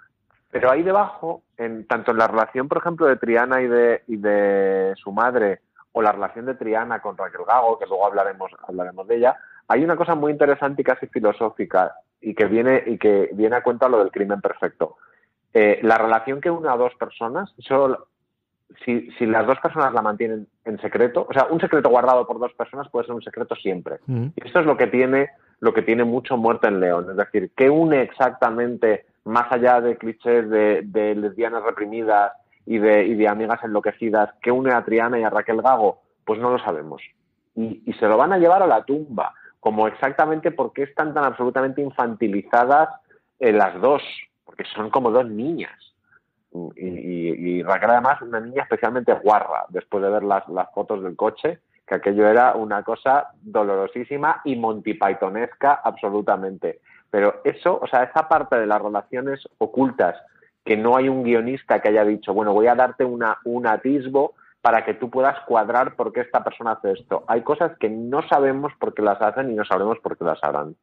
pero 0.52 0.70
ahí 0.70 0.84
debajo, 0.84 1.42
en, 1.58 1.88
tanto 1.88 2.12
en 2.12 2.20
la 2.20 2.28
relación, 2.28 2.68
por 2.68 2.78
ejemplo, 2.78 3.08
de 3.08 3.16
Triana 3.16 3.60
y 3.64 3.68
de, 3.70 4.04
y 4.06 4.18
de 4.18 4.94
su 4.96 5.12
madre, 5.12 5.62
o 5.94 6.04
la 6.04 6.12
relación 6.12 6.46
de 6.46 6.54
Triana 6.54 7.02
con 7.02 7.18
Raquel 7.18 7.42
Gago, 7.48 7.80
que 7.80 7.88
luego 7.88 8.06
hablaremos, 8.06 8.52
hablaremos 8.68 9.08
de 9.08 9.16
ella, 9.16 9.36
hay 9.68 9.84
una 9.84 9.96
cosa 9.96 10.14
muy 10.14 10.32
interesante 10.32 10.84
y 10.84 10.86
casi 10.86 11.08
filosófica 11.08 11.96
y 12.22 12.36
que 12.36 12.46
viene, 12.46 12.84
y 12.86 13.00
que 13.00 13.32
viene 13.34 13.56
a 13.56 13.64
cuenta 13.64 13.90
lo 13.90 13.98
del 13.98 14.12
crimen 14.12 14.42
perfecto. 14.42 14.98
Eh, 15.58 15.80
la 15.84 15.98
relación 15.98 16.42
que 16.42 16.52
une 16.52 16.68
a 16.68 16.76
dos 16.76 16.94
personas, 16.96 17.50
solo, 17.60 18.08
si, 18.84 19.10
si, 19.12 19.26
las 19.26 19.48
dos 19.48 19.58
personas 19.62 19.94
la 19.94 20.02
mantienen 20.02 20.50
en 20.66 20.82
secreto, 20.82 21.26
o 21.30 21.34
sea, 21.34 21.48
un 21.50 21.62
secreto 21.62 21.88
guardado 21.88 22.28
por 22.28 22.40
dos 22.40 22.54
personas 22.56 22.90
puede 22.90 23.06
ser 23.06 23.16
un 23.16 23.22
secreto 23.22 23.56
siempre. 23.56 24.00
Y 24.06 24.46
esto 24.46 24.60
es 24.60 24.66
lo 24.66 24.76
que 24.76 24.88
tiene, 24.88 25.30
lo 25.62 25.74
que 25.74 25.82
tiene 25.82 26.04
mucho 26.04 26.36
muerte 26.36 26.68
en 26.68 26.82
León. 26.82 27.08
Es 27.10 27.16
decir, 27.16 27.52
¿qué 27.56 27.70
une 27.70 28.02
exactamente, 28.02 29.06
más 29.24 29.50
allá 29.50 29.80
de 29.80 29.96
clichés 29.96 30.50
de, 30.50 30.82
de 30.84 31.16
lesbianas 31.16 31.64
reprimidas 31.64 32.34
y 32.66 32.78
de, 32.78 33.06
y 33.06 33.14
de 33.14 33.30
amigas 33.30 33.64
enloquecidas, 33.64 34.32
qué 34.42 34.52
une 34.52 34.74
a 34.74 34.84
Triana 34.84 35.18
y 35.20 35.24
a 35.24 35.30
Raquel 35.30 35.62
Gago? 35.62 36.02
Pues 36.26 36.38
no 36.38 36.50
lo 36.50 36.60
sabemos. 36.60 37.02
Y, 37.56 37.82
y 37.86 37.94
se 37.94 38.08
lo 38.08 38.18
van 38.18 38.34
a 38.34 38.40
llevar 38.40 38.62
a 38.62 38.68
la 38.68 38.84
tumba, 38.84 39.34
como 39.62 39.88
exactamente 39.88 40.52
por 40.52 40.74
qué 40.74 40.84
están 40.84 41.14
tan 41.14 41.24
absolutamente 41.24 41.82
infantilizadas 41.82 42.90
eh, 43.40 43.54
las 43.54 43.80
dos, 43.80 44.02
porque 44.46 44.64
son 44.76 44.90
como 44.90 45.12
dos 45.12 45.28
niñas. 45.28 45.74
Y, 46.78 46.88
y, 46.88 47.58
y, 47.58 47.64
Raquel 47.64 47.90
además 47.90 48.22
una 48.22 48.40
niña 48.40 48.64
especialmente 48.64 49.14
guarra, 49.14 49.66
después 49.70 50.02
de 50.02 50.10
ver 50.10 50.24
las, 50.24 50.48
las 50.48 50.72
fotos 50.74 51.04
del 51.04 51.18
coche, 51.18 51.60
que 51.86 51.96
aquello 51.96 52.28
era 52.28 52.56
una 52.56 52.82
cosa 52.84 53.32
dolorosísima 53.42 54.42
y 54.46 54.56
Monty 54.56 54.94
Pythonesca 54.94 55.82
absolutamente. 55.84 56.80
Pero 57.12 57.42
eso, 57.44 57.80
o 57.82 57.88
sea, 57.88 58.04
esa 58.04 58.28
parte 58.28 58.58
de 58.58 58.68
las 58.68 58.82
relaciones 58.82 59.42
ocultas, 59.58 60.16
que 60.64 60.78
no 60.78 60.96
hay 60.98 61.10
un 61.10 61.24
guionista 61.24 61.82
que 61.82 61.90
haya 61.90 62.04
dicho, 62.06 62.34
bueno, 62.34 62.54
voy 62.54 62.68
a 62.68 62.76
darte 62.76 63.06
una, 63.06 63.38
un 63.44 63.68
atisbo 63.68 64.34
para 64.62 64.84
que 64.84 64.96
tú 64.96 65.12
puedas 65.12 65.40
cuadrar 65.42 65.96
por 65.96 66.12
qué 66.12 66.22
esta 66.22 66.44
persona 66.44 66.72
hace 66.72 66.94
esto. 66.94 67.24
Hay 67.28 67.42
cosas 67.42 67.78
que 67.78 67.88
no 67.88 68.28
sabemos 68.28 68.74
por 68.80 68.96
qué 68.96 69.04
las 69.04 69.22
hacen 69.22 69.52
y 69.52 69.54
no 69.54 69.64
sabremos 69.64 70.00
por 70.00 70.18
qué 70.18 70.24
las 70.24 70.44
harán. 70.44 70.76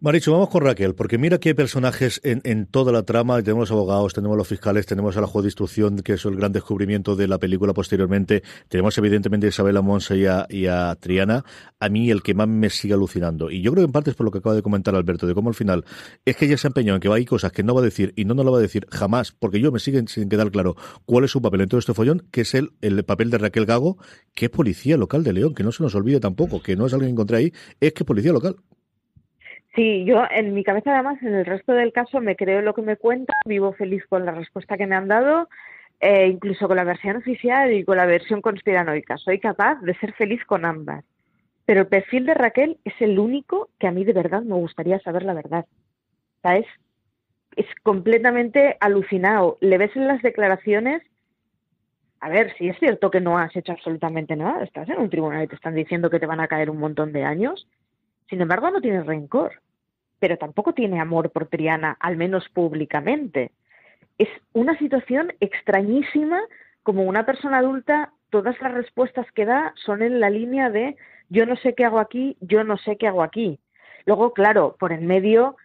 Marichu, 0.00 0.30
vamos 0.30 0.48
con 0.50 0.62
Raquel, 0.62 0.94
porque 0.94 1.18
mira 1.18 1.38
que 1.38 1.48
hay 1.48 1.54
personajes 1.56 2.20
en, 2.22 2.40
en, 2.44 2.66
toda 2.66 2.92
la 2.92 3.02
trama. 3.02 3.42
Tenemos 3.42 3.72
abogados, 3.72 4.14
tenemos 4.14 4.36
los 4.36 4.46
fiscales, 4.46 4.86
tenemos 4.86 5.16
a 5.16 5.20
la 5.20 5.26
juez 5.26 5.42
de 5.42 5.48
instrucción, 5.48 5.96
que 5.98 6.12
es 6.12 6.24
el 6.24 6.36
gran 6.36 6.52
descubrimiento 6.52 7.16
de 7.16 7.26
la 7.26 7.38
película 7.38 7.72
posteriormente. 7.72 8.44
Tenemos 8.68 8.96
evidentemente 8.96 9.46
a 9.46 9.48
Isabela 9.48 9.82
Monse 9.82 10.16
y 10.16 10.26
a, 10.26 10.90
a, 10.90 10.94
Triana. 10.94 11.44
A 11.80 11.88
mí 11.88 12.12
el 12.12 12.22
que 12.22 12.32
más 12.32 12.46
me 12.46 12.70
sigue 12.70 12.94
alucinando. 12.94 13.50
Y 13.50 13.60
yo 13.60 13.72
creo 13.72 13.82
que 13.82 13.86
en 13.86 13.92
parte 13.92 14.10
es 14.10 14.16
por 14.16 14.24
lo 14.24 14.30
que 14.30 14.38
acaba 14.38 14.54
de 14.54 14.62
comentar 14.62 14.94
Alberto, 14.94 15.26
de 15.26 15.34
cómo 15.34 15.48
al 15.48 15.56
final 15.56 15.84
es 16.24 16.36
que 16.36 16.44
ella 16.44 16.56
se 16.56 16.68
ha 16.68 16.70
empeñado 16.70 16.94
en 16.94 17.00
que 17.00 17.08
hay 17.08 17.24
cosas 17.24 17.50
que 17.50 17.64
no 17.64 17.74
va 17.74 17.80
a 17.80 17.84
decir 17.84 18.12
y 18.14 18.24
no 18.24 18.34
nos 18.34 18.44
lo 18.44 18.52
va 18.52 18.58
a 18.58 18.62
decir 18.62 18.86
jamás, 18.92 19.32
porque 19.32 19.58
yo 19.58 19.72
me 19.72 19.80
siguen 19.80 20.06
sin 20.06 20.28
quedar 20.28 20.52
claro 20.52 20.76
cuál 21.06 21.24
es 21.24 21.32
su 21.32 21.42
papel 21.42 21.62
en 21.62 21.70
todo 21.70 21.80
este 21.80 21.92
follón, 21.92 22.24
que 22.30 22.42
es 22.42 22.54
el, 22.54 22.70
el 22.82 23.02
papel 23.04 23.30
de 23.30 23.38
Raquel 23.38 23.66
Gago, 23.66 23.98
que 24.32 24.44
es 24.44 24.50
policía 24.52 24.96
local 24.96 25.24
de 25.24 25.32
León, 25.32 25.54
que 25.56 25.64
no 25.64 25.72
se 25.72 25.82
nos 25.82 25.96
olvide 25.96 26.20
tampoco, 26.20 26.62
que 26.62 26.76
no 26.76 26.86
es 26.86 26.92
alguien 26.92 27.08
que 27.08 27.14
encontré 27.14 27.36
ahí, 27.38 27.52
es 27.80 27.92
que 27.94 28.04
es 28.04 28.06
policía 28.06 28.30
local. 28.30 28.54
Sí, 29.78 30.04
yo 30.04 30.24
en 30.28 30.54
mi 30.54 30.64
cabeza 30.64 30.92
además, 30.92 31.22
en 31.22 31.36
el 31.36 31.46
resto 31.46 31.72
del 31.72 31.92
caso, 31.92 32.20
me 32.20 32.34
creo 32.34 32.62
lo 32.62 32.74
que 32.74 32.82
me 32.82 32.96
cuenta, 32.96 33.32
vivo 33.46 33.72
feliz 33.74 34.04
con 34.08 34.26
la 34.26 34.32
respuesta 34.32 34.76
que 34.76 34.88
me 34.88 34.96
han 34.96 35.06
dado, 35.06 35.48
eh, 36.00 36.26
incluso 36.26 36.66
con 36.66 36.76
la 36.76 36.82
versión 36.82 37.14
oficial 37.14 37.72
y 37.72 37.84
con 37.84 37.96
la 37.96 38.04
versión 38.04 38.42
conspiranoica. 38.42 39.18
Soy 39.18 39.38
capaz 39.38 39.80
de 39.82 39.94
ser 40.00 40.14
feliz 40.14 40.44
con 40.46 40.64
ambas. 40.64 41.04
Pero 41.64 41.82
el 41.82 41.86
perfil 41.86 42.26
de 42.26 42.34
Raquel 42.34 42.78
es 42.84 42.94
el 42.98 43.20
único 43.20 43.68
que 43.78 43.86
a 43.86 43.92
mí 43.92 44.04
de 44.04 44.14
verdad 44.14 44.42
me 44.42 44.56
gustaría 44.56 44.98
saber 44.98 45.22
la 45.22 45.34
verdad. 45.34 45.64
¿Sabes? 46.42 46.66
Es 47.54 47.66
completamente 47.84 48.76
alucinado. 48.80 49.58
Le 49.60 49.78
ves 49.78 49.94
en 49.94 50.08
las 50.08 50.20
declaraciones 50.22 51.04
a 52.18 52.28
ver, 52.30 52.52
si 52.58 52.68
es 52.68 52.76
cierto 52.80 53.12
que 53.12 53.20
no 53.20 53.38
has 53.38 53.54
hecho 53.54 53.70
absolutamente 53.70 54.34
nada, 54.34 54.64
estás 54.64 54.88
en 54.88 54.98
un 54.98 55.08
tribunal 55.08 55.44
y 55.44 55.46
te 55.46 55.54
están 55.54 55.76
diciendo 55.76 56.10
que 56.10 56.18
te 56.18 56.26
van 56.26 56.40
a 56.40 56.48
caer 56.48 56.68
un 56.68 56.78
montón 56.78 57.12
de 57.12 57.22
años, 57.22 57.68
sin 58.28 58.40
embargo 58.40 58.72
no 58.72 58.80
tienes 58.80 59.06
rencor 59.06 59.52
pero 60.18 60.36
tampoco 60.36 60.72
tiene 60.72 61.00
amor 61.00 61.30
por 61.30 61.46
Triana, 61.46 61.96
al 62.00 62.16
menos 62.16 62.48
públicamente. 62.48 63.52
Es 64.18 64.28
una 64.52 64.76
situación 64.78 65.32
extrañísima, 65.40 66.40
como 66.82 67.04
una 67.04 67.24
persona 67.24 67.58
adulta, 67.58 68.12
todas 68.30 68.60
las 68.60 68.72
respuestas 68.72 69.30
que 69.32 69.44
da 69.44 69.72
son 69.84 70.02
en 70.02 70.20
la 70.20 70.30
línea 70.30 70.70
de 70.70 70.96
yo 71.28 71.46
no 71.46 71.56
sé 71.56 71.74
qué 71.74 71.84
hago 71.84 72.00
aquí, 72.00 72.36
yo 72.40 72.64
no 72.64 72.78
sé 72.78 72.96
qué 72.96 73.06
hago 73.06 73.22
aquí. 73.22 73.58
Luego, 74.06 74.32
claro, 74.32 74.76
por 74.78 74.92
en 74.92 75.06
medio, 75.06 75.56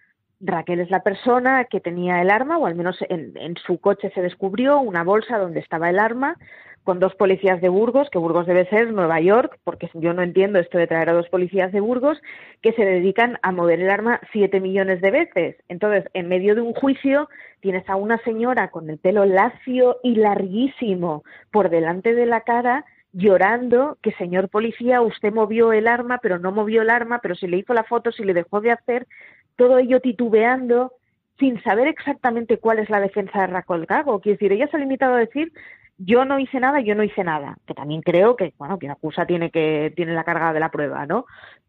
Raquel 0.42 0.82
es 0.82 0.90
la 0.90 1.04
persona 1.04 1.66
que 1.66 1.80
tenía 1.80 2.22
el 2.22 2.30
arma, 2.30 2.58
o 2.58 2.66
al 2.66 2.76
menos 2.76 2.98
en, 3.10 3.38
en 3.38 3.56
su 3.56 3.80
coche 3.80 4.12
se 4.14 4.22
descubrió 4.22 4.80
una 4.80 5.04
bolsa 5.04 5.38
donde 5.38 5.62
estaba 5.62 5.90
el 5.90 6.00
arma, 6.00 6.38
con 6.84 7.00
dos 7.00 7.16
policías 7.16 7.62
de 7.62 7.70
Burgos, 7.70 8.10
que 8.10 8.18
Burgos 8.18 8.46
debe 8.46 8.68
ser 8.68 8.92
Nueva 8.92 9.20
York, 9.22 9.58
porque 9.64 9.90
yo 9.94 10.14
no 10.14 10.22
entiendo 10.22 10.60
esto 10.60 10.78
de 10.78 10.88
traer 10.88 11.10
a 11.10 11.14
dos 11.14 11.30
policías 11.30 11.72
de 11.72 11.80
Burgos, 11.80 12.22
que 12.62 12.74
se 12.74 12.84
dedican 12.84 13.38
a 13.42 13.52
mover 13.52 13.80
el 13.80 13.90
arma 13.90 14.20
siete 14.32 14.60
millones 14.60 15.02
de 15.02 15.12
veces. 15.12 15.56
Entonces, 15.70 16.06
en 16.14 16.28
medio 16.28 16.56
de 16.56 16.62
un 16.62 16.74
juicio, 16.74 17.30
tienes 17.62 17.88
a 17.90 17.96
una 17.96 18.18
señora 18.20 18.70
con 18.70 18.90
el 18.90 18.98
pelo 18.98 19.26
lacio 19.26 19.98
y 20.04 20.16
larguísimo 20.16 21.24
por 21.52 21.70
delante 21.70 22.14
de 22.14 22.26
la 22.26 22.42
cara, 22.42 22.86
llorando 23.14 23.98
que, 24.02 24.12
señor 24.14 24.50
policía, 24.50 25.02
usted 25.02 25.32
movió 25.32 25.72
el 25.72 25.88
arma, 25.88 26.20
pero 26.22 26.40
no 26.40 26.52
movió 26.52 26.82
el 26.82 26.90
arma, 26.90 27.20
pero 27.22 27.36
si 27.36 27.48
le 27.48 27.58
hizo 27.58 27.74
la 27.74 27.84
foto, 27.84 28.12
si 28.12 28.24
le 28.24 28.34
dejó 28.34 28.60
de 28.60 28.72
hacer, 28.72 29.08
todo 29.56 29.78
ello 29.78 30.02
titubeando, 30.02 30.94
sin 31.40 31.62
saber 31.64 31.88
exactamente 31.88 32.58
cuál 32.58 32.80
es 32.80 32.90
la 32.90 33.00
defensa 33.00 33.42
de 33.42 33.48
Raquel 33.48 33.86
Gago. 33.86 34.20
Quiero 34.20 34.36
decir, 34.36 34.52
ella 34.52 34.68
se 34.68 34.78
ha 34.78 34.80
limitado 34.80 35.16
a 35.16 35.20
decir 35.20 35.52
yo 35.98 36.26
no 36.26 36.40
hice 36.40 36.60
nada, 36.60 36.80
yo 36.82 36.96
no 36.96 37.04
hice 37.04 37.24
nada, 37.24 37.58
que 37.66 37.74
también 37.74 38.02
creo 38.02 38.36
que, 38.36 38.54
bueno, 38.58 38.78
quien 38.78 38.92
acusa 38.92 39.26
tiene 39.26 39.52
que, 39.52 39.94
tiene 39.96 40.14
la 40.14 40.24
carga 40.24 40.54
de 40.54 40.60
la 40.60 40.72
prueba, 40.72 41.06
¿no? 41.06 41.26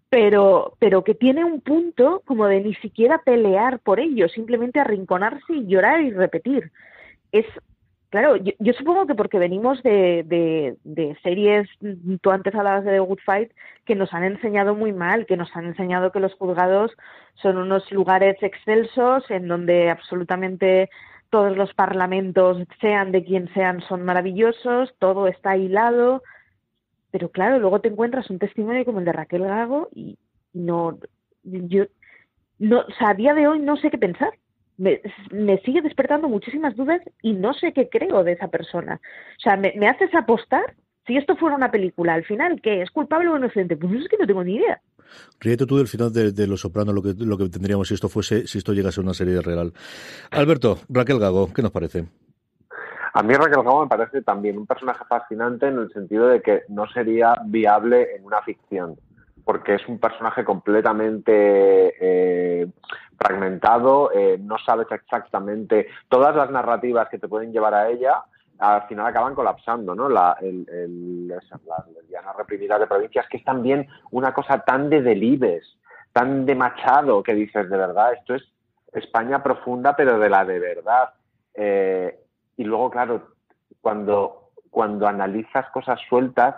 Pero, 0.08 0.74
pero 0.78 1.02
que 1.04 1.14
tiene 1.14 1.44
un 1.44 1.60
punto 1.60 2.22
como 2.24 2.46
de 2.46 2.60
ni 2.60 2.74
siquiera 2.76 3.18
pelear 3.18 3.80
por 3.80 4.00
ello, 4.00 4.28
simplemente 4.28 4.80
arrinconarse 4.80 5.52
y 5.52 5.66
llorar 5.66 6.00
y 6.02 6.12
repetir. 6.12 6.70
Es, 7.32 7.46
claro, 8.10 8.36
yo, 8.36 8.72
supongo 8.74 9.06
que 9.06 9.14
porque 9.14 9.38
venimos 9.38 9.82
de, 9.82 10.22
de, 10.24 10.76
de 10.84 11.16
series, 11.22 11.68
tú 12.20 12.30
antes 12.30 12.54
hablabas 12.54 12.84
de 12.84 12.92
The 12.92 13.00
Good 13.00 13.18
Fight, 13.24 13.52
que 13.84 13.96
nos 13.96 14.14
han 14.14 14.24
enseñado 14.24 14.74
muy 14.74 14.92
mal, 14.92 15.26
que 15.26 15.36
nos 15.36 15.54
han 15.56 15.66
enseñado 15.66 16.12
que 16.12 16.20
los 16.20 16.34
juzgados 16.34 16.92
son 17.34 17.58
unos 17.58 17.90
lugares 17.90 18.36
excelsos 18.40 19.28
en 19.30 19.48
donde 19.48 19.90
absolutamente 19.90 20.90
todos 21.34 21.56
los 21.56 21.74
parlamentos, 21.74 22.58
sean 22.80 23.10
de 23.10 23.24
quien 23.24 23.52
sean, 23.54 23.80
son 23.88 24.04
maravillosos, 24.04 24.94
todo 25.00 25.26
está 25.26 25.56
hilado, 25.56 26.22
pero 27.10 27.28
claro, 27.28 27.58
luego 27.58 27.80
te 27.80 27.88
encuentras 27.88 28.30
un 28.30 28.38
testimonio 28.38 28.84
como 28.84 29.00
el 29.00 29.04
de 29.04 29.12
Raquel 29.12 29.42
Gago 29.42 29.88
y 29.92 30.16
no, 30.52 30.96
yo, 31.42 31.86
no, 32.60 32.82
o 32.82 32.90
sea, 32.96 33.08
a 33.08 33.14
día 33.14 33.34
de 33.34 33.48
hoy 33.48 33.58
no 33.58 33.76
sé 33.76 33.90
qué 33.90 33.98
pensar. 33.98 34.30
Me, 34.76 35.00
sigue 35.64 35.82
despertando 35.82 36.28
muchísimas 36.28 36.76
dudas 36.76 37.00
y 37.20 37.32
no 37.32 37.52
sé 37.52 37.72
qué 37.72 37.88
creo 37.88 38.22
de 38.22 38.34
esa 38.34 38.46
persona. 38.46 39.00
O 39.36 39.40
sea, 39.40 39.56
me, 39.56 39.72
me 39.74 39.88
haces 39.88 40.14
apostar, 40.14 40.76
si 41.04 41.16
esto 41.16 41.34
fuera 41.34 41.56
una 41.56 41.72
película, 41.72 42.14
al 42.14 42.24
final, 42.24 42.60
¿qué? 42.62 42.80
¿Es 42.80 42.92
culpable 42.92 43.28
o 43.28 43.36
inocente? 43.36 43.76
Pues 43.76 43.92
es 43.92 44.08
que 44.08 44.18
no 44.18 44.26
tengo 44.28 44.44
ni 44.44 44.54
idea. 44.54 44.80
Ríete 45.40 45.66
tú 45.66 45.76
del 45.76 45.88
final 45.88 46.12
de, 46.12 46.46
Los 46.46 46.60
Sopranos, 46.60 46.94
lo 46.94 47.02
que, 47.02 47.14
lo 47.18 47.36
que 47.36 47.48
tendríamos 47.48 47.88
si 47.88 47.94
esto 47.94 48.08
fuese, 48.08 48.46
si 48.46 48.58
esto 48.58 48.72
llegase 48.72 49.00
a 49.00 49.04
una 49.04 49.14
serie 49.14 49.40
real. 49.40 49.72
Alberto, 50.30 50.78
Raquel 50.88 51.18
Gago, 51.18 51.52
¿qué 51.52 51.62
nos 51.62 51.70
parece? 51.70 52.06
A 53.12 53.22
mí 53.22 53.34
Raquel 53.34 53.62
Gago 53.62 53.82
me 53.82 53.88
parece 53.88 54.22
también 54.22 54.58
un 54.58 54.66
personaje 54.66 55.04
fascinante 55.08 55.68
en 55.68 55.78
el 55.78 55.92
sentido 55.92 56.26
de 56.26 56.42
que 56.42 56.62
no 56.68 56.86
sería 56.88 57.36
viable 57.44 58.16
en 58.16 58.24
una 58.24 58.42
ficción, 58.42 58.96
porque 59.44 59.74
es 59.74 59.86
un 59.86 59.98
personaje 59.98 60.44
completamente 60.44 61.94
eh, 62.00 62.66
fragmentado, 63.16 64.10
eh, 64.12 64.38
no 64.40 64.56
sabes 64.58 64.88
exactamente 64.90 65.88
todas 66.08 66.34
las 66.34 66.50
narrativas 66.50 67.08
que 67.08 67.18
te 67.18 67.28
pueden 67.28 67.52
llevar 67.52 67.74
a 67.74 67.88
ella 67.88 68.24
al 68.72 68.88
final 68.88 69.06
acaban 69.06 69.34
colapsando, 69.34 69.94
¿no? 69.94 70.08
La, 70.08 70.36
el, 70.40 70.66
el, 70.70 71.28
de 71.28 72.86
provincias, 72.86 73.26
que 73.28 73.36
es 73.38 73.44
también 73.44 73.86
una 74.10 74.32
cosa 74.32 74.60
tan 74.60 74.88
de 74.90 75.02
delibes, 75.02 75.78
tan 76.12 76.46
de 76.46 76.54
machado, 76.54 77.22
que 77.22 77.34
dices, 77.34 77.68
de 77.68 77.76
verdad, 77.76 78.12
esto 78.12 78.34
es 78.34 78.42
España 78.92 79.42
profunda, 79.42 79.96
pero 79.96 80.18
de 80.18 80.30
la 80.30 80.44
de 80.44 80.58
verdad. 80.58 81.10
Eh, 81.54 82.18
y 82.56 82.64
luego, 82.64 82.90
claro, 82.90 83.28
cuando, 83.80 84.50
cuando 84.70 85.06
analizas 85.06 85.68
cosas 85.70 86.00
sueltas, 86.08 86.56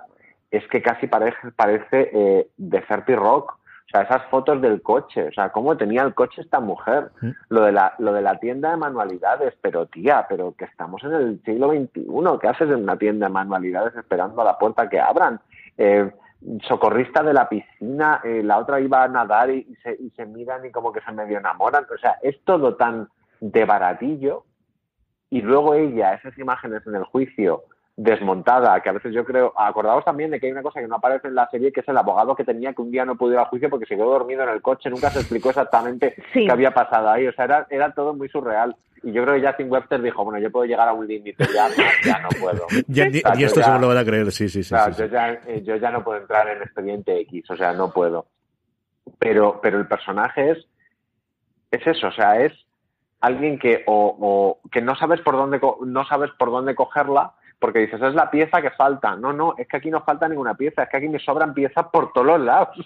es 0.50 0.66
que 0.68 0.82
casi 0.82 1.06
parece, 1.06 1.50
parece 1.56 2.10
eh, 2.12 3.16
rock. 3.16 3.58
O 3.86 3.88
sea, 3.88 4.02
esas 4.02 4.24
fotos 4.30 4.60
del 4.60 4.82
coche, 4.82 5.28
o 5.28 5.32
sea, 5.32 5.50
cómo 5.50 5.76
tenía 5.76 6.02
el 6.02 6.12
coche 6.12 6.42
esta 6.42 6.58
mujer. 6.58 7.10
Mm. 7.20 7.30
Lo 7.50 7.62
de 7.62 7.72
la, 7.72 7.94
lo 7.98 8.12
de 8.12 8.20
la 8.20 8.38
tienda 8.38 8.70
de 8.70 8.76
manualidades, 8.76 9.54
pero 9.60 9.86
tía, 9.86 10.26
pero 10.28 10.54
que 10.56 10.64
estamos 10.64 11.02
en 11.04 11.12
el 11.12 11.42
siglo 11.44 11.70
XXI, 11.70 12.04
¿qué 12.40 12.48
haces 12.48 12.68
en 12.68 12.82
una 12.82 12.98
tienda 12.98 13.26
de 13.26 13.32
manualidades 13.32 13.94
esperando 13.94 14.42
a 14.42 14.44
la 14.44 14.58
puerta 14.58 14.88
que 14.88 14.98
abran? 14.98 15.40
Eh, 15.78 16.10
socorrista 16.66 17.22
de 17.22 17.32
la 17.32 17.48
piscina, 17.48 18.20
eh, 18.24 18.42
la 18.42 18.58
otra 18.58 18.80
iba 18.80 19.04
a 19.04 19.08
nadar 19.08 19.50
y, 19.50 19.76
se, 19.82 19.96
y 19.98 20.10
se 20.10 20.26
miran 20.26 20.64
y 20.64 20.70
como 20.70 20.92
que 20.92 21.00
se 21.00 21.12
medio 21.12 21.38
enamoran. 21.38 21.84
O 21.84 21.98
sea, 21.98 22.18
es 22.22 22.42
todo 22.44 22.74
tan 22.74 23.08
de 23.40 23.64
baratillo. 23.64 24.44
Y 25.30 25.42
luego 25.42 25.74
ella, 25.74 26.14
esas 26.14 26.36
imágenes 26.38 26.86
en 26.86 26.96
el 26.96 27.04
juicio, 27.04 27.64
desmontada, 27.96 28.78
que 28.82 28.90
a 28.90 28.92
veces 28.92 29.14
yo 29.14 29.24
creo, 29.24 29.54
acordaos 29.56 30.04
también 30.04 30.30
de 30.30 30.38
que 30.38 30.46
hay 30.46 30.52
una 30.52 30.62
cosa 30.62 30.80
que 30.80 30.86
no 30.86 30.96
aparece 30.96 31.28
en 31.28 31.34
la 31.34 31.48
serie, 31.48 31.72
que 31.72 31.80
es 31.80 31.88
el 31.88 31.96
abogado 31.96 32.36
que 32.36 32.44
tenía 32.44 32.74
que 32.74 32.82
un 32.82 32.90
día 32.90 33.06
no 33.06 33.16
pudo 33.16 33.32
ir 33.32 33.38
al 33.38 33.46
juicio 33.46 33.70
porque 33.70 33.86
se 33.86 33.96
quedó 33.96 34.10
dormido 34.10 34.42
en 34.42 34.50
el 34.50 34.60
coche, 34.60 34.90
nunca 34.90 35.08
se 35.10 35.20
explicó 35.20 35.48
exactamente 35.48 36.14
qué 36.32 36.50
había 36.50 36.72
pasado 36.72 37.08
ahí, 37.10 37.26
o 37.26 37.32
sea, 37.32 37.46
era, 37.46 37.66
era 37.70 37.92
todo 37.92 38.12
muy 38.14 38.28
surreal. 38.28 38.76
Y 39.02 39.12
yo 39.12 39.22
creo 39.22 39.40
que 39.40 39.46
Justin 39.46 39.70
Webster 39.70 40.02
dijo, 40.02 40.24
bueno, 40.24 40.38
yo 40.40 40.50
puedo 40.50 40.66
llegar 40.66 40.88
a 40.88 40.92
un 40.92 41.06
límite, 41.06 41.44
ya, 41.54 41.68
ya 42.04 42.18
no 42.18 42.28
puedo. 42.40 42.66
y 42.88 43.44
esto 43.44 43.62
se 43.62 43.78
lo 43.78 43.88
van 43.88 43.98
a 43.98 44.04
creer, 44.04 44.30
sí, 44.30 44.48
sí, 44.48 44.62
sí. 44.62 44.74
Yo, 44.98 45.06
ya, 45.06 45.32
eh, 45.46 45.62
yo 45.64 45.76
ya 45.76 45.90
no 45.90 46.04
puedo 46.04 46.20
entrar 46.20 46.48
en 46.48 46.62
expediente 46.62 47.18
X, 47.20 47.50
o 47.50 47.56
sea, 47.56 47.72
no 47.72 47.92
puedo. 47.92 48.26
Pero, 49.18 49.60
pero 49.62 49.78
el 49.78 49.86
personaje 49.86 50.50
es, 50.50 50.66
es 51.70 51.86
eso, 51.86 52.08
o 52.08 52.12
sea, 52.12 52.40
es 52.40 52.52
alguien 53.20 53.58
que 53.58 53.84
o, 53.86 54.16
o 54.62 54.68
que 54.70 54.82
no 54.82 54.94
sabes 54.96 55.20
por 55.20 55.36
dónde 55.36 55.60
no 55.86 56.06
sabes 56.06 56.30
por 56.38 56.50
dónde 56.50 56.74
cogerla 56.74 57.35
porque 57.58 57.80
dices, 57.80 58.00
es 58.00 58.14
la 58.14 58.30
pieza 58.30 58.60
que 58.60 58.70
falta. 58.70 59.16
No, 59.16 59.32
no, 59.32 59.54
es 59.56 59.66
que 59.66 59.76
aquí 59.76 59.90
no 59.90 60.02
falta 60.02 60.28
ninguna 60.28 60.54
pieza, 60.54 60.82
es 60.82 60.88
que 60.88 60.96
aquí 60.96 61.08
me 61.08 61.18
sobran 61.18 61.54
piezas 61.54 61.86
por 61.92 62.12
todos 62.12 62.26
los 62.26 62.40
lados. 62.40 62.76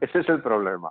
Ese 0.00 0.20
es 0.20 0.28
el 0.28 0.42
problema. 0.42 0.90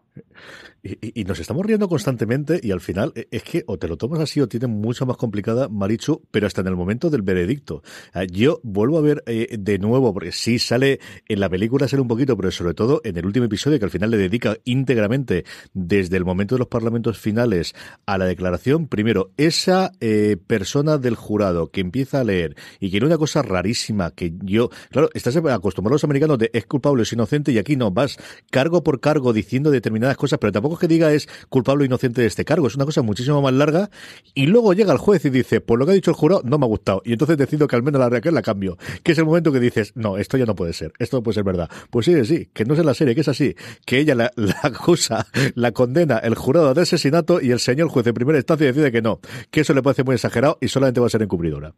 Y, 0.84 1.24
nos 1.24 1.40
estamos 1.40 1.66
riendo 1.66 1.88
constantemente 1.88 2.60
y 2.62 2.72
al 2.72 2.80
final 2.80 3.12
e, 3.16 3.28
es 3.32 3.44
que 3.44 3.64
o 3.68 3.78
te 3.78 3.88
lo 3.88 3.98
tomas 3.98 4.20
así 4.20 4.40
o 4.42 4.48
tiene 4.48 4.68
mucho 4.68 5.06
más 5.06 5.18
complicada, 5.18 5.68
Marichu, 5.68 6.22
pero 6.30 6.46
hasta 6.46 6.62
en 6.62 6.68
el 6.68 6.76
momento 6.76 7.10
del 7.10 7.24
veredicto. 7.24 7.82
Ah, 8.14 8.24
yo 8.24 8.60
vuelvo 8.64 8.98
a 8.98 9.02
ver 9.02 9.24
eh, 9.26 9.56
de 9.58 9.80
nuevo, 9.80 10.14
porque 10.14 10.32
sí 10.32 10.60
sale 10.60 11.00
en 11.28 11.40
la 11.40 11.50
película, 11.50 11.88
sale 11.88 12.02
un 12.02 12.08
poquito, 12.08 12.38
pero 12.38 12.52
sobre 12.52 12.74
todo 12.74 13.02
en 13.04 13.18
el 13.18 13.26
último 13.26 13.46
episodio 13.46 13.80
que 13.80 13.86
al 13.86 13.92
final 13.92 14.12
le 14.12 14.18
dedica 14.18 14.58
íntegramente 14.64 15.46
desde 15.74 16.18
el 16.18 16.26
momento 16.26 16.56
de 16.56 16.60
los 16.60 16.68
parlamentos 16.68 17.18
finales 17.18 17.74
a 18.06 18.18
la 18.18 18.26
declaración. 18.26 18.88
Primero, 18.88 19.32
esa 19.38 19.92
eh, 20.02 20.38
persona 20.46 20.98
del 20.98 21.16
jurado 21.16 21.72
que 21.72 21.82
empieza 21.82 22.20
a 22.20 22.24
leer 22.24 22.56
y 22.80 22.92
que 22.92 23.06
una 23.06 23.18
cosa 23.18 23.42
rarísima 23.42 24.12
que 24.12 24.34
yo, 24.42 24.70
claro, 24.90 25.10
estás 25.14 25.36
acostumbrado 25.36 25.94
a 25.94 25.96
los 25.96 26.04
americanos 26.04 26.38
de 26.40 26.50
es 26.54 26.66
culpable 26.66 27.04
es 27.04 27.14
inocente 27.14 27.52
y 27.52 27.58
aquí 27.58 27.76
no, 27.76 27.92
vas 27.92 28.18
cargo 28.50 28.84
por 28.84 28.95
cargo 29.00 29.34
diciendo 29.34 29.72
determinadas 29.72 30.18
cosas, 30.18 30.40
pero 30.40 30.52
tampoco 30.52 30.76
es 30.76 30.82
que 30.82 30.88
diga 30.88 31.12
es 31.14 31.28
culpable 31.50 31.84
o 31.84 31.86
inocente 31.86 32.22
de 32.22 32.28
este 32.28 32.46
cargo, 32.46 32.68
es 32.68 32.76
una 32.76 32.86
cosa 32.86 33.02
muchísimo 33.02 33.42
más 33.42 33.54
larga. 33.54 33.90
Y 34.34 34.48
luego 34.48 34.74
llega 34.74 34.92
el 34.92 34.98
juez 34.98 35.26
y 35.26 35.30
dice, 35.30 35.62
por 35.62 35.80
lo 35.80 35.86
que 35.86 35.92
ha 35.92 35.96
dicho 35.96 36.12
el 36.12 36.18
jurado, 36.18 36.42
no 36.44 36.58
me 36.58 36.66
ha 36.66 36.68
gustado 36.68 37.02
y 37.06 37.14
entonces 37.14 37.38
decido 37.38 37.68
que 37.68 37.76
al 37.76 37.84
menos 37.84 38.00
la 38.00 38.10
reacción 38.10 38.34
la 38.34 38.42
cambio, 38.42 38.78
que 39.04 39.12
es 39.12 39.18
el 39.18 39.26
momento 39.26 39.52
que 39.52 39.60
dices, 39.60 39.92
no, 39.96 40.18
esto 40.18 40.38
ya 40.38 40.46
no 40.46 40.56
puede 40.56 40.74
ser, 40.74 40.94
esto 41.00 41.18
no 41.18 41.24
puede 41.24 41.36
ser 41.36 41.44
verdad. 41.44 41.70
Pues 41.90 42.06
sí, 42.06 42.26
sí, 42.26 42.50
que 42.54 42.66
no 42.66 42.74
es 42.74 42.80
en 42.80 42.86
la 42.86 42.94
serie, 42.94 43.16
que 43.16 43.22
es 43.22 43.28
así, 43.28 43.56
que 43.86 44.00
ella 44.00 44.16
la, 44.16 44.32
acusa, 44.64 45.28
la 45.56 45.72
condena 45.72 46.18
el 46.18 46.36
jurado 46.36 46.74
de 46.74 46.82
asesinato 46.82 47.42
y 47.42 47.52
el 47.52 47.60
señor 47.60 47.90
juez 47.90 48.06
de 48.06 48.14
primera 48.14 48.38
instancia 48.38 48.68
decide 48.68 48.92
que 48.92 49.02
no, 49.02 49.20
que 49.52 49.62
eso 49.62 49.74
le 49.74 49.82
parece 49.82 50.04
muy 50.04 50.16
exagerado 50.16 50.58
y 50.62 50.68
solamente 50.68 51.00
va 51.00 51.08
a 51.08 51.10
ser 51.10 51.22
encubridora. 51.22 51.74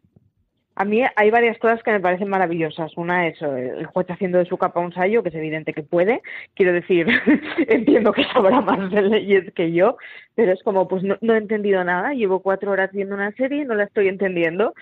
A 0.78 0.84
mí 0.84 1.02
hay 1.16 1.30
varias 1.32 1.58
cosas 1.58 1.82
que 1.82 1.90
me 1.90 1.98
parecen 1.98 2.28
maravillosas. 2.28 2.96
Una 2.96 3.26
es 3.26 3.42
eh, 3.42 3.72
el 3.78 3.86
juez 3.86 4.08
haciendo 4.08 4.38
de 4.38 4.44
su 4.44 4.56
capa 4.58 4.78
un 4.78 4.92
sallo, 4.92 5.24
que 5.24 5.30
es 5.30 5.34
evidente 5.34 5.74
que 5.74 5.82
puede. 5.82 6.22
Quiero 6.54 6.72
decir, 6.72 7.08
entiendo 7.66 8.12
que 8.12 8.22
sabrá 8.26 8.60
más 8.60 8.88
de 8.92 9.02
leyes 9.02 9.52
que 9.54 9.72
yo, 9.72 9.96
pero 10.36 10.52
es 10.52 10.62
como, 10.62 10.86
pues 10.86 11.02
no, 11.02 11.34
he 11.34 11.36
entendido 11.36 11.82
nada. 11.82 12.12
Llevo 12.14 12.42
cuatro 12.42 12.70
horas 12.70 12.92
viendo 12.92 13.16
una 13.16 13.32
serie 13.32 13.62
y 13.62 13.64
no 13.64 13.74
la 13.74 13.84
estoy 13.84 14.06
entendiendo. 14.06 14.72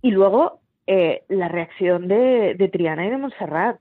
Y 0.00 0.12
luego 0.12 0.60
eh, 0.86 1.24
la 1.26 1.48
reacción 1.48 2.06
de, 2.06 2.54
de 2.54 2.68
Triana 2.68 3.04
y 3.04 3.10
de 3.10 3.18
Montserrat. 3.18 3.80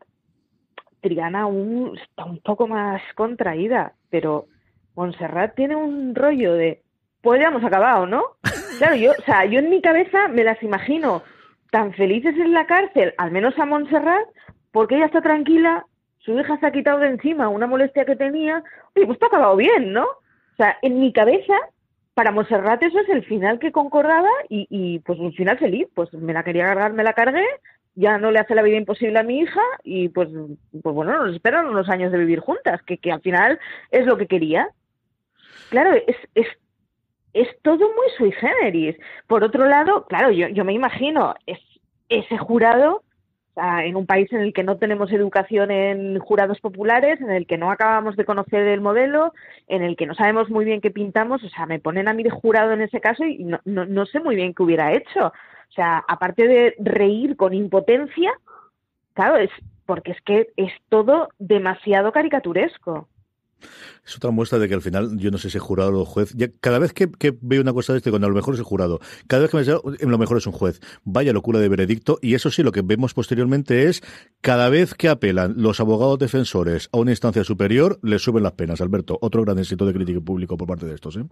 Triana 1.00 1.42
aún 1.42 1.96
está 1.96 2.26
un 2.26 2.40
poco 2.40 2.68
más 2.68 3.04
contraída, 3.14 3.94
pero 4.10 4.48
Montserrat 4.96 5.54
tiene 5.54 5.76
un 5.76 6.16
rollo 6.16 6.54
de, 6.54 6.82
pues 7.22 7.42
ya 7.42 7.48
hemos 7.48 7.64
acabado, 7.64 8.06
¿no? 8.06 8.24
Claro, 8.78 8.96
yo, 8.96 9.12
o 9.12 9.24
sea, 9.24 9.46
yo 9.46 9.60
en 9.60 9.70
mi 9.70 9.82
cabeza 9.82 10.28
me 10.30 10.44
las 10.44 10.62
imagino 10.64 11.22
tan 11.72 11.94
felices 11.94 12.36
en 12.38 12.54
la 12.54 12.66
cárcel, 12.66 13.14
al 13.18 13.32
menos 13.32 13.58
a 13.60 13.66
Montserrat, 13.66 14.28
porque 14.72 14.96
ella 14.96 15.06
está 15.06 15.22
tranquila, 15.22 15.86
su 16.20 16.38
hija 16.40 16.58
se 16.60 16.66
ha 16.66 16.72
quitado 16.72 17.00
de 17.00 17.10
encima 17.10 17.50
una 17.50 17.68
molestia 17.68 18.06
que 18.06 18.16
tenía, 18.16 18.64
oye, 18.96 19.06
pues 19.06 19.16
está 19.16 19.28
acabado 19.28 19.56
bien, 19.56 19.94
¿no? 19.94 20.04
O 20.04 20.56
sea, 20.58 20.78
en 20.82 21.00
mi 21.00 21.12
cabeza, 21.14 21.54
para 22.14 22.32
Montserrat 22.32 22.82
eso 22.84 23.00
es 23.00 23.10
el 23.10 23.24
final 23.26 23.60
que 23.60 23.72
concordaba 23.72 24.30
y, 24.50 24.68
y 24.70 25.00
pues 25.00 25.20
un 25.20 25.34
final 25.34 25.58
feliz, 25.58 25.88
pues 25.94 26.14
me 26.14 26.34
la 26.34 26.44
quería 26.44 26.66
cargar, 26.66 26.94
me 26.94 27.04
la 27.04 27.14
cargué, 27.14 27.46
ya 27.96 28.18
no 28.18 28.32
le 28.32 28.40
hace 28.40 28.56
la 28.56 28.62
vida 28.62 28.78
imposible 28.78 29.20
a 29.20 29.24
mi 29.24 29.40
hija 29.40 29.62
y 29.84 30.10
pues, 30.10 30.30
pues 30.82 30.96
bueno, 30.96 31.26
nos 31.26 31.36
esperan 31.36 31.68
unos 31.68 31.90
años 31.90 32.12
de 32.12 32.18
vivir 32.18 32.40
juntas, 32.40 32.82
que, 32.84 32.98
que 32.98 33.12
al 33.12 33.22
final 33.22 33.60
es 33.92 34.06
lo 34.06 34.18
que 34.18 34.28
quería. 34.28 34.70
Claro, 35.70 35.94
es, 36.08 36.16
es 36.34 36.48
es 37.34 37.48
todo 37.62 37.78
muy 37.80 38.10
sui 38.18 38.32
generis. 38.32 38.96
Por 39.28 39.44
otro 39.44 39.66
lado, 39.66 40.06
claro, 40.08 40.32
yo, 40.32 40.48
yo 40.48 40.66
me 40.66 40.74
imagino 40.74 41.36
es, 41.46 41.60
ese 42.10 42.38
jurado 42.38 43.04
en 43.56 43.96
un 43.96 44.06
país 44.06 44.32
en 44.32 44.40
el 44.40 44.54
que 44.54 44.64
no 44.64 44.78
tenemos 44.78 45.12
educación 45.12 45.70
en 45.72 46.18
jurados 46.20 46.60
populares, 46.62 47.20
en 47.20 47.30
el 47.30 47.46
que 47.46 47.58
no 47.58 47.72
acabamos 47.72 48.16
de 48.16 48.26
conocer 48.26 48.66
el 48.68 48.82
modelo, 48.82 49.34
en 49.68 49.84
el 49.84 49.98
que 49.98 50.06
no 50.06 50.16
sabemos 50.16 50.50
muy 50.50 50.66
bien 50.66 50.82
qué 50.82 50.92
pintamos, 50.92 51.44
o 51.44 51.50
sea, 51.50 51.66
me 51.66 51.80
ponen 51.80 52.08
a 52.08 52.14
mí 52.14 52.24
de 52.24 52.30
jurado 52.30 52.72
en 52.72 52.82
ese 52.82 53.02
caso 53.02 53.26
y 53.26 53.44
no, 53.44 53.60
no, 53.66 53.86
no 53.86 54.06
sé 54.06 54.20
muy 54.20 54.36
bien 54.36 54.54
qué 54.54 54.64
hubiera 54.64 54.94
hecho. 54.94 55.28
O 55.28 55.72
sea, 55.74 56.04
aparte 56.08 56.48
de 56.48 56.76
reír 56.80 57.36
con 57.36 57.54
impotencia, 57.54 58.32
claro, 59.14 59.38
es 59.38 59.52
porque 59.86 60.12
es 60.12 60.22
que 60.22 60.50
es 60.56 60.72
todo 60.90 61.30
demasiado 61.40 62.12
caricaturesco. 62.12 63.08
Es 64.06 64.16
otra 64.16 64.32
muestra 64.32 64.60
de 64.60 64.68
que 64.68 64.74
al 64.74 64.82
final, 64.82 65.18
yo 65.18 65.32
no 65.32 65.38
sé 65.38 65.50
si 65.50 65.58
es 65.58 65.64
jurado 65.64 66.02
o 66.02 66.06
juez, 66.06 66.36
cada 66.62 66.80
vez 66.80 66.94
que, 66.94 67.10
veo 67.42 67.62
una 67.62 67.74
cosa 67.74 67.94
de 67.94 67.98
este, 67.98 68.10
cuando 68.10 68.28
a 68.28 68.30
lo 68.30 68.36
mejor 68.36 68.54
es 68.54 68.60
el 68.60 68.66
jurado, 68.66 69.00
cada 69.28 69.44
vez 69.44 69.52
que 69.52 69.58
me 69.58 69.64
dice, 69.64 69.78
lo 70.00 70.18
mejor 70.18 70.38
es 70.38 70.48
un 70.48 70.54
juez, 70.54 70.80
vaya 71.04 71.34
locura 71.34 71.60
de 71.60 71.70
veredicto, 71.70 72.18
y 72.22 72.36
eso 72.36 72.50
sí, 72.50 72.64
lo 72.64 72.72
que 72.72 72.82
vemos 72.82 73.14
posteriormente 73.14 73.84
es, 73.84 74.02
cada 74.42 74.70
vez 74.70 74.94
que 74.94 75.10
apelan 75.10 75.54
los 75.58 75.80
abogados 75.80 76.20
defensores 76.20 76.90
a 76.92 76.98
una 76.98 77.12
instancia 77.12 77.44
superior, 77.44 78.00
le 78.02 78.20
suben 78.20 78.44
las 78.44 78.54
penas. 78.54 78.82
Alberto, 78.82 79.18
otro 79.22 79.44
gran 79.44 79.60
éxito 79.60 79.86
de 79.86 79.94
crítica 79.94 80.20
público 80.22 80.58
por 80.58 80.68
parte 80.68 80.86
de 80.86 80.96
estos, 80.96 81.18
¿eh? 81.18 81.26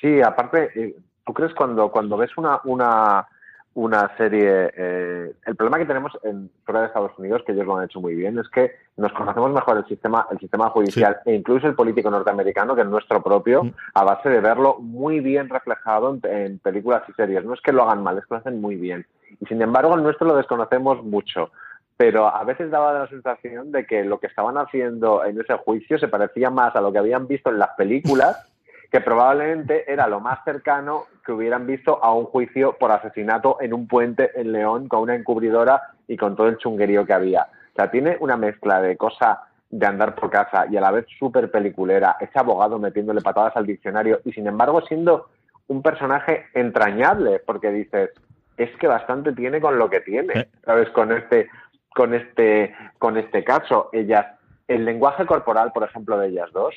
Sí, 0.00 0.20
aparte, 0.20 0.70
eh, 0.74 0.96
¿tú 1.24 1.32
crees 1.32 1.54
cuando, 1.54 1.90
cuando 1.90 2.16
ves 2.16 2.30
una, 2.36 2.60
una 2.64 3.26
una 3.74 4.16
serie. 4.16 4.72
Eh, 4.76 5.32
el 5.46 5.56
problema 5.56 5.78
que 5.78 5.86
tenemos 5.86 6.12
en 6.22 6.50
fuera 6.64 6.80
de 6.80 6.86
Estados 6.86 7.12
Unidos, 7.18 7.42
que 7.44 7.52
ellos 7.52 7.66
lo 7.66 7.76
han 7.76 7.84
hecho 7.84 8.00
muy 8.00 8.14
bien, 8.14 8.38
es 8.38 8.48
que 8.48 8.72
nos 8.96 9.12
conocemos 9.12 9.52
mejor 9.52 9.78
el 9.78 9.86
sistema, 9.86 10.26
el 10.30 10.38
sistema 10.38 10.70
judicial 10.70 11.18
e 11.24 11.34
incluso 11.34 11.66
el 11.66 11.74
político 11.74 12.10
norteamericano 12.10 12.74
que 12.74 12.82
el 12.82 12.90
nuestro 12.90 13.22
propio, 13.22 13.64
mm. 13.64 13.74
a 13.94 14.04
base 14.04 14.28
de 14.28 14.40
verlo 14.40 14.78
muy 14.78 15.20
bien 15.20 15.48
reflejado 15.48 16.18
en, 16.22 16.58
películas 16.60 17.02
y 17.08 17.12
series. 17.12 17.44
No 17.44 17.54
es 17.54 17.60
que 17.60 17.72
lo 17.72 17.82
hagan 17.82 18.02
mal, 18.02 18.18
es 18.18 18.24
que 18.26 18.34
lo 18.34 18.38
hacen 18.38 18.60
muy 18.60 18.76
bien. 18.76 19.06
Y 19.40 19.46
sin 19.46 19.60
embargo, 19.60 19.94
el 19.94 20.02
nuestro 20.02 20.28
lo 20.28 20.36
desconocemos 20.36 21.02
mucho. 21.02 21.50
Pero 21.96 22.26
a 22.26 22.42
veces 22.44 22.70
daba 22.70 22.92
la 22.92 23.08
sensación 23.08 23.70
de 23.70 23.86
que 23.86 24.04
lo 24.04 24.18
que 24.18 24.26
estaban 24.26 24.58
haciendo 24.58 25.24
en 25.24 25.40
ese 25.40 25.54
juicio 25.54 25.98
se 25.98 26.08
parecía 26.08 26.50
más 26.50 26.74
a 26.74 26.80
lo 26.80 26.92
que 26.92 26.98
habían 26.98 27.28
visto 27.28 27.50
en 27.50 27.58
las 27.58 27.70
películas 27.76 28.50
que 28.90 29.00
probablemente 29.00 29.90
era 29.92 30.06
lo 30.06 30.20
más 30.20 30.38
cercano 30.44 31.06
que 31.24 31.32
hubieran 31.32 31.66
visto 31.66 32.02
a 32.02 32.14
un 32.14 32.26
juicio 32.26 32.76
por 32.78 32.92
asesinato 32.92 33.56
en 33.60 33.72
un 33.72 33.88
puente 33.88 34.30
en 34.34 34.52
León 34.52 34.88
con 34.88 35.00
una 35.00 35.14
encubridora 35.14 35.82
y 36.06 36.16
con 36.16 36.36
todo 36.36 36.48
el 36.48 36.58
chunguerío 36.58 37.06
que 37.06 37.12
había. 37.12 37.48
O 37.72 37.74
sea, 37.76 37.90
tiene 37.90 38.16
una 38.20 38.36
mezcla 38.36 38.80
de 38.80 38.96
cosa 38.96 39.42
de 39.70 39.86
andar 39.86 40.14
por 40.14 40.30
casa 40.30 40.66
y 40.70 40.76
a 40.76 40.80
la 40.80 40.92
vez 40.92 41.06
súper 41.18 41.50
peliculera, 41.50 42.16
ese 42.20 42.38
abogado 42.38 42.78
metiéndole 42.78 43.20
patadas 43.20 43.56
al 43.56 43.66
diccionario 43.66 44.20
y 44.24 44.32
sin 44.32 44.46
embargo 44.46 44.82
siendo 44.82 45.28
un 45.66 45.82
personaje 45.82 46.46
entrañable, 46.54 47.40
porque 47.44 47.70
dices, 47.70 48.10
es 48.56 48.70
que 48.76 48.86
bastante 48.86 49.32
tiene 49.32 49.60
con 49.60 49.78
lo 49.78 49.90
que 49.90 50.00
tiene, 50.00 50.48
¿sabes? 50.64 50.88
Con 50.90 51.10
este, 51.10 51.48
con 51.94 52.14
este, 52.14 52.74
con 52.98 53.16
este 53.16 53.42
caso. 53.42 53.88
Ella 53.92 54.38
el 54.68 54.84
lenguaje 54.84 55.26
corporal, 55.26 55.72
por 55.72 55.84
ejemplo, 55.84 56.18
de 56.18 56.28
ellas 56.28 56.50
dos, 56.52 56.74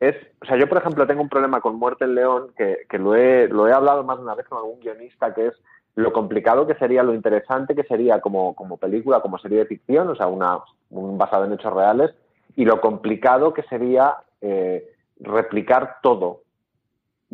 es, 0.00 0.14
o 0.40 0.46
sea, 0.46 0.56
yo 0.56 0.68
por 0.68 0.78
ejemplo 0.78 1.06
tengo 1.06 1.22
un 1.22 1.28
problema 1.28 1.60
con 1.60 1.76
Muerte 1.76 2.04
en 2.04 2.14
León, 2.14 2.52
que, 2.56 2.86
que 2.88 2.98
lo, 2.98 3.14
he, 3.14 3.48
lo 3.48 3.66
he 3.66 3.72
hablado 3.72 4.04
más 4.04 4.18
de 4.18 4.24
una 4.24 4.34
vez 4.34 4.46
con 4.46 4.58
algún 4.58 4.80
guionista, 4.80 5.34
que 5.34 5.48
es 5.48 5.54
lo 5.96 6.12
complicado 6.12 6.66
que 6.66 6.76
sería, 6.76 7.02
lo 7.02 7.14
interesante 7.14 7.74
que 7.74 7.82
sería 7.82 8.20
como, 8.20 8.54
como 8.54 8.76
película, 8.76 9.20
como 9.20 9.38
serie 9.38 9.58
de 9.58 9.66
ficción, 9.66 10.08
o 10.08 10.14
sea, 10.14 10.28
una, 10.28 10.60
un 10.90 11.18
basado 11.18 11.44
en 11.44 11.54
hechos 11.54 11.72
reales, 11.72 12.14
y 12.54 12.64
lo 12.64 12.80
complicado 12.80 13.52
que 13.52 13.62
sería 13.64 14.16
eh, 14.40 14.88
replicar 15.18 15.96
todo 16.02 16.42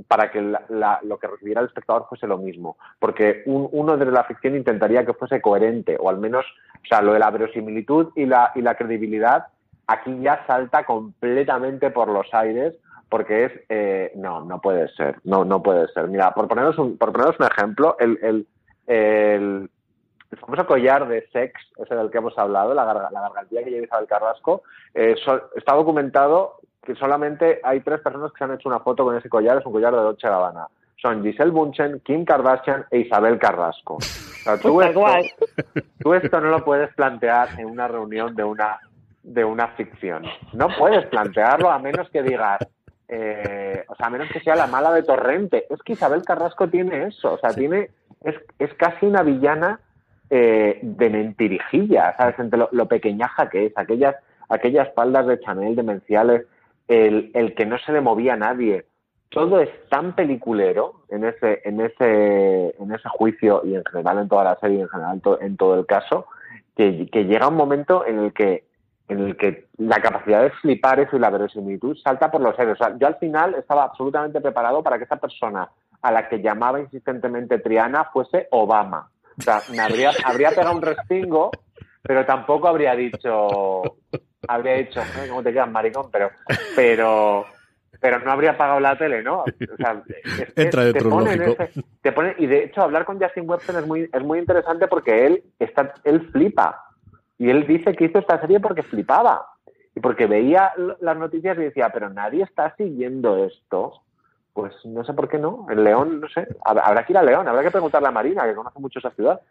para 0.09 0.30
que 0.30 0.41
lo 0.41 1.18
que 1.18 1.26
recibiera 1.26 1.61
el 1.61 1.68
espectador 1.68 2.07
fuese 2.09 2.26
lo 2.26 2.39
mismo. 2.39 2.76
Porque 2.99 3.43
uno 3.47 3.97
de 3.97 4.07
la 4.07 4.24
ficción 4.24 4.57
intentaría 4.57 5.05
que 5.05 5.12
fuese 5.12 5.41
coherente, 5.41 5.97
o 6.01 6.09
al 6.09 6.18
menos, 6.18 6.45
o 6.82 6.87
sea, 6.87 7.01
lo 7.01 7.12
de 7.12 7.20
la 7.20 7.30
verosimilitud 7.30 8.12
y 8.16 8.26
la, 8.26 8.51
y 8.55 8.62
la 8.62 8.74
credibilidad 8.76 9.47
aquí 9.87 10.20
ya 10.20 10.45
salta 10.47 10.85
completamente 10.85 11.91
por 11.91 12.09
los 12.09 12.32
aires 12.32 12.74
porque 13.09 13.45
es 13.45 13.53
eh, 13.68 14.12
no 14.16 14.45
no 14.45 14.61
puede 14.61 14.89
ser 14.95 15.16
no 15.24 15.45
no 15.45 15.62
puede 15.62 15.89
ser. 15.89 16.09
Mira 16.09 16.32
por 16.32 16.49
poneros 16.49 16.78
un 16.78 16.97
por 16.99 17.12
poneros 17.12 17.39
un 17.39 17.47
ejemplo 17.47 17.97
el, 17.99 18.18
el, 18.22 18.47
el, 18.87 19.70
famoso 20.41 20.66
collar 20.66 21.07
de 21.07 21.26
sex 21.32 21.53
ese 21.78 21.95
del 21.95 22.11
que 22.11 22.18
hemos 22.18 22.37
hablado 22.39 22.74
la, 22.74 22.85
la 22.85 23.20
gargantilla 23.20 23.62
que 23.62 23.70
lleva 23.70 23.87
Isabel 23.87 24.09
Carrasco 24.09 24.62
eh, 24.95 25.14
está 25.55 25.74
documentado 25.74 26.57
que 26.85 26.95
solamente 26.95 27.61
hay 27.64 27.80
tres 27.80 28.01
personas 28.01 28.32
que 28.32 28.39
se 28.39 28.45
han 28.45 28.55
hecho 28.55 28.68
una 28.68 28.80
foto 28.80 29.05
con 29.05 29.16
ese 29.16 29.28
collar 29.28 29.59
es 29.59 29.66
un 29.66 29.72
collar 29.72 29.95
de 29.95 30.01
Dolce 30.01 30.28
Gabbana. 30.28 30.68
Son 31.01 31.22
Giselle 31.22 31.51
Bunchen, 31.51 32.01
Kim 32.01 32.24
Kardashian 32.24 32.87
e 32.91 33.01
Isabel 33.01 33.39
Carrasco. 33.39 33.99
tú, 34.62 34.82
esto, 36.14 36.41
no 36.41 36.49
lo 36.49 36.64
puedes 36.64 36.95
plantear 36.95 37.49
en 37.59 37.66
una 37.66 37.89
reunión 37.89 38.35
de 38.35 38.45
una, 38.45 38.78
de 39.25 39.45
una 39.45 39.68
ficción. 39.68 40.25
No 40.53 40.68
puedes 40.79 41.07
plantearlo 41.07 41.70
a 41.70 41.79
menos 41.79 42.09
que 42.11 42.22
digas, 42.22 42.59
eh, 43.09 43.85
o 43.89 43.97
sea, 43.97 44.07
a 44.07 44.11
menos 44.11 44.29
que 44.31 44.41
sea 44.41 44.55
la 44.55 44.66
mala 44.66 44.93
de 44.93 45.03
Torrente. 45.03 45.66
Es 45.70 45.83
que 45.83 45.95
Isabel 45.95 46.22
Carrasco 46.22 46.68
tiene 46.68 47.07
eso, 47.07 47.33
o 47.33 47.39
sea, 47.39 47.51
tiene, 47.51 47.91
es, 48.22 48.37
es 48.59 48.72
casi 48.75 49.07
una 49.07 49.22
villana 49.22 49.81
eh, 50.31 50.79
de 50.83 51.11
mentirijilla, 51.11 52.14
¿sabes? 52.16 52.39
Entre 52.39 52.59
lo, 52.59 52.68
lo, 52.72 52.87
pequeñaja 52.87 53.49
que 53.49 53.66
es, 53.66 53.72
aquellas, 53.77 54.16
aquellas 54.49 54.93
faldas 54.95 55.27
de 55.27 55.41
Chanel 55.41 55.75
demenciales, 55.75 56.47
el, 56.87 57.31
el 57.35 57.55
que 57.55 57.66
no 57.66 57.79
se 57.79 57.93
le 57.93 58.01
movía 58.01 58.35
a 58.35 58.39
nadie, 58.39 58.85
todo 59.31 59.61
es 59.61 59.70
tan 59.89 60.14
peliculero 60.14 61.01
en 61.09 61.25
ese, 61.25 61.61
en 61.64 61.81
ese, 61.81 62.75
en 62.79 62.93
ese 62.93 63.09
juicio 63.09 63.62
y 63.64 63.75
en 63.75 63.85
general 63.85 64.18
en 64.18 64.29
toda 64.29 64.45
la 64.45 64.57
serie 64.61 64.81
en 64.81 64.89
general 64.89 65.20
en 65.41 65.57
todo 65.57 65.79
el 65.79 65.87
caso, 65.87 66.27
que, 66.77 67.09
llega 67.12 67.49
un 67.49 67.57
momento 67.57 68.07
en 68.07 68.18
el 68.18 68.33
que 68.33 68.64
en 69.09 69.21
el 69.21 69.37
que 69.37 69.67
la 69.79 70.01
capacidad 70.01 70.43
de 70.43 70.51
flipar 70.51 71.01
eso 71.01 71.17
y 71.17 71.21
la 71.21 71.31
verosimilitud 71.31 71.97
salta 71.99 72.31
por 72.31 72.41
los 72.41 72.59
aires. 72.59 72.75
O 72.81 72.85
sea, 72.85 72.97
yo 72.99 73.07
al 73.07 73.17
final 73.17 73.55
estaba 73.55 73.85
absolutamente 73.85 74.41
preparado 74.41 74.83
para 74.83 74.99
que 74.99 75.05
esa 75.05 75.17
persona 75.17 75.69
a 76.01 76.13
la 76.13 76.29
que 76.29 76.41
llamaba 76.41 76.81
insistentemente 76.81 77.59
Triana 77.59 78.05
fuese 78.13 78.49
Obama. 78.51 79.09
O 79.39 79.43
sea, 79.43 79.61
me 79.71 79.81
habría, 79.81 80.11
habría 80.25 80.51
pegado 80.51 80.77
un 80.77 80.83
respingo, 80.83 81.51
pero 82.03 82.25
tampoco 82.25 82.69
habría 82.69 82.95
dicho, 82.95 83.83
habría 84.49 84.75
dicho, 84.75 85.01
¿cómo 85.29 85.43
te 85.43 85.53
quedas, 85.53 85.71
maricón? 85.71 86.11
Pero, 86.11 86.31
pero, 86.77 87.47
pero 88.01 88.19
no 88.21 88.33
habría 88.33 88.57
pagado 88.57 88.81
la 88.81 88.97
tele, 88.97 89.23
¿no? 89.23 89.41
O 89.41 89.77
sea, 89.77 90.03
Entra 90.57 90.93
te 90.93 91.03
ponen 91.03 91.57
te 92.03 92.13
pone, 92.13 92.35
y 92.39 92.47
de 92.47 92.65
hecho 92.65 92.83
hablar 92.83 93.05
con 93.05 93.21
Justin 93.21 93.49
Webster 93.49 93.77
es 93.77 93.87
muy, 93.87 94.09
es 94.13 94.23
muy 94.23 94.39
interesante 94.39 94.87
porque 94.89 95.27
él 95.27 95.43
está, 95.59 95.95
él 96.05 96.31
flipa. 96.31 96.85
Y 97.45 97.51
él 97.51 97.66
dice 97.66 97.95
que 97.95 98.07
hizo 98.07 98.18
esta 98.18 98.40
serie 98.40 98.59
porque 98.59 98.82
flipaba. 98.82 99.47
Y 99.95 100.01
porque 100.01 100.26
veía 100.26 100.72
las 101.03 101.18
noticias 101.18 101.59
y 101.59 101.64
decía, 101.64 101.90
pero 101.92 102.09
nadie 102.09 102.42
está 102.42 102.74
siguiendo 102.74 103.45
esto. 103.45 104.01
Pues 104.55 104.72
no 104.86 105.05
sé 105.05 105.12
por 105.12 105.28
qué 105.28 105.38
no. 105.38 105.66
El 105.68 105.84
León, 105.84 106.22
no 106.22 106.28
sé. 106.30 106.49
Habrá 106.64 107.05
que 107.05 107.12
ir 107.12 107.18
a 107.18 107.22
León, 107.22 107.47
habrá 107.47 107.62
que 107.62 107.70
preguntarle 107.70 108.09
a 108.09 108.12
Marina, 108.12 108.45
que 108.45 108.55
conoce 108.55 108.78
mucho 108.78 108.99
esa 108.99 109.11
ciudad. 109.11 109.42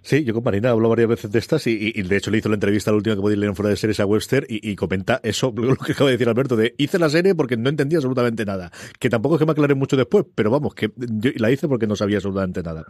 Sí, 0.00 0.24
yo 0.24 0.32
con 0.32 0.42
Marina 0.42 0.70
hablo 0.70 0.88
varias 0.88 1.08
veces 1.08 1.30
de 1.30 1.38
estas 1.40 1.66
y, 1.66 1.92
de 1.92 2.16
hecho 2.16 2.30
le 2.30 2.38
hizo 2.38 2.48
la 2.48 2.54
entrevista 2.54 2.90
la 2.90 2.96
última 2.96 3.16
que 3.16 3.20
podéis 3.20 3.38
leer 3.38 3.50
en 3.50 3.56
fuera 3.56 3.68
de 3.68 3.76
series 3.76 4.00
a 4.00 4.06
Webster 4.06 4.46
y, 4.48 4.74
comenta 4.74 5.20
eso, 5.22 5.52
lo 5.56 5.76
que 5.76 5.92
acaba 5.92 6.08
de 6.08 6.16
decir 6.16 6.28
Alberto, 6.28 6.56
de 6.56 6.74
hice 6.78 6.98
la 6.98 7.10
serie 7.10 7.34
porque 7.34 7.58
no 7.58 7.68
entendía 7.68 7.98
absolutamente 7.98 8.46
nada. 8.46 8.70
Que 8.98 9.10
tampoco 9.10 9.34
es 9.34 9.40
que 9.40 9.44
me 9.44 9.52
aclare 9.52 9.74
mucho 9.74 9.98
después, 9.98 10.24
pero 10.34 10.50
vamos, 10.50 10.74
que 10.74 10.90
yo 10.96 11.32
la 11.36 11.50
hice 11.50 11.68
porque 11.68 11.86
no 11.86 11.96
sabía 11.96 12.16
absolutamente 12.16 12.62
nada. 12.62 12.86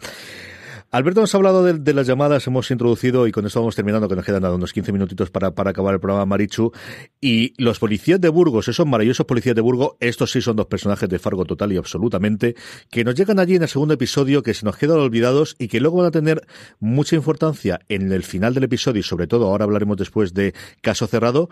Alberto, 0.93 1.21
nos 1.21 1.33
ha 1.33 1.39
hablado 1.39 1.63
de, 1.63 1.95
las 1.95 2.09
llamadas, 2.09 2.45
hemos 2.49 2.69
introducido 2.73 3.29
y 3.29 3.31
con 3.31 3.47
esto 3.47 3.61
vamos 3.61 3.77
terminando, 3.77 4.09
que 4.09 4.17
nos 4.17 4.25
quedan 4.25 4.43
nada, 4.43 4.57
unos 4.57 4.73
15 4.73 4.91
minutitos 4.91 5.31
para, 5.31 5.55
para 5.55 5.71
acabar 5.71 5.95
el 5.95 6.01
programa 6.01 6.27
Marichu. 6.27 6.73
Y 7.21 7.55
los 7.63 7.79
policías 7.79 8.21
de 8.21 8.29
Burgos, 8.29 8.67
esos 8.67 8.89
maravillosos 8.89 9.25
policías 9.25 9.55
de 9.55 9.61
Burgos, 9.61 9.93
estos 10.01 10.33
sí 10.33 10.41
son 10.41 10.57
dos 10.57 10.67
personajes 10.67 11.09
de 11.09 11.21
Fargo 11.21 11.45
total 11.45 11.73
y 11.73 11.77
absolutamente, 11.77 12.57
que 12.91 13.05
nos 13.05 13.15
llegan 13.15 13.39
allí 13.39 13.55
en 13.55 13.63
el 13.63 13.69
segundo 13.69 13.95
episodio, 13.95 14.43
que 14.43 14.53
se 14.53 14.67
nos 14.67 14.77
quedan 14.77 14.99
olvidados 14.99 15.55
y 15.61 15.69
que 15.69 15.79
luego 15.79 15.99
van 15.99 16.07
a 16.07 16.11
tener 16.11 16.45
mucha 16.81 17.15
importancia 17.15 17.79
en 17.89 18.11
el 18.11 18.25
final 18.25 18.53
del 18.55 18.65
episodio 18.65 18.99
y 18.99 19.05
sobre 19.05 19.29
todo, 19.29 19.47
ahora 19.47 19.67
hablaremos 19.67 19.97
después 19.97 20.35
de 20.35 20.55
Caso 20.81 21.07
Cerrado, 21.07 21.51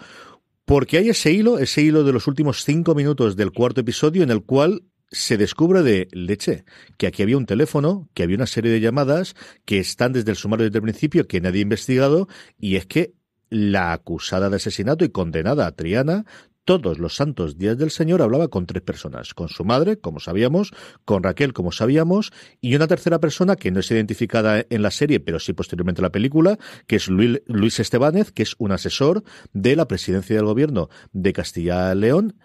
porque 0.65 0.99
hay 0.99 1.11
ese 1.11 1.33
hilo, 1.33 1.61
ese 1.61 1.81
hilo 1.81 2.03
de 2.03 2.13
los 2.13 2.27
últimos 2.27 2.65
cinco 2.65 2.97
minutos 2.97 3.37
del 3.37 3.53
cuarto 3.53 3.83
episodio 3.83 4.25
en 4.25 4.31
el 4.31 4.43
cual 4.43 4.83
se 5.11 5.37
descubre 5.37 5.83
de 5.83 6.09
leche 6.13 6.65
que 6.97 7.07
aquí 7.07 7.23
había 7.23 7.37
un 7.37 7.47
teléfono, 7.47 8.09
que 8.15 8.23
había 8.23 8.37
una 8.37 8.47
serie 8.47 8.71
de 8.71 8.81
llamadas 8.81 9.35
que 9.65 9.79
están 9.79 10.13
desde 10.13 10.31
el 10.31 10.37
sumario 10.37 10.67
desde 10.67 10.79
el 10.79 10.83
principio 10.83 11.27
que 11.27 11.41
nadie 11.41 11.61
ha 11.61 11.63
investigado 11.63 12.29
y 12.59 12.77
es 12.77 12.87
que 12.87 13.15
la 13.51 13.93
acusada 13.93 14.51
de 14.51 14.57
asesinato 14.57 15.05
y 15.05 15.09
condenada 15.09 15.67
a 15.67 15.73
Triana 15.73 16.27
todos 16.69 16.99
los 16.99 17.17
santos 17.17 17.57
días 17.57 17.79
del 17.79 17.91
Señor 17.91 18.21
hablaba 18.21 18.49
con 18.49 18.67
tres 18.67 18.83
personas, 18.83 19.33
con 19.33 19.49
su 19.49 19.65
madre, 19.65 19.99
como 19.99 20.21
sabíamos, 20.21 20.75
con 21.07 21.23
Raquel, 21.23 21.55
como 21.55 21.73
sabíamos, 21.73 22.31
y 22.61 22.77
una 22.77 22.87
tercera 22.87 23.21
persona 23.21 23.57
que 23.57 23.71
no 23.71 23.81
es 23.81 23.91
identificada 23.91 24.67
en 24.69 24.83
la 24.83 24.91
serie, 24.91 25.19
pero 25.19 25.41
sí 25.41 25.55
posteriormente 25.55 26.03
en 26.03 26.05
la 26.05 26.13
película, 26.13 26.59
que 26.87 26.97
es 26.97 27.09
Luis 27.09 27.81
Estebanez, 27.81 28.33
que 28.33 28.43
es 28.43 28.55
un 28.59 28.73
asesor 28.73 29.25
de 29.55 29.77
la 29.77 29.89
presidencia 29.89 30.37
del 30.37 30.45
gobierno 30.45 30.91
de 31.13 31.33
Castilla-León, 31.33 32.37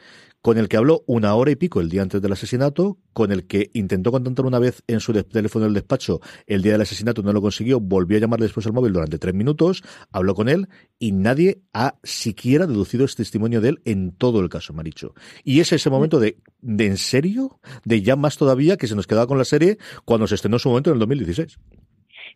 con 0.43 0.57
el 0.57 0.67
que 0.67 0.75
habló 0.75 1.03
una 1.07 1.33
hora 1.35 1.51
y 1.51 1.55
pico 1.55 1.79
el 1.79 1.89
día 1.89 2.01
antes 2.01 2.21
del 2.21 2.33
asesinato, 2.33 2.97
con 3.13 3.31
el 3.31 3.47
que 3.47 3.71
intentó 3.73 4.11
contactar 4.11 4.45
una 4.45 4.59
vez 4.59 4.83
en 4.87 4.99
su 4.99 5.13
teléfono 5.23 5.63
del 5.63 5.73
despacho 5.73 6.19
el 6.47 6.61
día 6.61 6.73
del 6.73 6.81
asesinato, 6.81 7.23
no 7.23 7.31
lo 7.31 7.41
consiguió, 7.41 7.79
volvió 7.79 8.17
a 8.17 8.19
llamarle 8.19 8.47
después 8.47 8.67
al 8.67 8.73
móvil 8.73 8.91
durante 8.91 9.17
tres 9.17 9.33
minutos, 9.33 9.83
habló 10.11 10.35
con 10.35 10.49
él 10.49 10.67
y 10.99 11.13
nadie 11.13 11.61
ha 11.73 11.95
siquiera 12.03 12.67
deducido 12.67 13.05
este 13.05 13.23
testimonio 13.23 13.61
de 13.61 13.69
él 13.69 13.81
en 13.85 14.11
todo 14.17 14.41
el 14.41 14.49
caso, 14.49 14.73
Maricho. 14.73 15.13
Y 15.45 15.61
es 15.61 15.71
ese 15.71 15.89
momento 15.89 16.19
de, 16.19 16.35
de 16.59 16.87
en 16.87 16.97
serio, 16.97 17.61
de 17.85 18.01
ya 18.01 18.17
más 18.17 18.37
todavía 18.37 18.75
que 18.75 18.87
se 18.87 18.95
nos 18.97 19.07
quedaba 19.07 19.27
con 19.27 19.37
la 19.37 19.45
serie 19.45 19.77
cuando 20.03 20.27
se 20.27 20.35
estrenó 20.35 20.59
su 20.59 20.67
momento 20.67 20.89
en 20.89 20.95
el 20.95 20.99
2016 20.99 21.57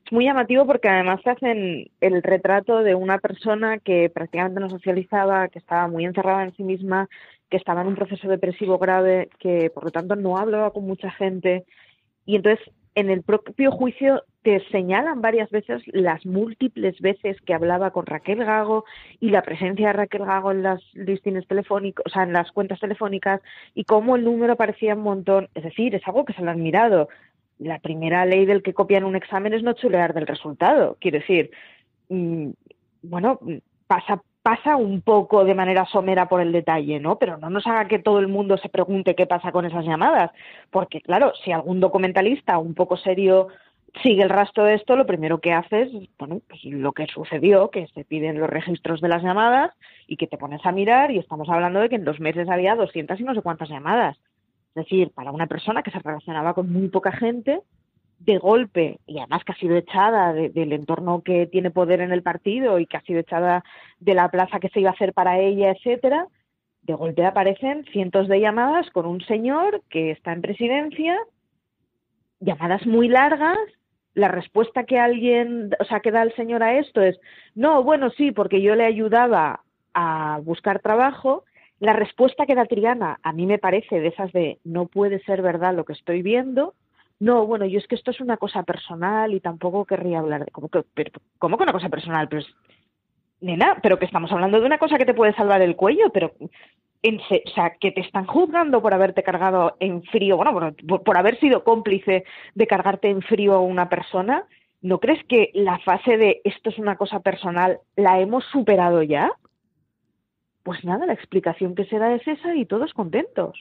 es 0.08 0.14
muy 0.14 0.24
llamativo 0.24 0.66
porque 0.66 0.88
además 0.88 1.20
hacen 1.26 1.90
el 2.00 2.24
retrato 2.24 2.82
de 2.82 2.96
una 2.96 3.18
persona 3.18 3.78
que 3.80 4.10
prácticamente 4.10 4.62
no 4.62 4.70
socializaba, 4.70 5.50
que 5.50 5.60
estaba 5.60 5.88
muy 5.88 6.06
encerrada 6.06 6.44
en 6.44 6.56
sí 6.56 6.64
misma 6.64 7.10
que 7.50 7.58
estaba 7.58 7.82
en 7.82 7.88
un 7.88 7.96
proceso 7.96 8.28
depresivo 8.28 8.78
grave, 8.78 9.30
que 9.40 9.70
por 9.70 9.86
lo 9.86 9.92
tanto 9.92 10.16
no 10.16 10.38
hablaba 10.38 10.72
con 10.72 10.86
mucha 10.86 11.12
gente. 11.12 11.66
Y 12.26 12.36
entonces 12.36 12.66
en 12.98 13.12
el 13.12 13.22
propio 13.22 13.70
juicio 13.70 14.24
te 14.42 14.60
señalan 14.72 15.22
varias 15.22 15.52
veces 15.52 15.84
las 15.86 16.26
múltiples 16.26 17.00
veces 17.00 17.40
que 17.42 17.54
hablaba 17.54 17.92
con 17.92 18.08
Raquel 18.08 18.44
Gago 18.44 18.86
y 19.20 19.30
la 19.30 19.44
presencia 19.44 19.88
de 19.88 19.94
Raquel 19.94 20.26
Gago 20.26 20.52
en 20.52 20.64
las 20.64 20.82
listines 20.94 21.46
telefónicos, 21.48 22.04
o 22.08 22.10
sea, 22.10 22.24
en 22.24 22.34
las 22.34 22.52
cuentas 22.52 22.80
telefónicas 22.80 23.40
y 23.76 23.84
cómo 23.84 24.16
el 24.16 24.24
número 24.24 24.56
parecía 24.56 24.96
un 24.96 25.02
montón. 25.02 25.48
Es 25.54 25.64
decir, 25.64 25.94
es 25.94 26.08
algo 26.08 26.26
que 26.26 26.34
se 26.34 26.42
lo 26.42 26.50
han 26.50 26.64
mirado. 26.64 27.08
La 27.60 27.78
primera 27.78 28.26
ley 28.26 28.48
del 28.48 28.64
que 28.64 28.74
copian 28.74 29.04
un 29.04 29.16
examen 29.16 29.54
es 29.54 29.62
no 29.62 29.74
chulear 29.74 30.16
del 30.16 30.26
resultado. 30.26 30.98
Quiero 31.00 31.20
decir, 31.20 31.52
mm, 32.10 32.50
bueno, 33.04 33.40
pasa 33.86 34.24
pasa 34.48 34.78
un 34.78 35.02
poco 35.02 35.44
de 35.44 35.54
manera 35.54 35.86
somera 35.88 36.30
por 36.30 36.40
el 36.40 36.54
detalle, 36.54 37.02
¿no? 37.02 37.20
Pero 37.20 37.36
no 37.36 37.50
nos 37.50 37.68
haga 37.68 37.90
que 37.90 38.00
todo 38.00 38.20
el 38.20 38.30
mundo 38.30 38.58
se 38.58 38.70
pregunte 38.70 39.14
qué 39.14 39.28
pasa 39.28 39.52
con 39.52 39.66
esas 39.66 39.84
llamadas, 39.84 40.32
porque 40.72 41.02
claro, 41.02 41.34
si 41.44 41.52
algún 41.52 41.82
documentalista 41.82 42.58
un 42.58 42.74
poco 42.74 42.96
serio 42.96 43.50
sigue 44.02 44.24
el 44.24 44.30
rastro 44.30 44.64
de 44.64 44.76
esto, 44.76 44.96
lo 44.96 45.06
primero 45.06 45.40
que 45.40 45.52
hace 45.52 45.82
es, 45.82 45.92
bueno, 46.18 46.40
pues 46.48 46.64
lo 46.64 46.94
que 46.94 47.08
sucedió, 47.08 47.70
que 47.72 47.88
se 47.88 48.06
piden 48.06 48.40
los 48.40 48.50
registros 48.50 49.02
de 49.02 49.10
las 49.10 49.22
llamadas 49.22 49.74
y 50.08 50.16
que 50.16 50.28
te 50.28 50.38
pones 50.38 50.66
a 50.66 50.72
mirar 50.72 51.12
y 51.12 51.18
estamos 51.18 51.50
hablando 51.50 51.82
de 51.82 51.90
que 51.90 51.96
en 51.96 52.06
dos 52.06 52.22
meses 52.22 52.48
había 52.48 52.78
200 52.78 53.20
y 53.20 53.24
no 53.26 53.36
sé 53.36 53.42
cuántas 53.42 53.68
llamadas. 53.68 54.16
Es 54.70 54.86
decir, 54.86 55.12
para 55.14 55.34
una 55.34 55.48
persona 55.48 55.84
que 55.84 55.92
se 55.92 56.00
relacionaba 56.00 56.54
con 56.54 56.72
muy 56.72 56.88
poca 56.88 57.12
gente, 57.12 57.64
de 58.20 58.38
golpe, 58.38 59.00
y 59.06 59.20
además 59.20 59.44
que 59.44 59.52
ha 59.52 59.56
sido 59.56 59.76
echada 59.76 60.34
del 60.34 60.74
entorno 60.74 61.22
que 61.22 61.48
tiene 61.48 61.70
poder 61.70 62.02
en 62.02 62.12
el 62.12 62.24
partido 62.24 62.80
y 62.80 62.86
que 62.86 62.98
ha 62.98 63.02
sido 63.02 63.20
echada 63.20 63.64
de 64.00 64.14
la 64.14 64.30
plaza 64.30 64.60
que 64.60 64.70
se 64.70 64.80
iba 64.80 64.90
a 64.90 64.94
hacer 64.94 65.14
para 65.14 65.40
ella, 65.40 65.72
etcétera, 65.72 66.28
de 66.84 66.94
golpe 66.94 67.26
aparecen 67.26 67.86
cientos 67.92 68.28
de 68.28 68.40
llamadas 68.40 68.90
con 68.92 69.06
un 69.06 69.22
señor 69.22 69.82
que 69.90 70.12
está 70.12 70.32
en 70.34 70.42
presidencia, 70.42 71.18
llamadas 72.40 72.86
muy 72.86 73.08
largas. 73.10 73.58
La 74.14 74.30
respuesta 74.30 74.86
que 74.86 74.98
alguien, 74.98 75.72
o 75.80 75.84
sea, 75.86 76.00
que 76.00 76.12
da 76.12 76.24
el 76.24 76.34
señor 76.36 76.64
a 76.64 76.80
esto 76.80 77.02
es, 77.02 77.20
no, 77.56 77.84
bueno, 77.84 78.10
sí, 78.12 78.32
porque 78.32 78.62
yo 78.62 78.76
le 78.76 78.86
ayudaba 78.86 79.62
a 79.94 80.40
buscar 80.44 80.80
trabajo. 80.80 81.44
La 81.80 81.94
respuesta 81.94 82.46
que 82.46 82.56
da 82.56 82.66
Triana 82.66 83.20
a 83.22 83.34
mí 83.34 83.46
me 83.46 83.60
parece 83.60 84.00
de 84.00 84.08
esas 84.08 84.32
de, 84.32 84.60
no 84.64 84.88
puede 84.88 85.20
ser 85.24 85.42
verdad 85.42 85.76
lo 85.76 85.86
que 85.86 85.94
estoy 85.94 86.22
viendo 86.22 86.74
no, 87.20 87.48
bueno, 87.48 87.66
yo 87.66 87.80
es 87.80 87.88
que 87.88 87.96
esto 87.96 88.12
es 88.12 88.22
una 88.22 88.38
cosa 88.38 88.64
personal 88.64 89.34
y 89.34 89.40
tampoco 89.40 89.86
querría 89.86 90.20
hablar 90.20 90.46
de, 90.46 90.52
¿cómo 90.52 90.70
que, 90.70 90.84
pero, 90.94 91.12
¿cómo 91.40 91.58
que 91.58 91.64
una 91.64 91.72
cosa 91.74 91.90
personal? 91.90 92.28
Pero 92.30 92.44
nena, 93.42 93.78
pero 93.82 94.00
que 94.00 94.06
estamos 94.06 94.32
hablando 94.32 94.60
de 94.60 94.66
una 94.66 94.78
cosa 94.78 94.98
que 94.98 95.06
te 95.06 95.14
puede 95.14 95.34
salvar 95.34 95.62
el 95.62 95.76
cuello, 95.76 96.10
pero, 96.14 96.34
en, 97.04 97.20
o 97.20 97.50
sea, 97.54 97.76
que 97.80 97.92
te 97.92 98.02
están 98.02 98.26
juzgando 98.26 98.82
por 98.82 98.94
haberte 98.94 99.24
cargado 99.24 99.78
en 99.80 100.04
frío, 100.04 100.38
bueno, 100.38 100.74
por, 100.88 101.04
por 101.04 101.18
haber 101.18 101.40
sido 101.40 101.64
cómplice 101.64 102.24
de 102.56 102.68
cargarte 102.68 103.10
en 103.10 103.22
frío 103.22 103.54
a 103.54 103.62
una 103.62 103.90
persona, 103.90 104.46
¿no 104.82 105.00
crees 105.00 105.24
que 105.26 105.52
la 105.54 105.80
fase 105.80 106.18
de 106.18 106.42
esto 106.44 106.70
es 106.70 106.78
una 106.78 106.96
cosa 106.96 107.20
personal 107.20 107.80
la 107.96 108.20
hemos 108.20 108.44
superado 108.46 109.04
ya? 109.04 109.32
pues 110.68 110.84
nada, 110.84 111.06
la 111.06 111.14
explicación 111.14 111.76
que 111.76 111.86
se 111.86 111.98
da 111.98 112.14
es 112.14 112.28
esa 112.28 112.54
y 112.54 112.66
todos 112.66 112.92
contentos. 112.92 113.58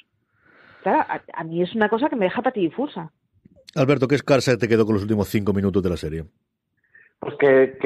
Claro, 0.82 1.06
a, 1.32 1.44
mí 1.44 1.62
es 1.62 1.72
una 1.72 1.88
cosa 1.88 2.08
que 2.08 2.16
me 2.16 2.24
deja 2.24 2.42
patidifusa. 2.42 3.12
Alberto, 3.76 4.08
¿qué 4.08 4.16
escarsa 4.16 4.58
te 4.58 4.66
quedó 4.66 4.84
con 4.84 4.94
los 4.94 5.02
últimos 5.02 5.28
cinco 5.28 5.52
minutos 5.52 5.84
de 5.84 5.88
la 5.88 5.96
serie? 5.96 6.24
Pues 7.18 7.34
que, 7.36 7.78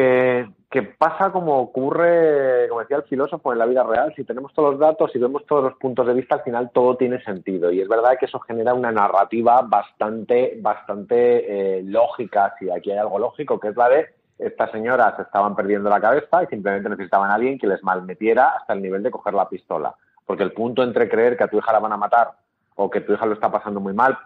que, 0.70 0.82
pasa 0.98 1.32
como 1.32 1.58
ocurre, 1.58 2.68
como 2.68 2.80
decía 2.80 2.98
el 2.98 3.04
filósofo, 3.04 3.52
en 3.52 3.58
la 3.58 3.66
vida 3.66 3.82
real. 3.82 4.12
Si 4.14 4.24
tenemos 4.24 4.52
todos 4.54 4.72
los 4.72 4.80
datos 4.80 5.10
y 5.14 5.18
vemos 5.18 5.46
todos 5.46 5.64
los 5.64 5.74
puntos 5.74 6.06
de 6.06 6.14
vista, 6.14 6.36
al 6.36 6.42
final 6.42 6.70
todo 6.72 6.96
tiene 6.96 7.22
sentido. 7.22 7.70
Y 7.70 7.80
es 7.80 7.88
verdad 7.88 8.16
que 8.18 8.26
eso 8.26 8.38
genera 8.40 8.74
una 8.74 8.92
narrativa 8.92 9.62
bastante, 9.62 10.58
bastante 10.60 11.78
eh, 11.78 11.82
lógica, 11.82 12.54
si 12.58 12.70
aquí 12.70 12.90
hay 12.90 12.98
algo 12.98 13.18
lógico, 13.18 13.58
que 13.58 13.68
es 13.68 13.76
la 13.76 13.88
de 13.88 14.20
estas 14.40 14.70
señoras 14.70 15.18
estaban 15.18 15.54
perdiendo 15.54 15.90
la 15.90 16.00
cabeza 16.00 16.42
y 16.42 16.46
simplemente 16.46 16.88
necesitaban 16.88 17.30
a 17.30 17.34
alguien 17.34 17.58
que 17.58 17.66
les 17.66 17.82
malmetiera 17.82 18.54
hasta 18.56 18.72
el 18.72 18.82
nivel 18.82 19.02
de 19.02 19.10
coger 19.10 19.34
la 19.34 19.48
pistola. 19.48 19.94
Porque 20.24 20.42
el 20.42 20.52
punto 20.52 20.82
entre 20.82 21.08
creer 21.08 21.36
que 21.36 21.44
a 21.44 21.48
tu 21.48 21.58
hija 21.58 21.72
la 21.72 21.78
van 21.78 21.92
a 21.92 21.98
matar 21.98 22.32
o 22.74 22.88
que 22.88 23.02
tu 23.02 23.12
hija 23.12 23.26
lo 23.26 23.34
está 23.34 23.50
pasando 23.50 23.80
muy 23.80 23.92
mal, 23.92 24.16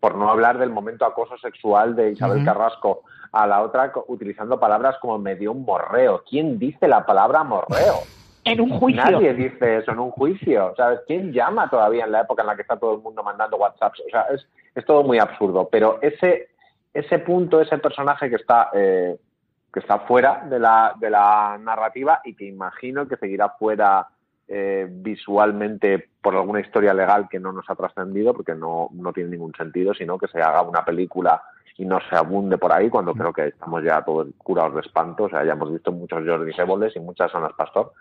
por 0.00 0.16
no 0.16 0.30
hablar 0.30 0.58
del 0.58 0.70
momento 0.70 1.04
acoso 1.04 1.36
sexual 1.38 1.94
de 1.94 2.12
Isabel 2.12 2.44
Carrasco 2.44 3.02
a 3.32 3.46
la 3.46 3.62
otra 3.62 3.92
utilizando 4.08 4.60
palabras 4.60 4.96
como 5.00 5.18
me 5.18 5.34
dio 5.34 5.52
un 5.52 5.64
morreo. 5.64 6.22
¿Quién 6.28 6.58
dice 6.58 6.86
la 6.88 7.04
palabra 7.04 7.42
morreo? 7.44 7.96
En 8.44 8.60
un 8.60 8.70
juicio. 8.70 9.04
Nadie 9.04 9.34
dice 9.34 9.76
eso 9.76 9.92
en 9.92 10.00
un 10.00 10.10
juicio. 10.10 10.74
¿Sabes? 10.76 10.98
¿Quién 11.06 11.32
llama 11.32 11.70
todavía 11.70 12.06
en 12.06 12.10
la 12.10 12.22
época 12.22 12.42
en 12.42 12.48
la 12.48 12.56
que 12.56 12.62
está 12.62 12.76
todo 12.76 12.96
el 12.96 13.00
mundo 13.00 13.22
mandando 13.22 13.56
WhatsApps? 13.56 14.00
O 14.00 14.10
sea, 14.10 14.22
es, 14.34 14.44
es 14.74 14.84
todo 14.84 15.04
muy 15.04 15.20
absurdo. 15.20 15.68
Pero 15.70 16.00
ese, 16.02 16.48
ese 16.92 17.20
punto, 17.20 17.60
ese 17.60 17.78
personaje 17.78 18.28
que 18.28 18.34
está 18.34 18.70
eh, 18.74 19.16
que 19.72 19.80
está 19.80 20.00
fuera 20.00 20.44
de 20.48 20.58
la, 20.58 20.94
de 20.98 21.08
la 21.08 21.58
narrativa 21.60 22.20
y 22.24 22.34
que 22.34 22.44
imagino 22.44 23.08
que 23.08 23.16
seguirá 23.16 23.50
fuera 23.50 24.06
eh, 24.46 24.86
visualmente 24.90 26.08
por 26.20 26.34
alguna 26.34 26.60
historia 26.60 26.92
legal 26.92 27.28
que 27.30 27.40
no 27.40 27.52
nos 27.52 27.68
ha 27.70 27.74
trascendido, 27.74 28.34
porque 28.34 28.54
no, 28.54 28.90
no 28.92 29.12
tiene 29.12 29.30
ningún 29.30 29.54
sentido, 29.54 29.94
sino 29.94 30.18
que 30.18 30.28
se 30.28 30.42
haga 30.42 30.62
una 30.62 30.84
película 30.84 31.42
y 31.78 31.84
no 31.84 31.98
se 32.08 32.16
abunde 32.16 32.58
por 32.58 32.72
ahí, 32.72 32.90
cuando 32.90 33.14
creo 33.14 33.32
que 33.32 33.48
estamos 33.48 33.82
ya 33.82 34.02
todos 34.02 34.28
curados 34.38 34.74
de 34.74 34.80
espanto, 34.80 35.24
o 35.24 35.28
sea, 35.28 35.44
ya 35.44 35.52
hemos 35.52 35.72
visto 35.72 35.92
muchos 35.92 36.22
Jordi 36.26 36.52
Seboles 36.52 36.94
y 36.96 37.00
muchas 37.00 37.30
zonas 37.30 37.52
Pastor, 37.54 37.92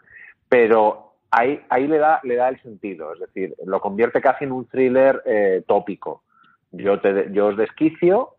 pero 0.49 1.13
ahí, 1.31 1.63
ahí 1.69 1.87
le, 1.87 1.97
da, 1.97 2.19
le 2.23 2.35
da 2.35 2.49
el 2.49 2.61
sentido, 2.61 3.13
es 3.13 3.19
decir, 3.19 3.55
lo 3.65 3.79
convierte 3.79 4.21
casi 4.21 4.43
en 4.43 4.51
un 4.51 4.65
thriller 4.65 5.21
eh, 5.25 5.63
tópico. 5.67 6.23
Yo, 6.71 6.99
te, 6.99 7.31
yo 7.31 7.47
os 7.47 7.57
desquicio, 7.57 8.35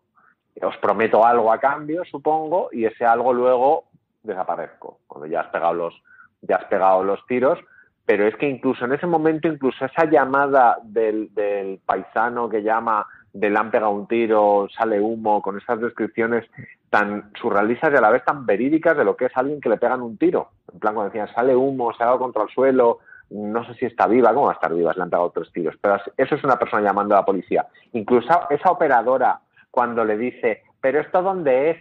os 0.61 0.77
prometo 0.77 1.25
algo 1.25 1.51
a 1.51 1.59
cambio, 1.59 2.03
supongo, 2.05 2.69
y 2.71 2.85
ese 2.85 3.05
algo 3.05 3.33
luego 3.33 3.85
desaparezco, 4.21 4.99
cuando 5.07 5.27
ya 5.27 5.41
has 5.41 5.47
pegado 5.47 5.73
los, 5.73 6.01
ya 6.41 6.57
has 6.57 6.65
pegado 6.65 7.03
los 7.03 7.25
tiros, 7.27 7.59
pero 8.05 8.27
es 8.27 8.35
que 8.35 8.47
incluso 8.47 8.85
en 8.85 8.93
ese 8.93 9.07
momento, 9.07 9.47
incluso 9.47 9.85
esa 9.85 10.05
llamada 10.05 10.77
del, 10.83 11.33
del 11.33 11.79
paisano 11.85 12.49
que 12.49 12.61
llama 12.61 13.05
de 13.33 13.49
le 13.49 13.57
han 13.57 13.71
pegado 13.71 13.91
un 13.91 14.07
tiro, 14.07 14.67
sale 14.77 15.01
humo, 15.01 15.41
con 15.41 15.57
esas 15.57 15.81
descripciones 15.81 16.45
tan 16.89 17.31
surrealistas 17.33 17.91
y 17.91 17.97
a 17.97 18.01
la 18.01 18.11
vez 18.11 18.23
tan 18.23 18.45
verídicas 18.45 18.95
de 18.95 19.03
lo 19.03 19.17
que 19.17 19.25
es 19.25 19.31
alguien 19.35 19.59
que 19.59 19.69
le 19.69 19.77
pegan 19.77 20.03
un 20.03 20.17
tiro. 20.17 20.51
En 20.71 20.79
plan, 20.79 20.93
cuando 20.93 21.11
decían, 21.11 21.33
sale 21.33 21.55
humo, 21.55 21.93
se 21.93 22.03
ha 22.03 22.07
dado 22.07 22.19
contra 22.19 22.43
el 22.43 22.49
suelo, 22.49 22.99
no 23.31 23.65
sé 23.65 23.73
si 23.75 23.85
está 23.85 24.05
viva, 24.07 24.33
¿cómo 24.33 24.45
va 24.45 24.51
a 24.51 24.55
estar 24.55 24.73
viva? 24.73 24.93
Le 24.95 25.01
han 25.01 25.09
pegado 25.09 25.31
tres 25.31 25.51
tiros. 25.51 25.75
Pero 25.81 25.97
eso 26.15 26.35
es 26.35 26.43
una 26.43 26.57
persona 26.57 26.83
llamando 26.83 27.15
a 27.15 27.19
la 27.19 27.25
policía. 27.25 27.65
Incluso 27.93 28.27
esa 28.51 28.71
operadora 28.71 29.39
cuando 29.71 30.05
le 30.05 30.17
dice, 30.17 30.61
pero 30.79 31.01
esto 31.01 31.23
dónde 31.23 31.71
es? 31.71 31.77